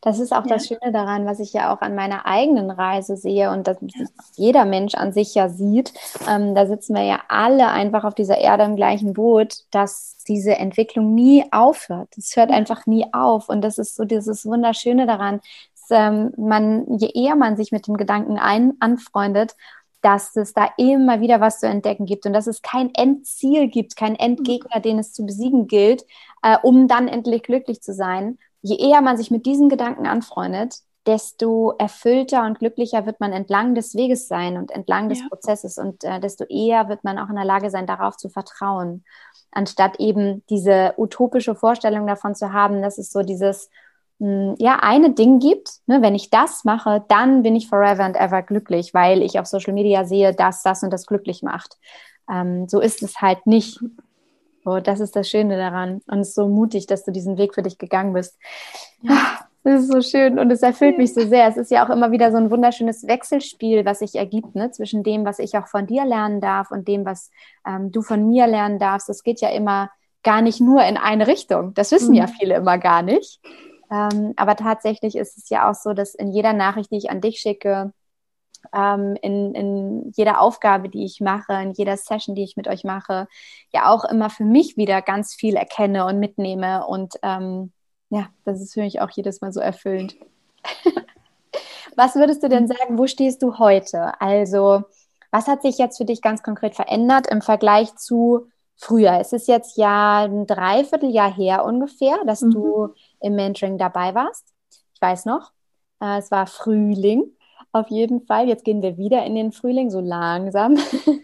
Das 0.00 0.18
ist 0.18 0.32
auch 0.32 0.46
ja. 0.46 0.54
das 0.54 0.66
Schöne 0.68 0.92
daran, 0.92 1.26
was 1.26 1.40
ich 1.40 1.52
ja 1.52 1.74
auch 1.74 1.80
an 1.80 1.94
meiner 1.94 2.26
eigenen 2.26 2.70
Reise 2.70 3.16
sehe 3.16 3.50
und 3.50 3.66
das 3.66 3.78
ja. 3.80 4.06
jeder 4.36 4.64
Mensch 4.64 4.94
an 4.94 5.12
sich 5.12 5.34
ja 5.34 5.48
sieht. 5.48 5.92
Ähm, 6.28 6.54
da 6.54 6.66
sitzen 6.66 6.94
wir 6.94 7.02
ja 7.02 7.20
alle 7.28 7.68
einfach 7.68 8.04
auf 8.04 8.14
dieser 8.14 8.38
Erde 8.38 8.64
im 8.64 8.76
gleichen 8.76 9.12
Boot, 9.12 9.64
dass 9.70 10.18
diese 10.28 10.56
Entwicklung 10.56 11.14
nie 11.14 11.44
aufhört. 11.50 12.16
Es 12.16 12.36
hört 12.36 12.50
einfach 12.50 12.86
nie 12.86 13.06
auf. 13.12 13.48
Und 13.48 13.62
das 13.62 13.78
ist 13.78 13.96
so 13.96 14.04
dieses 14.04 14.46
Wunderschöne 14.46 15.06
daran, 15.06 15.40
dass, 15.74 15.98
ähm, 15.98 16.32
man, 16.36 16.98
je 16.98 17.10
eher 17.12 17.34
man 17.34 17.56
sich 17.56 17.72
mit 17.72 17.86
dem 17.86 17.96
Gedanken 17.96 18.38
ein, 18.38 18.74
anfreundet, 18.80 19.56
dass 20.02 20.36
es 20.36 20.52
da 20.52 20.68
immer 20.76 21.20
wieder 21.20 21.40
was 21.40 21.60
zu 21.60 21.66
entdecken 21.66 22.06
gibt 22.06 22.26
und 22.26 22.32
dass 22.32 22.46
es 22.46 22.60
kein 22.60 22.92
Endziel 22.94 23.68
gibt, 23.68 23.96
kein 23.96 24.16
Endgegner, 24.16 24.80
den 24.80 24.98
es 24.98 25.12
zu 25.12 25.24
besiegen 25.24 25.68
gilt, 25.68 26.04
äh, 26.42 26.58
um 26.62 26.88
dann 26.88 27.08
endlich 27.08 27.44
glücklich 27.44 27.80
zu 27.80 27.94
sein, 27.94 28.38
je 28.60 28.76
eher 28.76 29.00
man 29.00 29.16
sich 29.16 29.30
mit 29.30 29.46
diesen 29.46 29.68
Gedanken 29.68 30.06
anfreundet, 30.06 30.80
desto 31.06 31.74
erfüllter 31.78 32.44
und 32.44 32.58
glücklicher 32.58 33.06
wird 33.06 33.20
man 33.20 33.32
entlang 33.32 33.74
des 33.74 33.94
Weges 33.94 34.28
sein 34.28 34.56
und 34.56 34.70
entlang 34.70 35.08
des 35.08 35.20
ja. 35.20 35.26
Prozesses 35.28 35.78
und 35.78 36.04
äh, 36.04 36.20
desto 36.20 36.44
eher 36.44 36.88
wird 36.88 37.02
man 37.04 37.18
auch 37.18 37.28
in 37.28 37.36
der 37.36 37.44
Lage 37.44 37.70
sein, 37.70 37.86
darauf 37.86 38.16
zu 38.16 38.28
vertrauen, 38.28 39.04
anstatt 39.50 39.98
eben 39.98 40.44
diese 40.48 40.94
utopische 40.96 41.54
Vorstellung 41.54 42.06
davon 42.06 42.34
zu 42.34 42.52
haben, 42.52 42.82
dass 42.82 42.98
es 42.98 43.10
so 43.10 43.22
dieses 43.22 43.68
ja 44.18 44.78
eine 44.80 45.10
Ding 45.10 45.38
gibt. 45.38 45.70
Ne, 45.86 46.02
wenn 46.02 46.14
ich 46.14 46.30
das 46.30 46.64
mache, 46.64 47.04
dann 47.08 47.42
bin 47.42 47.56
ich 47.56 47.68
forever 47.68 48.04
and 48.04 48.16
ever 48.16 48.42
glücklich, 48.42 48.94
weil 48.94 49.22
ich 49.22 49.38
auf 49.38 49.46
Social 49.46 49.72
Media 49.72 50.04
sehe, 50.04 50.34
dass 50.34 50.62
das 50.62 50.82
und 50.82 50.92
das 50.92 51.06
glücklich 51.06 51.42
macht. 51.42 51.76
Ähm, 52.30 52.68
so 52.68 52.80
ist 52.80 53.02
es 53.02 53.20
halt 53.20 53.46
nicht. 53.46 53.80
Oh, 54.64 54.78
das 54.78 55.00
ist 55.00 55.16
das 55.16 55.28
Schöne 55.28 55.56
daran. 55.56 56.02
Und 56.06 56.20
es 56.20 56.28
ist 56.28 56.34
so 56.36 56.48
mutig, 56.48 56.86
dass 56.86 57.04
du 57.04 57.10
diesen 57.10 57.36
Weg 57.36 57.54
für 57.54 57.62
dich 57.62 57.78
gegangen 57.78 58.12
bist. 58.12 58.38
Ja. 59.02 59.38
Das 59.64 59.82
ist 59.82 59.92
so 59.92 60.00
schön 60.00 60.40
und 60.40 60.50
es 60.50 60.62
erfüllt 60.62 60.98
mich 60.98 61.14
so 61.14 61.24
sehr. 61.24 61.46
Es 61.46 61.56
ist 61.56 61.70
ja 61.70 61.86
auch 61.86 61.90
immer 61.90 62.10
wieder 62.10 62.32
so 62.32 62.36
ein 62.36 62.50
wunderschönes 62.50 63.06
Wechselspiel, 63.06 63.84
was 63.84 64.00
sich 64.00 64.16
ergibt, 64.16 64.56
ne? 64.56 64.72
zwischen 64.72 65.04
dem, 65.04 65.24
was 65.24 65.38
ich 65.38 65.56
auch 65.56 65.68
von 65.68 65.86
dir 65.86 66.04
lernen 66.04 66.40
darf 66.40 66.72
und 66.72 66.88
dem, 66.88 67.04
was 67.04 67.30
ähm, 67.64 67.92
du 67.92 68.02
von 68.02 68.26
mir 68.26 68.48
lernen 68.48 68.80
darfst. 68.80 69.08
Es 69.08 69.22
geht 69.22 69.40
ja 69.40 69.50
immer 69.50 69.90
gar 70.24 70.42
nicht 70.42 70.60
nur 70.60 70.82
in 70.84 70.96
eine 70.96 71.28
Richtung. 71.28 71.74
Das 71.74 71.92
wissen 71.92 72.10
mhm. 72.10 72.16
ja 72.16 72.26
viele 72.26 72.56
immer 72.56 72.78
gar 72.78 73.02
nicht. 73.02 73.40
Ähm, 73.92 74.32
aber 74.36 74.56
tatsächlich 74.56 75.16
ist 75.16 75.36
es 75.36 75.50
ja 75.50 75.70
auch 75.70 75.74
so, 75.74 75.92
dass 75.92 76.14
in 76.14 76.32
jeder 76.32 76.54
Nachricht, 76.54 76.90
die 76.90 76.96
ich 76.96 77.10
an 77.10 77.20
dich 77.20 77.40
schicke, 77.40 77.92
ähm, 78.72 79.16
in, 79.20 79.54
in 79.54 80.12
jeder 80.16 80.40
Aufgabe, 80.40 80.88
die 80.88 81.04
ich 81.04 81.20
mache, 81.20 81.52
in 81.54 81.72
jeder 81.72 81.96
Session, 81.98 82.34
die 82.34 82.44
ich 82.44 82.56
mit 82.56 82.68
euch 82.68 82.84
mache, 82.84 83.28
ja 83.70 83.90
auch 83.92 84.04
immer 84.04 84.30
für 84.30 84.44
mich 84.44 84.78
wieder 84.78 85.02
ganz 85.02 85.34
viel 85.34 85.56
erkenne 85.56 86.06
und 86.06 86.20
mitnehme. 86.20 86.86
Und 86.86 87.16
ähm, 87.22 87.72
ja, 88.08 88.28
das 88.44 88.62
ist 88.62 88.72
für 88.72 88.80
mich 88.80 89.00
auch 89.00 89.10
jedes 89.10 89.42
Mal 89.42 89.52
so 89.52 89.60
erfüllend. 89.60 90.16
was 91.96 92.14
würdest 92.14 92.42
du 92.42 92.48
denn 92.48 92.68
sagen, 92.68 92.96
wo 92.96 93.06
stehst 93.06 93.42
du 93.42 93.58
heute? 93.58 94.18
Also, 94.20 94.84
was 95.30 95.48
hat 95.48 95.60
sich 95.60 95.76
jetzt 95.76 95.98
für 95.98 96.06
dich 96.06 96.22
ganz 96.22 96.42
konkret 96.42 96.74
verändert 96.74 97.26
im 97.26 97.42
Vergleich 97.42 97.94
zu 97.96 98.46
früher? 98.76 99.18
Es 99.20 99.34
ist 99.34 99.48
jetzt 99.48 99.76
ja 99.76 100.24
ein 100.24 100.46
Dreivierteljahr 100.46 101.34
her 101.34 101.64
ungefähr, 101.64 102.16
dass 102.26 102.40
mhm. 102.40 102.50
du 102.52 102.94
im 103.22 103.34
Mentoring 103.34 103.78
dabei 103.78 104.14
warst. 104.14 104.52
Ich 104.94 105.00
weiß 105.00 105.24
noch, 105.26 105.52
äh, 106.00 106.18
es 106.18 106.30
war 106.30 106.46
Frühling 106.46 107.24
auf 107.72 107.88
jeden 107.88 108.26
Fall. 108.26 108.48
Jetzt 108.48 108.64
gehen 108.64 108.82
wir 108.82 108.98
wieder 108.98 109.24
in 109.24 109.34
den 109.34 109.52
Frühling, 109.52 109.90
so 109.90 110.00
langsam. 110.00 110.76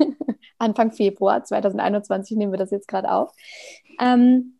Anfang 0.59 0.93
Februar 0.93 1.45
2021 1.45 2.37
nehmen 2.37 2.53
wir 2.53 2.59
das 2.59 2.71
jetzt 2.71 2.89
gerade 2.89 3.11
auf. 3.11 3.33
Ähm, 4.01 4.59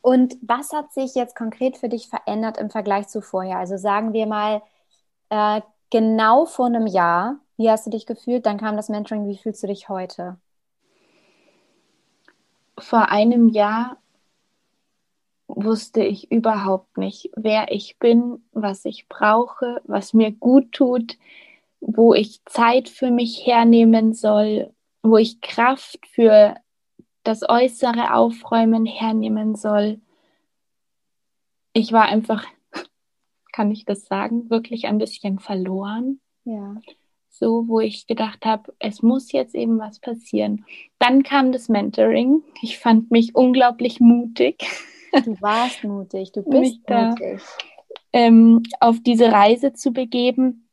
und 0.00 0.36
was 0.42 0.72
hat 0.72 0.92
sich 0.92 1.14
jetzt 1.14 1.36
konkret 1.36 1.76
für 1.76 1.88
dich 1.88 2.08
verändert 2.08 2.58
im 2.58 2.70
Vergleich 2.70 3.08
zu 3.08 3.20
vorher? 3.20 3.58
Also 3.58 3.76
sagen 3.76 4.12
wir 4.12 4.26
mal, 4.26 4.62
äh, 5.30 5.60
genau 5.90 6.46
vor 6.46 6.66
einem 6.66 6.86
Jahr, 6.86 7.38
wie 7.56 7.70
hast 7.70 7.86
du 7.86 7.90
dich 7.90 8.06
gefühlt? 8.06 8.46
Dann 8.46 8.58
kam 8.58 8.76
das 8.76 8.88
Mentoring, 8.88 9.28
wie 9.28 9.36
fühlst 9.36 9.62
du 9.62 9.66
dich 9.66 9.88
heute? 9.88 10.38
Vor 12.78 13.10
einem 13.10 13.48
Jahr 13.48 13.98
wusste 15.54 16.02
ich 16.02 16.30
überhaupt 16.30 16.96
nicht, 16.96 17.30
wer 17.36 17.70
ich 17.72 17.98
bin, 17.98 18.42
was 18.52 18.84
ich 18.84 19.08
brauche, 19.08 19.80
was 19.84 20.14
mir 20.14 20.32
gut 20.32 20.72
tut, 20.72 21.18
wo 21.80 22.14
ich 22.14 22.40
Zeit 22.46 22.88
für 22.88 23.10
mich 23.10 23.46
hernehmen 23.46 24.14
soll, 24.14 24.72
wo 25.02 25.16
ich 25.16 25.40
Kraft 25.40 26.06
für 26.06 26.56
das 27.24 27.48
äußere 27.48 28.14
Aufräumen 28.14 28.86
hernehmen 28.86 29.54
soll. 29.54 30.00
Ich 31.72 31.92
war 31.92 32.06
einfach, 32.06 32.46
kann 33.52 33.70
ich 33.70 33.84
das 33.84 34.06
sagen, 34.06 34.50
wirklich 34.50 34.86
ein 34.86 34.98
bisschen 34.98 35.38
verloren. 35.38 36.20
Ja. 36.44 36.76
So, 37.28 37.66
wo 37.66 37.80
ich 37.80 38.06
gedacht 38.06 38.44
habe, 38.44 38.74
es 38.78 39.02
muss 39.02 39.32
jetzt 39.32 39.54
eben 39.54 39.78
was 39.78 39.98
passieren. 39.98 40.64
Dann 40.98 41.22
kam 41.22 41.50
das 41.50 41.68
Mentoring. 41.68 42.42
Ich 42.60 42.78
fand 42.78 43.10
mich 43.10 43.34
unglaublich 43.34 44.00
mutig. 44.00 44.64
Du 45.12 45.40
warst 45.40 45.84
mutig, 45.84 46.32
du 46.32 46.42
bist 46.42 46.80
da, 46.86 47.10
mutig. 47.10 47.40
Ähm, 48.12 48.62
auf 48.80 49.00
diese 49.00 49.30
Reise 49.30 49.72
zu 49.72 49.92
begeben. 49.92 50.68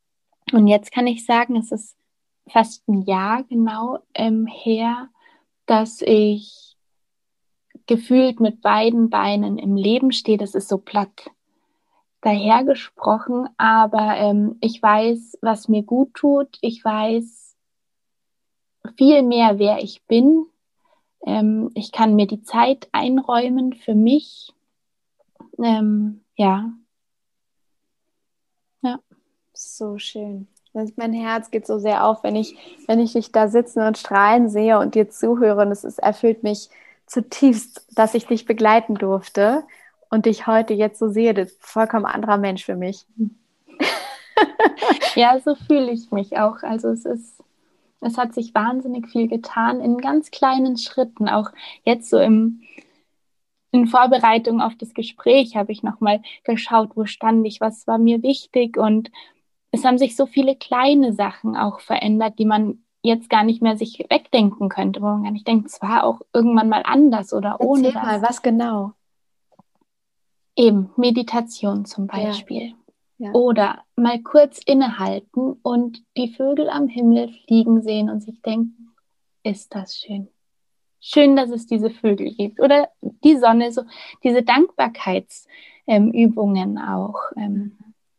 Und 0.52 0.68
jetzt 0.68 0.92
kann 0.92 1.08
ich 1.08 1.26
sagen, 1.26 1.56
es 1.56 1.72
ist 1.72 1.98
fast 2.48 2.88
ein 2.88 3.02
Jahr 3.04 3.44
genau 3.44 4.00
ähm, 4.14 4.48
her, 4.48 5.10
dass 5.66 6.02
ich 6.02 6.78
gefühlt 7.86 8.40
mit 8.40 8.62
beiden 8.62 9.10
Beinen 9.10 9.58
im 9.58 9.76
Leben 9.76 10.12
stehe. 10.12 10.38
Das 10.38 10.56
ist 10.56 10.70
so 10.70 10.78
platt 10.78 11.30
dahergesprochen, 12.22 13.50
aber 13.58 14.18
ähm, 14.18 14.58
ich 14.62 14.82
weiß, 14.82 15.38
was 15.42 15.68
mir 15.68 15.84
gut 15.84 16.14
tut. 16.14 16.58
Ich 16.62 16.84
weiß 16.84 17.56
viel 18.98 19.24
mehr, 19.24 19.60
wer 19.60 19.82
ich 19.82 20.04
bin. 20.04 20.46
Ähm, 21.26 21.72
ich 21.76 21.92
kann 21.92 22.16
mir 22.16 22.28
die 22.28 22.42
Zeit 22.44 22.88
einräumen 22.92 23.74
für 23.74 23.96
mich. 23.96 24.54
Ähm, 25.62 26.22
ja. 26.36 26.72
Ja. 28.82 29.00
So 29.54 29.98
schön. 29.98 30.48
Mein 30.74 31.14
Herz 31.14 31.52
geht 31.52 31.66
so 31.66 31.80
sehr 31.80 32.06
auf, 32.06 32.24
wenn 32.24 32.36
ich, 32.36 32.56
wenn 32.88 33.00
ich 33.00 33.14
dich 33.14 33.32
da 33.32 33.48
sitzen 33.48 33.82
und 33.82 33.98
strahlen 33.98 34.50
sehe 34.50 34.80
und 34.80 34.96
dir 34.96 35.10
zuhöre. 35.10 35.62
Und 35.62 35.72
es 35.72 35.84
ist, 35.84 36.00
erfüllt 36.00 36.44
mich 36.44 36.70
zutiefst, 37.08 37.88
dass 37.96 38.14
ich 38.14 38.28
dich 38.28 38.46
begleiten 38.46 38.96
durfte 38.96 39.64
und 40.10 40.26
dich 40.26 40.48
heute 40.48 40.74
jetzt 40.74 41.00
so 41.00 41.10
sehe. 41.10 41.34
Das 41.34 41.52
ist 41.52 41.60
ein 41.60 41.66
vollkommen 41.66 42.06
anderer 42.06 42.38
Mensch 42.38 42.66
für 42.66 42.76
mich. 42.76 43.06
ja, 45.16 45.40
so 45.40 45.56
fühle 45.56 45.92
ich 45.92 46.12
mich 46.12 46.38
auch. 46.38 46.62
Also 46.62 46.90
es 46.90 47.06
ist 47.06 47.39
es 48.02 48.18
hat 48.18 48.34
sich 48.34 48.54
wahnsinnig 48.54 49.08
viel 49.08 49.28
getan 49.28 49.82
in 49.82 49.98
ganz 49.98 50.32
kleinen 50.32 50.78
Schritten. 50.78 51.28
Auch 51.28 51.52
jetzt 51.84 52.10
so 52.10 52.18
im, 52.18 52.62
in 53.72 53.88
Vorbereitung 53.88 54.62
auf 54.62 54.76
das 54.76 54.94
Gespräch 54.94 55.56
habe 55.56 55.72
ich 55.72 55.84
nochmal 55.84 56.22
geschaut, 56.44 56.92
wo 56.96 57.06
stand 57.06 57.46
ich, 57.46 57.62
was 57.62 57.88
war 57.88 57.98
mir 57.98 58.24
wichtig. 58.24 58.78
Und 58.78 59.12
es 59.72 59.84
haben 59.84 59.98
sich 59.98 60.16
so 60.16 60.26
viele 60.26 60.56
kleine 60.56 61.14
Sachen 61.14 61.56
auch 61.56 61.80
verändert, 61.80 62.40
die 62.40 62.46
man 62.46 62.84
jetzt 63.02 63.30
gar 63.30 63.44
nicht 63.44 63.62
mehr 63.62 63.78
sich 63.78 64.06
wegdenken 64.10 64.70
könnte, 64.70 65.02
wo 65.02 65.06
man 65.06 65.24
gar 65.24 65.32
nicht 65.32 65.48
denkt, 65.48 65.68
es 65.68 65.82
war 65.82 66.04
auch 66.04 66.22
irgendwann 66.34 66.70
mal 66.70 66.84
anders 66.84 67.34
oder 67.34 67.52
Erzähl 67.52 67.68
ohne 67.68 67.92
das. 67.92 68.04
mal, 68.04 68.22
was 68.22 68.42
genau? 68.42 68.94
Eben 70.56 70.90
Meditation 70.98 71.86
zum 71.86 72.08
Beispiel. 72.08 72.70
Ja. 72.70 72.76
Ja. 73.20 73.32
Oder 73.34 73.84
mal 73.98 74.24
kurz 74.24 74.60
innehalten 74.66 75.60
und 75.62 76.02
die 76.16 76.34
Vögel 76.34 76.70
am 76.70 76.88
Himmel 76.88 77.34
fliegen 77.46 77.82
sehen 77.82 78.10
und 78.10 78.22
sich 78.22 78.42
denken, 78.42 78.96
ist 79.44 79.76
das 79.76 79.98
schön. 79.98 80.30
Schön, 81.02 81.36
dass 81.36 81.50
es 81.50 81.68
diese 81.68 81.90
Vögel 81.90 82.34
gibt. 82.34 82.62
Oder 82.62 82.88
die 83.02 83.36
Sonne, 83.38 83.74
so 83.74 83.82
diese 84.24 84.44
Dankbarkeitsübungen 84.44 86.78
ähm, 86.78 86.78
auch. 86.78 87.20
Ähm, 87.36 87.78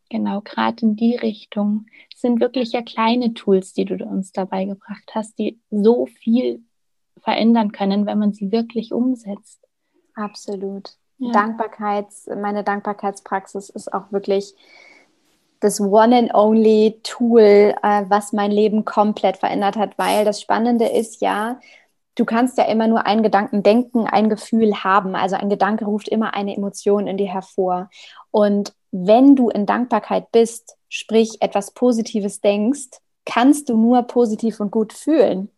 genau, 0.09 0.41
gerade 0.41 0.83
in 0.83 0.95
die 0.95 1.15
Richtung. 1.15 1.87
Es 2.13 2.21
sind 2.21 2.39
wirklich 2.39 2.73
ja 2.73 2.83
kleine 2.83 3.33
Tools, 3.33 3.73
die 3.73 3.85
du 3.85 3.95
uns 4.05 4.31
dabei 4.31 4.65
gebracht 4.65 5.09
hast, 5.15 5.39
die 5.39 5.59
so 5.71 6.05
viel 6.05 6.63
verändern 7.21 7.71
können, 7.71 8.05
wenn 8.05 8.19
man 8.19 8.33
sie 8.33 8.51
wirklich 8.51 8.93
umsetzt. 8.93 9.67
Absolut. 10.13 10.91
Ja. 11.17 11.31
Dankbarkeits, 11.31 12.29
meine 12.39 12.63
Dankbarkeitspraxis 12.63 13.69
ist 13.69 13.91
auch 13.93 14.11
wirklich 14.11 14.53
das 15.61 15.79
One 15.79 16.17
and 16.17 16.33
Only 16.33 16.99
Tool, 17.03 17.73
äh, 17.81 18.03
was 18.09 18.33
mein 18.33 18.51
Leben 18.51 18.83
komplett 18.83 19.37
verändert 19.37 19.77
hat, 19.77 19.97
weil 19.97 20.25
das 20.25 20.41
Spannende 20.41 20.85
ist 20.87 21.21
ja, 21.21 21.59
du 22.15 22.25
kannst 22.25 22.57
ja 22.57 22.65
immer 22.65 22.87
nur 22.87 23.05
einen 23.05 23.23
Gedanken 23.23 23.63
denken, 23.63 24.05
ein 24.07 24.29
Gefühl 24.29 24.83
haben. 24.83 25.15
Also 25.15 25.37
ein 25.37 25.49
Gedanke 25.49 25.85
ruft 25.85 26.09
immer 26.09 26.33
eine 26.33 26.55
Emotion 26.55 27.07
in 27.07 27.17
dir 27.17 27.31
hervor. 27.31 27.89
Und 28.31 28.73
wenn 28.91 29.35
du 29.35 29.49
in 29.49 29.65
Dankbarkeit 29.65 30.31
bist, 30.31 30.75
sprich 30.89 31.37
etwas 31.41 31.71
Positives 31.71 32.41
denkst, 32.41 32.99
kannst 33.25 33.69
du 33.69 33.77
nur 33.77 34.03
positiv 34.03 34.59
und 34.59 34.71
gut 34.71 34.93
fühlen. 34.93 35.49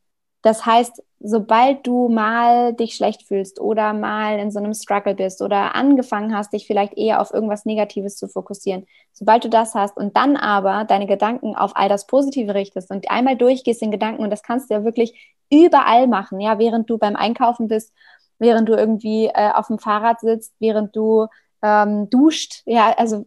Das 0.41 0.65
heißt, 0.65 1.01
sobald 1.25 1.87
du 1.87 2.09
mal 2.09 2.73
dich 2.73 2.95
schlecht 2.95 3.23
fühlst 3.23 3.61
oder 3.61 3.93
mal 3.93 4.39
in 4.39 4.51
so 4.51 4.59
einem 4.59 4.73
Struggle 4.73 5.15
bist 5.15 5.41
oder 5.41 5.73
angefangen 5.73 6.35
hast, 6.35 6.51
dich 6.51 6.67
vielleicht 6.67 6.97
eher 6.97 7.21
auf 7.21 7.33
irgendwas 7.33 7.63
Negatives 7.63 8.17
zu 8.17 8.27
fokussieren, 8.27 8.85
sobald 9.13 9.45
du 9.45 9.49
das 9.49 9.73
hast 9.73 9.95
und 9.95 10.17
dann 10.17 10.35
aber 10.35 10.83
deine 10.83 11.07
Gedanken 11.07 11.55
auf 11.55 11.71
all 11.75 11.87
das 11.87 12.07
Positive 12.07 12.53
richtest 12.53 12.91
und 12.91 13.09
einmal 13.09 13.37
durchgehst 13.37 13.81
in 13.81 13.89
Gedanken 13.89 14.21
und 14.21 14.31
das 14.31 14.43
kannst 14.43 14.69
du 14.69 14.73
ja 14.73 14.83
wirklich 14.83 15.33
überall 15.49 16.07
machen, 16.07 16.41
ja, 16.41 16.59
während 16.59 16.89
du 16.89 16.97
beim 16.97 17.15
Einkaufen 17.15 17.69
bist, 17.69 17.93
während 18.37 18.67
du 18.67 18.73
irgendwie 18.73 19.27
äh, 19.27 19.51
auf 19.53 19.67
dem 19.67 19.79
Fahrrad 19.79 20.19
sitzt, 20.19 20.53
während 20.59 20.93
du 20.93 21.27
ähm, 21.61 22.09
duscht, 22.09 22.63
ja, 22.65 22.93
also 22.97 23.23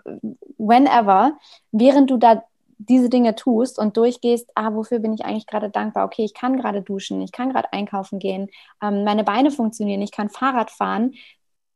whenever, 0.58 1.38
während 1.72 2.10
du 2.10 2.18
da 2.18 2.44
diese 2.78 3.08
Dinge 3.08 3.34
tust 3.34 3.78
und 3.78 3.96
durchgehst, 3.96 4.50
ah, 4.54 4.74
wofür 4.74 4.98
bin 4.98 5.14
ich 5.14 5.24
eigentlich 5.24 5.46
gerade 5.46 5.70
dankbar? 5.70 6.04
Okay, 6.04 6.24
ich 6.24 6.34
kann 6.34 6.58
gerade 6.58 6.82
duschen, 6.82 7.20
ich 7.22 7.32
kann 7.32 7.50
gerade 7.52 7.72
einkaufen 7.72 8.18
gehen, 8.18 8.48
ähm, 8.82 9.04
meine 9.04 9.24
Beine 9.24 9.50
funktionieren, 9.50 10.02
ich 10.02 10.12
kann 10.12 10.28
Fahrrad 10.28 10.70
fahren, 10.70 11.14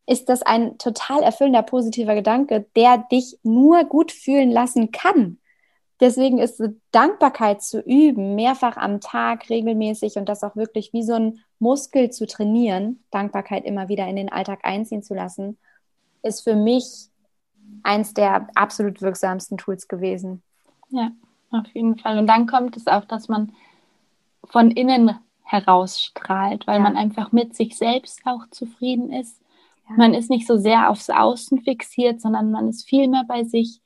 ist 0.07 0.29
das 0.29 0.43
ein 0.43 0.77
total 0.79 1.23
erfüllender, 1.23 1.63
positiver 1.63 2.15
Gedanke, 2.15 2.67
der 2.77 2.99
dich 3.11 3.39
nur 3.43 3.85
gut 3.85 4.13
fühlen 4.13 4.51
lassen 4.51 4.91
kann. 4.91 5.39
Deswegen 6.01 6.39
ist 6.39 6.63
Dankbarkeit 6.93 7.63
zu 7.63 7.81
üben, 7.81 8.35
mehrfach 8.35 8.77
am 8.77 9.01
Tag, 9.01 9.51
regelmäßig 9.51 10.17
und 10.17 10.29
das 10.29 10.43
auch 10.43 10.57
wirklich 10.57 10.93
wie 10.93 11.03
so 11.03 11.13
ein 11.13 11.41
Muskel 11.59 12.11
zu 12.11 12.27
trainieren, 12.27 13.05
Dankbarkeit 13.11 13.65
immer 13.67 13.89
wieder 13.89 14.07
in 14.09 14.17
den 14.17 14.33
Alltag 14.33 14.61
einziehen 14.63 15.03
zu 15.03 15.15
lassen, 15.15 15.59
ist 16.23 16.43
für 16.43 16.57
mich 16.57 17.11
eins 17.83 18.15
der 18.15 18.49
absolut 18.55 19.03
wirksamsten 19.03 19.59
Tools 19.59 19.89
gewesen. 19.89 20.43
Ja, 20.91 21.13
auf 21.51 21.67
jeden 21.75 21.99
Fall. 21.99 22.19
Und 22.19 22.27
dann 22.27 22.47
kommt 22.47 22.77
es 22.77 22.87
auch, 22.87 23.05
dass 23.05 23.29
man 23.29 23.53
von 24.45 24.71
innen 24.71 25.19
herausstrahlt, 25.43 26.67
weil 26.67 26.77
ja. 26.77 26.83
man 26.83 26.97
einfach 26.97 27.33
mit 27.33 27.55
sich 27.57 27.77
selbst 27.77 28.21
auch 28.25 28.47
zufrieden 28.51 29.13
ist. 29.13 29.41
Ja. 29.89 29.97
Man 29.97 30.15
ist 30.15 30.31
nicht 30.31 30.47
so 30.47 30.57
sehr 30.57 30.91
aufs 30.91 31.11
Außen 31.11 31.61
fixiert, 31.63 32.21
sondern 32.21 32.51
man 32.51 32.69
ist 32.69 32.89
viel 32.89 33.09
mehr 33.09 33.25
bei 33.27 33.45
sich. 33.45 33.81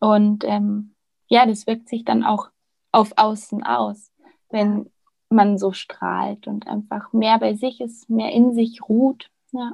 Und 0.00 0.44
ähm, 0.44 0.94
ja, 1.28 1.46
das 1.46 1.66
wirkt 1.66 1.88
sich 1.88 2.04
dann 2.04 2.24
auch 2.24 2.50
auf 2.92 3.12
Außen 3.16 3.62
aus, 3.64 4.10
wenn 4.50 4.90
man 5.30 5.58
so 5.58 5.72
strahlt 5.72 6.46
und 6.46 6.66
einfach 6.66 7.12
mehr 7.12 7.38
bei 7.38 7.54
sich 7.54 7.80
ist, 7.80 8.08
mehr 8.08 8.32
in 8.32 8.54
sich 8.54 8.88
ruht. 8.88 9.30
Ja. 9.52 9.72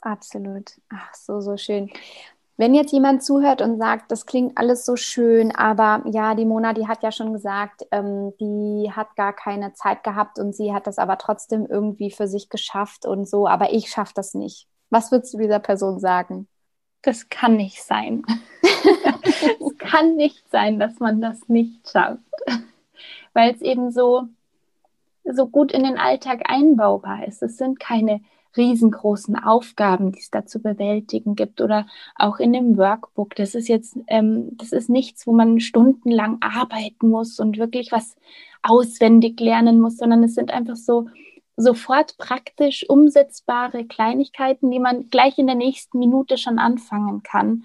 Absolut. 0.00 0.80
Ach, 0.88 1.14
so, 1.14 1.40
so 1.40 1.56
schön. 1.56 1.90
Wenn 2.60 2.74
jetzt 2.74 2.92
jemand 2.92 3.24
zuhört 3.24 3.62
und 3.62 3.78
sagt, 3.78 4.12
das 4.12 4.26
klingt 4.26 4.58
alles 4.58 4.84
so 4.84 4.94
schön, 4.94 5.50
aber 5.56 6.02
ja, 6.10 6.34
die 6.34 6.44
Mona, 6.44 6.74
die 6.74 6.86
hat 6.86 7.02
ja 7.02 7.10
schon 7.10 7.32
gesagt, 7.32 7.86
ähm, 7.90 8.34
die 8.38 8.92
hat 8.94 9.16
gar 9.16 9.32
keine 9.32 9.72
Zeit 9.72 10.04
gehabt 10.04 10.38
und 10.38 10.54
sie 10.54 10.74
hat 10.74 10.86
das 10.86 10.98
aber 10.98 11.16
trotzdem 11.16 11.64
irgendwie 11.64 12.10
für 12.10 12.28
sich 12.28 12.50
geschafft 12.50 13.06
und 13.06 13.26
so, 13.26 13.48
aber 13.48 13.72
ich 13.72 13.88
schaffe 13.90 14.12
das 14.14 14.34
nicht. 14.34 14.68
Was 14.90 15.10
würdest 15.10 15.32
du 15.32 15.38
dieser 15.38 15.58
Person 15.58 16.00
sagen? 16.00 16.48
Das 17.00 17.30
kann 17.30 17.56
nicht 17.56 17.82
sein. 17.82 18.24
es 18.62 19.78
kann 19.78 20.16
nicht 20.16 20.44
sein, 20.50 20.78
dass 20.78 21.00
man 21.00 21.22
das 21.22 21.48
nicht 21.48 21.88
schafft, 21.88 22.20
weil 23.32 23.54
es 23.54 23.62
eben 23.62 23.90
so, 23.90 24.24
so 25.24 25.46
gut 25.46 25.72
in 25.72 25.84
den 25.84 25.96
Alltag 25.96 26.42
einbaubar 26.44 27.26
ist. 27.26 27.42
Es 27.42 27.56
sind 27.56 27.80
keine 27.80 28.20
riesengroßen 28.56 29.36
Aufgaben, 29.36 30.12
die 30.12 30.20
es 30.20 30.30
da 30.30 30.44
zu 30.44 30.60
bewältigen 30.60 31.34
gibt 31.34 31.60
oder 31.60 31.86
auch 32.16 32.38
in 32.38 32.52
dem 32.52 32.76
Workbook. 32.76 33.34
Das 33.34 33.54
ist 33.54 33.68
jetzt, 33.68 33.98
ähm, 34.08 34.56
das 34.56 34.72
ist 34.72 34.90
nichts, 34.90 35.26
wo 35.26 35.32
man 35.32 35.60
stundenlang 35.60 36.38
arbeiten 36.40 37.08
muss 37.08 37.38
und 37.38 37.58
wirklich 37.58 37.92
was 37.92 38.16
auswendig 38.62 39.40
lernen 39.40 39.80
muss, 39.80 39.96
sondern 39.96 40.22
es 40.24 40.34
sind 40.34 40.50
einfach 40.50 40.76
so 40.76 41.08
sofort 41.56 42.16
praktisch 42.18 42.88
umsetzbare 42.88 43.84
Kleinigkeiten, 43.84 44.70
die 44.70 44.78
man 44.78 45.10
gleich 45.10 45.38
in 45.38 45.46
der 45.46 45.56
nächsten 45.56 45.98
Minute 45.98 46.38
schon 46.38 46.58
anfangen 46.58 47.22
kann. 47.22 47.64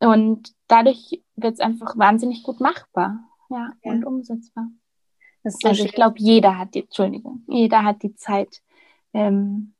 Und 0.00 0.52
dadurch 0.66 1.22
wird 1.36 1.54
es 1.54 1.60
einfach 1.60 1.96
wahnsinnig 1.96 2.42
gut 2.42 2.60
machbar 2.60 3.20
ja, 3.50 3.72
ja. 3.82 3.92
und 3.92 4.04
umsetzbar. 4.04 4.68
So 5.44 5.68
also 5.68 5.84
ich 5.84 5.92
glaube, 5.92 6.16
jeder 6.18 6.58
hat 6.58 6.74
die, 6.74 6.80
Entschuldigung, 6.80 7.42
jeder 7.46 7.84
hat 7.84 8.02
die 8.02 8.14
Zeit, 8.14 8.62
ähm, 9.12 9.73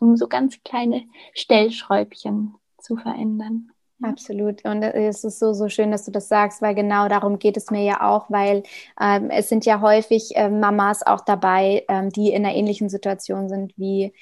um 0.00 0.16
so 0.16 0.28
ganz 0.28 0.62
kleine 0.64 1.04
Stellschräubchen 1.34 2.54
zu 2.78 2.96
verändern. 2.96 3.72
Absolut. 4.02 4.64
Und 4.64 4.82
es 4.82 5.22
ist 5.22 5.38
so, 5.38 5.52
so 5.52 5.68
schön, 5.68 5.92
dass 5.92 6.04
du 6.04 6.10
das 6.10 6.28
sagst, 6.28 6.60
weil 6.60 6.74
genau 6.74 7.08
darum 7.08 7.38
geht 7.38 7.56
es 7.56 7.70
mir 7.70 7.84
ja 7.84 8.08
auch, 8.10 8.28
weil 8.30 8.64
ähm, 9.00 9.30
es 9.30 9.48
sind 9.48 9.64
ja 9.64 9.80
häufig 9.80 10.34
äh, 10.34 10.48
Mamas 10.48 11.06
auch 11.06 11.20
dabei, 11.20 11.84
ähm, 11.88 12.10
die 12.10 12.32
in 12.32 12.44
einer 12.44 12.54
ähnlichen 12.54 12.88
Situation 12.88 13.48
sind, 13.48 13.72
wie 13.76 14.12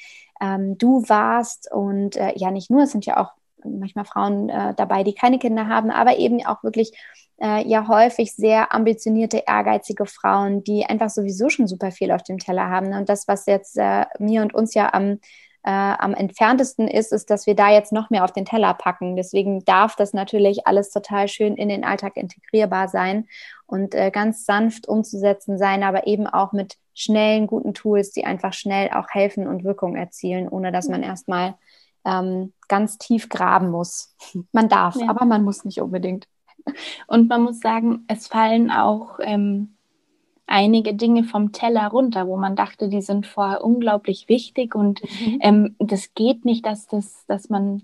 ähm, 0.40 0.76
du 0.76 1.02
warst. 1.08 1.72
Und 1.72 2.16
äh, 2.16 2.32
ja, 2.36 2.50
nicht 2.50 2.70
nur, 2.70 2.82
es 2.82 2.92
sind 2.92 3.06
ja 3.06 3.16
auch 3.16 3.32
manchmal 3.64 4.04
Frauen 4.04 4.48
äh, 4.48 4.74
dabei, 4.74 5.02
die 5.02 5.14
keine 5.14 5.38
Kinder 5.38 5.66
haben, 5.68 5.90
aber 5.90 6.18
eben 6.18 6.44
auch 6.44 6.62
wirklich 6.62 6.92
äh, 7.40 7.66
ja 7.66 7.88
häufig 7.88 8.34
sehr 8.34 8.74
ambitionierte, 8.74 9.44
ehrgeizige 9.46 10.06
Frauen, 10.06 10.62
die 10.62 10.84
einfach 10.84 11.10
sowieso 11.10 11.48
schon 11.48 11.66
super 11.66 11.90
viel 11.90 12.12
auf 12.12 12.22
dem 12.22 12.38
Teller 12.38 12.68
haben. 12.68 12.92
Und 12.92 13.08
das, 13.08 13.28
was 13.28 13.46
jetzt 13.46 13.78
äh, 13.78 14.04
mir 14.18 14.42
und 14.42 14.54
uns 14.54 14.74
ja 14.74 14.92
am 14.92 15.20
äh, 15.62 15.70
am 15.70 16.14
entferntesten 16.14 16.88
ist, 16.88 17.12
ist, 17.12 17.28
dass 17.28 17.46
wir 17.46 17.54
da 17.54 17.70
jetzt 17.70 17.92
noch 17.92 18.08
mehr 18.08 18.24
auf 18.24 18.32
den 18.32 18.46
Teller 18.46 18.72
packen. 18.74 19.16
Deswegen 19.16 19.64
darf 19.64 19.94
das 19.94 20.12
natürlich 20.12 20.66
alles 20.66 20.90
total 20.90 21.28
schön 21.28 21.56
in 21.56 21.68
den 21.68 21.84
Alltag 21.84 22.16
integrierbar 22.16 22.88
sein 22.88 23.28
und 23.66 23.94
äh, 23.94 24.10
ganz 24.10 24.46
sanft 24.46 24.88
umzusetzen 24.88 25.58
sein, 25.58 25.82
aber 25.82 26.06
eben 26.06 26.26
auch 26.26 26.52
mit 26.52 26.76
schnellen, 26.94 27.46
guten 27.46 27.74
Tools, 27.74 28.10
die 28.12 28.24
einfach 28.24 28.52
schnell 28.52 28.90
auch 28.90 29.08
helfen 29.10 29.46
und 29.46 29.64
Wirkung 29.64 29.96
erzielen, 29.96 30.48
ohne 30.48 30.72
dass 30.72 30.88
man 30.88 31.02
erstmal 31.02 31.54
ähm, 32.04 32.52
ganz 32.68 32.98
tief 32.98 33.28
graben 33.28 33.70
muss. 33.70 34.14
Man 34.52 34.68
darf, 34.68 34.96
ja. 34.96 35.08
aber 35.08 35.24
man 35.26 35.44
muss 35.44 35.64
nicht 35.64 35.80
unbedingt. 35.80 36.26
Und 37.06 37.28
man 37.28 37.42
muss 37.42 37.60
sagen, 37.60 38.04
es 38.08 38.28
fallen 38.28 38.70
auch 38.70 39.18
ähm, 39.22 39.76
einige 40.50 40.94
Dinge 40.94 41.24
vom 41.24 41.52
Teller 41.52 41.88
runter, 41.88 42.26
wo 42.26 42.36
man 42.36 42.56
dachte, 42.56 42.88
die 42.88 43.02
sind 43.02 43.26
vorher 43.26 43.64
unglaublich 43.64 44.28
wichtig 44.28 44.74
und 44.74 45.00
mhm. 45.02 45.38
ähm, 45.40 45.76
das 45.78 46.12
geht 46.14 46.44
nicht, 46.44 46.66
dass 46.66 46.86
das, 46.86 47.24
dass 47.26 47.48
man 47.48 47.82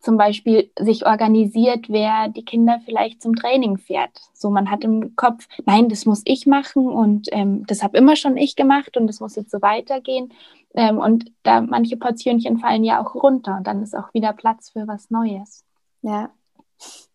zum 0.00 0.16
Beispiel 0.16 0.70
sich 0.78 1.06
organisiert, 1.06 1.88
wer 1.88 2.28
die 2.28 2.44
Kinder 2.44 2.80
vielleicht 2.84 3.20
zum 3.20 3.34
Training 3.34 3.78
fährt. 3.78 4.12
So, 4.32 4.48
man 4.48 4.70
hat 4.70 4.84
im 4.84 5.16
Kopf, 5.16 5.48
nein, 5.66 5.88
das 5.88 6.06
muss 6.06 6.22
ich 6.24 6.46
machen 6.46 6.86
und 6.86 7.28
ähm, 7.32 7.66
das 7.66 7.82
habe 7.82 7.98
immer 7.98 8.14
schon 8.14 8.36
ich 8.36 8.54
gemacht 8.54 8.96
und 8.96 9.08
das 9.08 9.18
muss 9.20 9.34
jetzt 9.34 9.50
so 9.50 9.60
weitergehen. 9.60 10.32
Ähm, 10.74 10.98
und 10.98 11.32
da 11.42 11.60
manche 11.62 11.96
Portionchen 11.96 12.58
fallen 12.58 12.84
ja 12.84 13.02
auch 13.02 13.14
runter 13.14 13.56
und 13.56 13.66
dann 13.66 13.82
ist 13.82 13.96
auch 13.96 14.14
wieder 14.14 14.32
Platz 14.32 14.70
für 14.70 14.86
was 14.86 15.10
Neues. 15.10 15.64
Ja, 16.02 16.30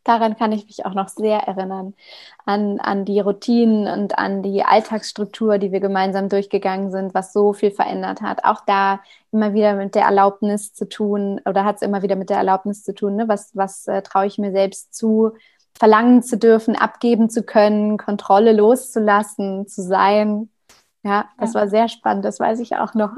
Daran 0.04 0.36
kann 0.36 0.52
ich 0.52 0.66
mich 0.66 0.86
auch 0.86 0.94
noch 0.94 1.08
sehr 1.08 1.40
erinnern, 1.40 1.94
an, 2.46 2.80
an 2.82 3.06
die 3.06 3.22
Routinen 3.22 3.88
und 3.88 4.18
an 4.18 4.44
die 4.44 4.64
Alltagsstruktur, 4.64 5.58
die 5.60 5.72
wir 5.72 5.80
gemeinsam 5.80 6.28
durchgegangen 6.28 6.92
sind, 6.92 7.14
was 7.14 7.32
so 7.32 7.54
viel 7.54 7.72
verändert 7.72 8.22
hat. 8.22 8.44
Auch 8.44 8.62
da 8.66 9.00
immer 9.32 9.54
wieder 9.54 9.76
mit 9.76 9.96
der 9.96 10.04
Erlaubnis 10.04 10.74
zu 10.74 10.90
tun, 10.90 11.40
oder 11.46 11.64
hat 11.64 11.78
es 11.78 11.82
immer 11.82 12.02
wieder 12.02 12.18
mit 12.18 12.30
der 12.30 12.38
Erlaubnis 12.38 12.84
zu 12.84 12.94
tun, 12.94 13.16
ne? 13.16 13.30
was, 13.30 13.56
was 13.56 13.88
äh, 13.88 14.02
traue 14.02 14.26
ich 14.26 14.38
mir 14.38 14.52
selbst 14.52 14.94
zu, 14.94 15.32
verlangen 15.78 16.22
zu 16.22 16.38
dürfen, 16.38 16.76
abgeben 16.76 17.30
zu 17.30 17.44
können, 17.44 17.98
Kontrolle 17.98 18.54
loszulassen, 18.54 19.68
zu 19.68 19.82
sein. 19.82 20.50
Ja, 21.06 21.30
das 21.38 21.54
ja. 21.54 21.60
war 21.60 21.68
sehr 21.68 21.90
spannend, 21.90 22.24
das 22.24 22.40
weiß 22.40 22.62
ich 22.62 22.78
auch 22.78 22.94
noch. 22.94 23.12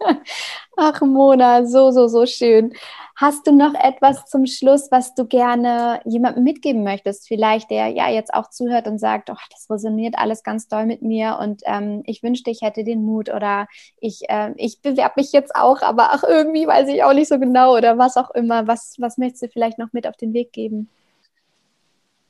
Ach, 0.76 1.02
Mona, 1.02 1.66
so, 1.66 1.90
so, 1.90 2.08
so 2.08 2.24
schön. 2.24 2.72
Hast 3.14 3.46
du 3.46 3.52
noch 3.52 3.74
etwas 3.74 4.24
zum 4.24 4.46
Schluss, 4.46 4.90
was 4.90 5.14
du 5.14 5.26
gerne 5.26 6.00
jemandem 6.06 6.44
mitgeben 6.44 6.82
möchtest? 6.82 7.28
Vielleicht 7.28 7.70
der 7.70 7.88
ja 7.88 8.08
jetzt 8.08 8.32
auch 8.32 8.48
zuhört 8.48 8.88
und 8.88 8.98
sagt, 8.98 9.28
oh, 9.28 9.36
das 9.50 9.68
resoniert 9.70 10.16
alles 10.16 10.42
ganz 10.42 10.66
doll 10.66 10.86
mit 10.86 11.02
mir 11.02 11.38
und 11.40 11.60
ähm, 11.66 12.02
ich 12.06 12.22
wünschte, 12.22 12.50
ich 12.50 12.62
hätte 12.62 12.84
den 12.84 13.04
Mut 13.04 13.28
oder 13.28 13.68
ich, 14.00 14.22
äh, 14.30 14.52
ich 14.56 14.80
bewerbe 14.80 15.14
mich 15.16 15.30
jetzt 15.32 15.54
auch, 15.54 15.82
aber 15.82 16.08
ach, 16.10 16.24
irgendwie 16.26 16.66
weiß 16.66 16.88
ich 16.88 17.04
auch 17.04 17.12
nicht 17.12 17.28
so 17.28 17.38
genau 17.38 17.76
oder 17.76 17.98
was 17.98 18.16
auch 18.16 18.30
immer. 18.30 18.66
Was, 18.66 18.96
was 18.98 19.18
möchtest 19.18 19.42
du 19.42 19.48
vielleicht 19.48 19.78
noch 19.78 19.92
mit 19.92 20.06
auf 20.06 20.16
den 20.16 20.32
Weg 20.32 20.52
geben? 20.52 20.88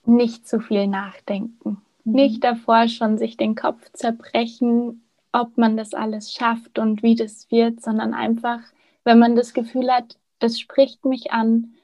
Nicht 0.04 0.48
zu 0.48 0.58
viel 0.58 0.88
nachdenken. 0.88 1.80
Mhm. 2.04 2.12
Nicht 2.12 2.44
davor 2.44 2.88
schon 2.88 3.18
sich 3.18 3.36
den 3.36 3.54
Kopf 3.54 3.90
zerbrechen, 3.92 5.04
ob 5.32 5.58
man 5.58 5.76
das 5.76 5.94
alles 5.94 6.32
schafft 6.32 6.78
und 6.78 7.02
wie 7.02 7.16
das 7.16 7.50
wird, 7.50 7.82
sondern 7.82 8.14
einfach, 8.14 8.60
wenn 9.02 9.18
man 9.18 9.34
das 9.34 9.52
Gefühl 9.52 9.90
hat, 9.90 10.18
das 10.38 10.60
spricht 10.60 11.04
mich 11.04 11.32
an, 11.32 11.74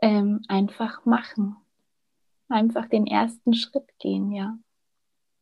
ähm, 0.00 0.42
einfach 0.48 1.04
machen. 1.04 1.56
Einfach 2.48 2.86
den 2.88 3.06
ersten 3.06 3.54
Schritt 3.54 3.98
gehen, 3.98 4.32
ja. 4.32 4.58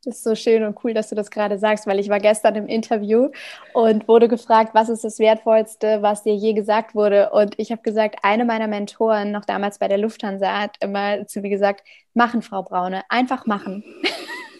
Das 0.05 0.17
ist 0.17 0.23
so 0.23 0.35
schön 0.35 0.63
und 0.63 0.77
cool, 0.83 0.93
dass 0.93 1.09
du 1.09 1.15
das 1.15 1.31
gerade 1.31 1.57
sagst, 1.57 1.87
weil 1.87 1.99
ich 1.99 2.09
war 2.09 2.19
gestern 2.19 2.53
im 2.55 2.67
Interview 2.67 3.29
und 3.73 4.07
wurde 4.07 4.27
gefragt, 4.27 4.75
was 4.75 4.87
ist 4.89 5.03
das 5.03 5.17
Wertvollste, 5.17 6.03
was 6.03 6.21
dir 6.21 6.35
je 6.35 6.53
gesagt 6.53 6.93
wurde. 6.93 7.31
Und 7.31 7.55
ich 7.57 7.71
habe 7.71 7.81
gesagt, 7.81 8.17
eine 8.21 8.45
meiner 8.45 8.67
Mentoren, 8.67 9.31
noch 9.31 9.45
damals 9.45 9.79
bei 9.79 9.87
der 9.87 9.97
Lufthansa, 9.97 10.61
hat 10.61 10.75
immer 10.79 11.25
zu 11.25 11.41
mir 11.41 11.49
gesagt, 11.49 11.83
machen, 12.13 12.43
Frau 12.43 12.61
Braune, 12.61 13.01
einfach 13.09 13.47
machen. 13.47 13.83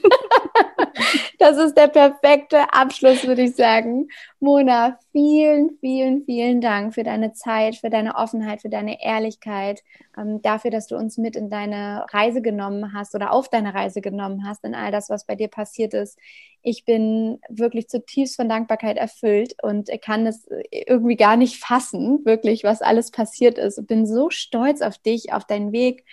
Das 1.40 1.58
ist 1.58 1.76
der 1.76 1.88
perfekte 1.88 2.74
Abschluss, 2.74 3.26
würde 3.28 3.44
ich 3.44 3.56
sagen. 3.56 4.08
Mona, 4.40 5.00
vielen, 5.12 5.78
vielen, 5.80 6.24
vielen 6.24 6.62
Dank 6.62 6.94
für 6.94 7.04
deine 7.04 7.34
Zeit, 7.34 7.76
für 7.76 7.90
deine 7.90 8.16
Offenheit, 8.16 8.62
für 8.62 8.70
deine 8.70 9.04
Ehrlichkeit, 9.04 9.82
ähm, 10.18 10.42
dafür, 10.42 10.72
dass 10.72 10.88
du 10.88 10.96
uns 10.96 11.18
mit 11.18 11.36
in 11.36 11.50
deine 11.50 12.06
Reise 12.12 12.42
genommen 12.42 12.94
hast 12.94 13.16
oder 13.16 13.32
auf 13.32 13.50
deine 13.50 13.74
Reise 13.74 14.02
genommen 14.02 14.48
hast, 14.48 14.64
in 14.64 14.76
all 14.76 14.92
das, 14.92 15.10
was 15.10 15.26
bei 15.26 15.36
dir 15.36 15.48
passiert 15.48 15.94
ist. 15.94 16.18
Ich 16.62 16.86
bin 16.86 17.40
wirklich 17.50 17.88
zutiefst 17.90 18.36
von 18.36 18.50
Dankbarkeit 18.50 18.98
erfüllt 18.98 19.56
und 19.62 19.90
kann 20.02 20.26
es 20.26 20.48
irgendwie 20.72 21.16
gar 21.16 21.38
nicht 21.38 21.58
fassen, 21.58 22.26
wirklich, 22.26 22.64
was 22.64 22.82
alles 22.82 23.12
passiert 23.12 23.58
ist. 23.58 23.78
Ich 23.80 23.88
bin 23.88 24.08
so 24.08 24.30
stolz 24.30 24.82
auf 24.82 24.98
dich, 24.98 25.34
auf 25.34 25.46
deinen 25.46 25.72
Weg 25.72 26.06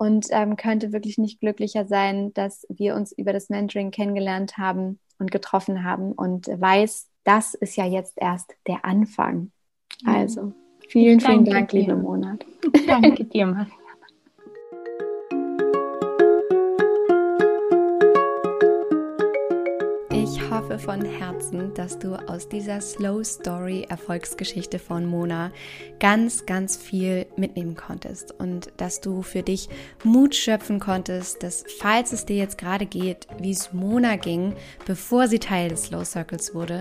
und 0.00 0.28
ähm, 0.30 0.56
könnte 0.56 0.92
wirklich 0.92 1.18
nicht 1.18 1.40
glücklicher 1.40 1.84
sein, 1.84 2.32
dass 2.32 2.66
wir 2.70 2.94
uns 2.94 3.12
über 3.12 3.34
das 3.34 3.50
Mentoring 3.50 3.90
kennengelernt 3.90 4.56
haben 4.56 4.98
und 5.18 5.30
getroffen 5.30 5.84
haben 5.84 6.12
und 6.12 6.46
weiß, 6.46 7.10
das 7.24 7.52
ist 7.52 7.76
ja 7.76 7.84
jetzt 7.84 8.14
erst 8.16 8.54
der 8.66 8.86
Anfang. 8.86 9.52
Also 10.06 10.54
vielen, 10.88 11.20
vielen 11.20 11.44
Dank, 11.44 11.68
dir. 11.68 11.80
liebe 11.80 11.96
Monat. 11.96 12.46
Danke 12.86 13.24
dir, 13.26 13.44
Maria. 13.44 13.79
Von 20.80 21.04
Herzen, 21.04 21.74
dass 21.74 21.98
du 21.98 22.14
aus 22.14 22.48
dieser 22.48 22.80
Slow 22.80 23.22
Story 23.22 23.86
Erfolgsgeschichte 23.88 24.78
von 24.78 25.04
Mona 25.04 25.52
ganz, 25.98 26.46
ganz 26.46 26.76
viel 26.76 27.26
mitnehmen 27.36 27.76
konntest 27.76 28.32
und 28.38 28.72
dass 28.78 29.00
du 29.00 29.22
für 29.22 29.42
dich 29.42 29.68
Mut 30.04 30.34
schöpfen 30.34 30.80
konntest, 30.80 31.42
dass 31.42 31.64
falls 31.78 32.12
es 32.12 32.24
dir 32.24 32.36
jetzt 32.36 32.56
gerade 32.56 32.86
geht, 32.86 33.26
wie 33.38 33.50
es 33.50 33.74
Mona 33.74 34.16
ging, 34.16 34.54
bevor 34.86 35.28
sie 35.28 35.38
Teil 35.38 35.68
des 35.68 35.84
Slow 35.84 36.04
Circles 36.04 36.54
wurde, 36.54 36.80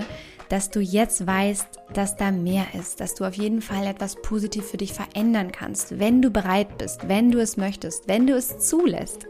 dass 0.50 0.72
du 0.72 0.80
jetzt 0.80 1.26
weißt, 1.26 1.80
dass 1.94 2.18
da 2.18 2.32
mehr 2.32 2.66
ist, 2.78 3.00
dass 3.00 3.16
du 3.16 3.24
auf 3.24 3.36
jeden 3.36 3.62
Fall 3.62 3.86
etwas 3.88 4.16
positiv 4.16 4.66
für 4.66 4.78
dich 4.78 4.94
verändern 4.94 5.52
kannst, 5.52 6.00
wenn 6.00 6.22
du 6.22 6.30
bereit 6.30 6.78
bist, 6.78 7.08
wenn 7.08 7.32
du 7.32 7.40
es 7.40 7.58
möchtest, 7.58 8.08
wenn 8.08 8.28
du 8.28 8.34
es 8.34 8.60
zulässt. 8.60 9.28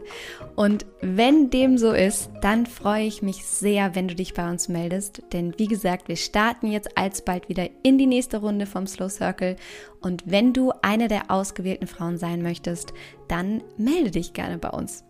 Und 0.56 0.86
wenn 1.00 1.50
dem 1.50 1.78
so 1.78 1.92
ist, 1.92 2.30
dann 2.40 2.66
freue 2.66 3.04
ich 3.04 3.22
mich 3.22 3.44
sehr, 3.44 3.94
wenn 3.94 4.08
du 4.08 4.14
dich 4.14 4.34
bei 4.34 4.50
uns 4.50 4.68
meldest, 4.68 5.22
denn 5.32 5.54
wie 5.58 5.68
gesagt, 5.68 6.08
wir 6.08 6.16
starten 6.16 6.66
jetzt 6.66 6.96
alsbald 6.96 7.48
wieder 7.48 7.68
in 7.82 7.98
die 7.98 8.06
nächste 8.06 8.38
Runde 8.38 8.66
vom 8.66 8.86
Slow 8.86 9.10
Circle. 9.10 9.56
Und 10.00 10.24
wenn 10.26 10.52
du 10.52 10.72
eine 10.82 11.08
der 11.08 11.30
ausgewählten 11.30 11.86
Frauen 11.86 12.18
sein 12.18 12.42
möchtest, 12.42 12.92
dann 13.28 13.62
melde 13.76 14.10
dich 14.10 14.32
gerne 14.32 14.58
bei 14.58 14.70
uns 14.70 15.04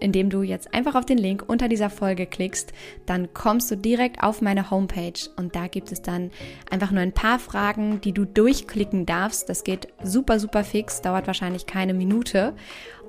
indem 0.00 0.30
du 0.30 0.42
jetzt 0.42 0.74
einfach 0.74 0.94
auf 0.94 1.04
den 1.04 1.18
Link 1.18 1.44
unter 1.46 1.68
dieser 1.68 1.90
Folge 1.90 2.26
klickst, 2.26 2.72
dann 3.06 3.32
kommst 3.34 3.70
du 3.70 3.76
direkt 3.76 4.22
auf 4.22 4.42
meine 4.42 4.70
Homepage 4.70 5.20
und 5.36 5.54
da 5.54 5.68
gibt 5.68 5.92
es 5.92 6.02
dann 6.02 6.30
einfach 6.70 6.90
nur 6.90 7.02
ein 7.02 7.12
paar 7.12 7.38
Fragen, 7.38 8.00
die 8.00 8.12
du 8.12 8.24
durchklicken 8.24 9.06
darfst. 9.06 9.48
Das 9.48 9.64
geht 9.64 9.88
super, 10.02 10.40
super 10.40 10.64
fix, 10.64 11.02
dauert 11.02 11.26
wahrscheinlich 11.26 11.66
keine 11.66 11.94
Minute. 11.94 12.54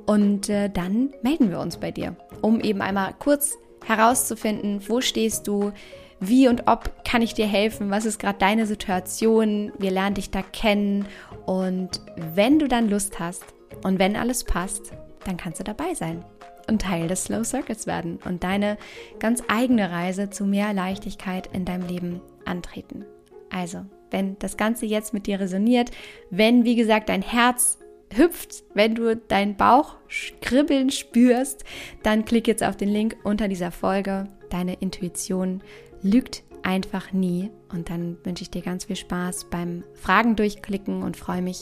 Und 0.05 0.49
äh, 0.49 0.69
dann 0.69 1.11
melden 1.21 1.49
wir 1.49 1.59
uns 1.59 1.77
bei 1.77 1.91
dir, 1.91 2.15
um 2.41 2.59
eben 2.59 2.81
einmal 2.81 3.13
kurz 3.17 3.57
herauszufinden, 3.85 4.81
wo 4.87 5.01
stehst 5.01 5.47
du, 5.47 5.71
wie 6.19 6.47
und 6.47 6.67
ob 6.67 7.03
kann 7.03 7.21
ich 7.21 7.33
dir 7.33 7.47
helfen, 7.47 7.89
was 7.89 8.05
ist 8.05 8.19
gerade 8.19 8.37
deine 8.37 8.67
Situation, 8.67 9.71
wir 9.79 9.89
lernen 9.89 10.15
dich 10.15 10.29
da 10.29 10.43
kennen 10.43 11.07
und 11.45 12.01
wenn 12.15 12.59
du 12.59 12.67
dann 12.67 12.89
Lust 12.89 13.19
hast 13.19 13.43
und 13.83 13.97
wenn 13.97 14.15
alles 14.15 14.43
passt, 14.43 14.91
dann 15.25 15.37
kannst 15.37 15.59
du 15.59 15.63
dabei 15.63 15.95
sein 15.95 16.23
und 16.67 16.81
Teil 16.81 17.07
des 17.07 17.25
Slow 17.25 17.43
Circuits 17.43 17.87
werden 17.87 18.19
und 18.25 18.43
deine 18.43 18.77
ganz 19.19 19.43
eigene 19.47 19.91
Reise 19.91 20.29
zu 20.29 20.45
mehr 20.45 20.73
Leichtigkeit 20.73 21.47
in 21.53 21.65
deinem 21.65 21.87
Leben 21.87 22.21
antreten. 22.45 23.05
Also, 23.49 23.85
wenn 24.09 24.37
das 24.39 24.57
Ganze 24.57 24.85
jetzt 24.85 25.13
mit 25.13 25.27
dir 25.27 25.39
resoniert, 25.39 25.91
wenn, 26.29 26.63
wie 26.63 26.75
gesagt, 26.75 27.09
dein 27.09 27.21
Herz 27.21 27.79
hüpft, 28.13 28.63
wenn 28.73 28.95
du 28.95 29.15
deinen 29.15 29.55
Bauch 29.55 29.95
kribbeln 30.41 30.89
spürst, 30.89 31.63
dann 32.03 32.25
klick 32.25 32.47
jetzt 32.47 32.63
auf 32.63 32.77
den 32.77 32.89
Link 32.89 33.17
unter 33.23 33.47
dieser 33.47 33.71
Folge. 33.71 34.25
Deine 34.49 34.73
Intuition 34.75 35.61
lügt 36.01 36.43
einfach 36.63 37.13
nie. 37.13 37.49
Und 37.71 37.89
dann 37.89 38.17
wünsche 38.23 38.43
ich 38.43 38.51
dir 38.51 38.61
ganz 38.61 38.85
viel 38.85 38.95
Spaß 38.97 39.45
beim 39.49 39.83
Fragen 39.93 40.35
durchklicken 40.35 41.03
und 41.03 41.17
freue 41.17 41.41
mich, 41.41 41.61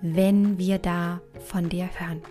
wenn 0.00 0.58
wir 0.58 0.78
da 0.78 1.20
von 1.40 1.68
dir 1.68 1.88
hören. 1.98 2.22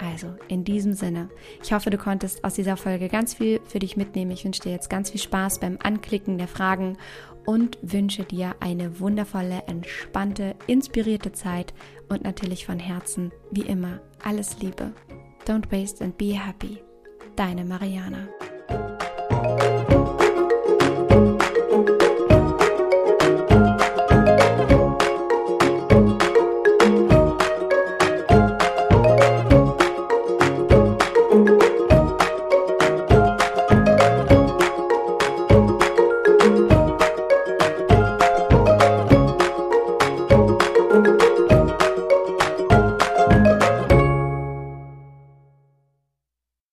Also 0.00 0.34
in 0.48 0.64
diesem 0.64 0.94
Sinne, 0.94 1.28
ich 1.62 1.72
hoffe, 1.72 1.90
du 1.90 1.98
konntest 1.98 2.42
aus 2.42 2.54
dieser 2.54 2.76
Folge 2.76 3.08
ganz 3.08 3.34
viel 3.34 3.60
für 3.66 3.78
dich 3.78 3.96
mitnehmen. 3.96 4.30
Ich 4.30 4.44
wünsche 4.44 4.62
dir 4.62 4.72
jetzt 4.72 4.88
ganz 4.88 5.10
viel 5.10 5.20
Spaß 5.20 5.60
beim 5.60 5.78
Anklicken 5.82 6.38
der 6.38 6.48
Fragen 6.48 6.96
und 7.44 7.78
wünsche 7.82 8.24
dir 8.24 8.54
eine 8.60 9.00
wundervolle, 9.00 9.62
entspannte, 9.66 10.54
inspirierte 10.66 11.32
Zeit 11.32 11.74
und 12.08 12.24
natürlich 12.24 12.64
von 12.64 12.78
Herzen, 12.78 13.30
wie 13.50 13.62
immer, 13.62 14.00
alles 14.24 14.58
Liebe. 14.60 14.92
Don't 15.46 15.70
waste 15.70 16.02
and 16.02 16.16
be 16.16 16.32
happy. 16.32 16.78
Deine 17.36 17.64
Mariana. 17.64 18.28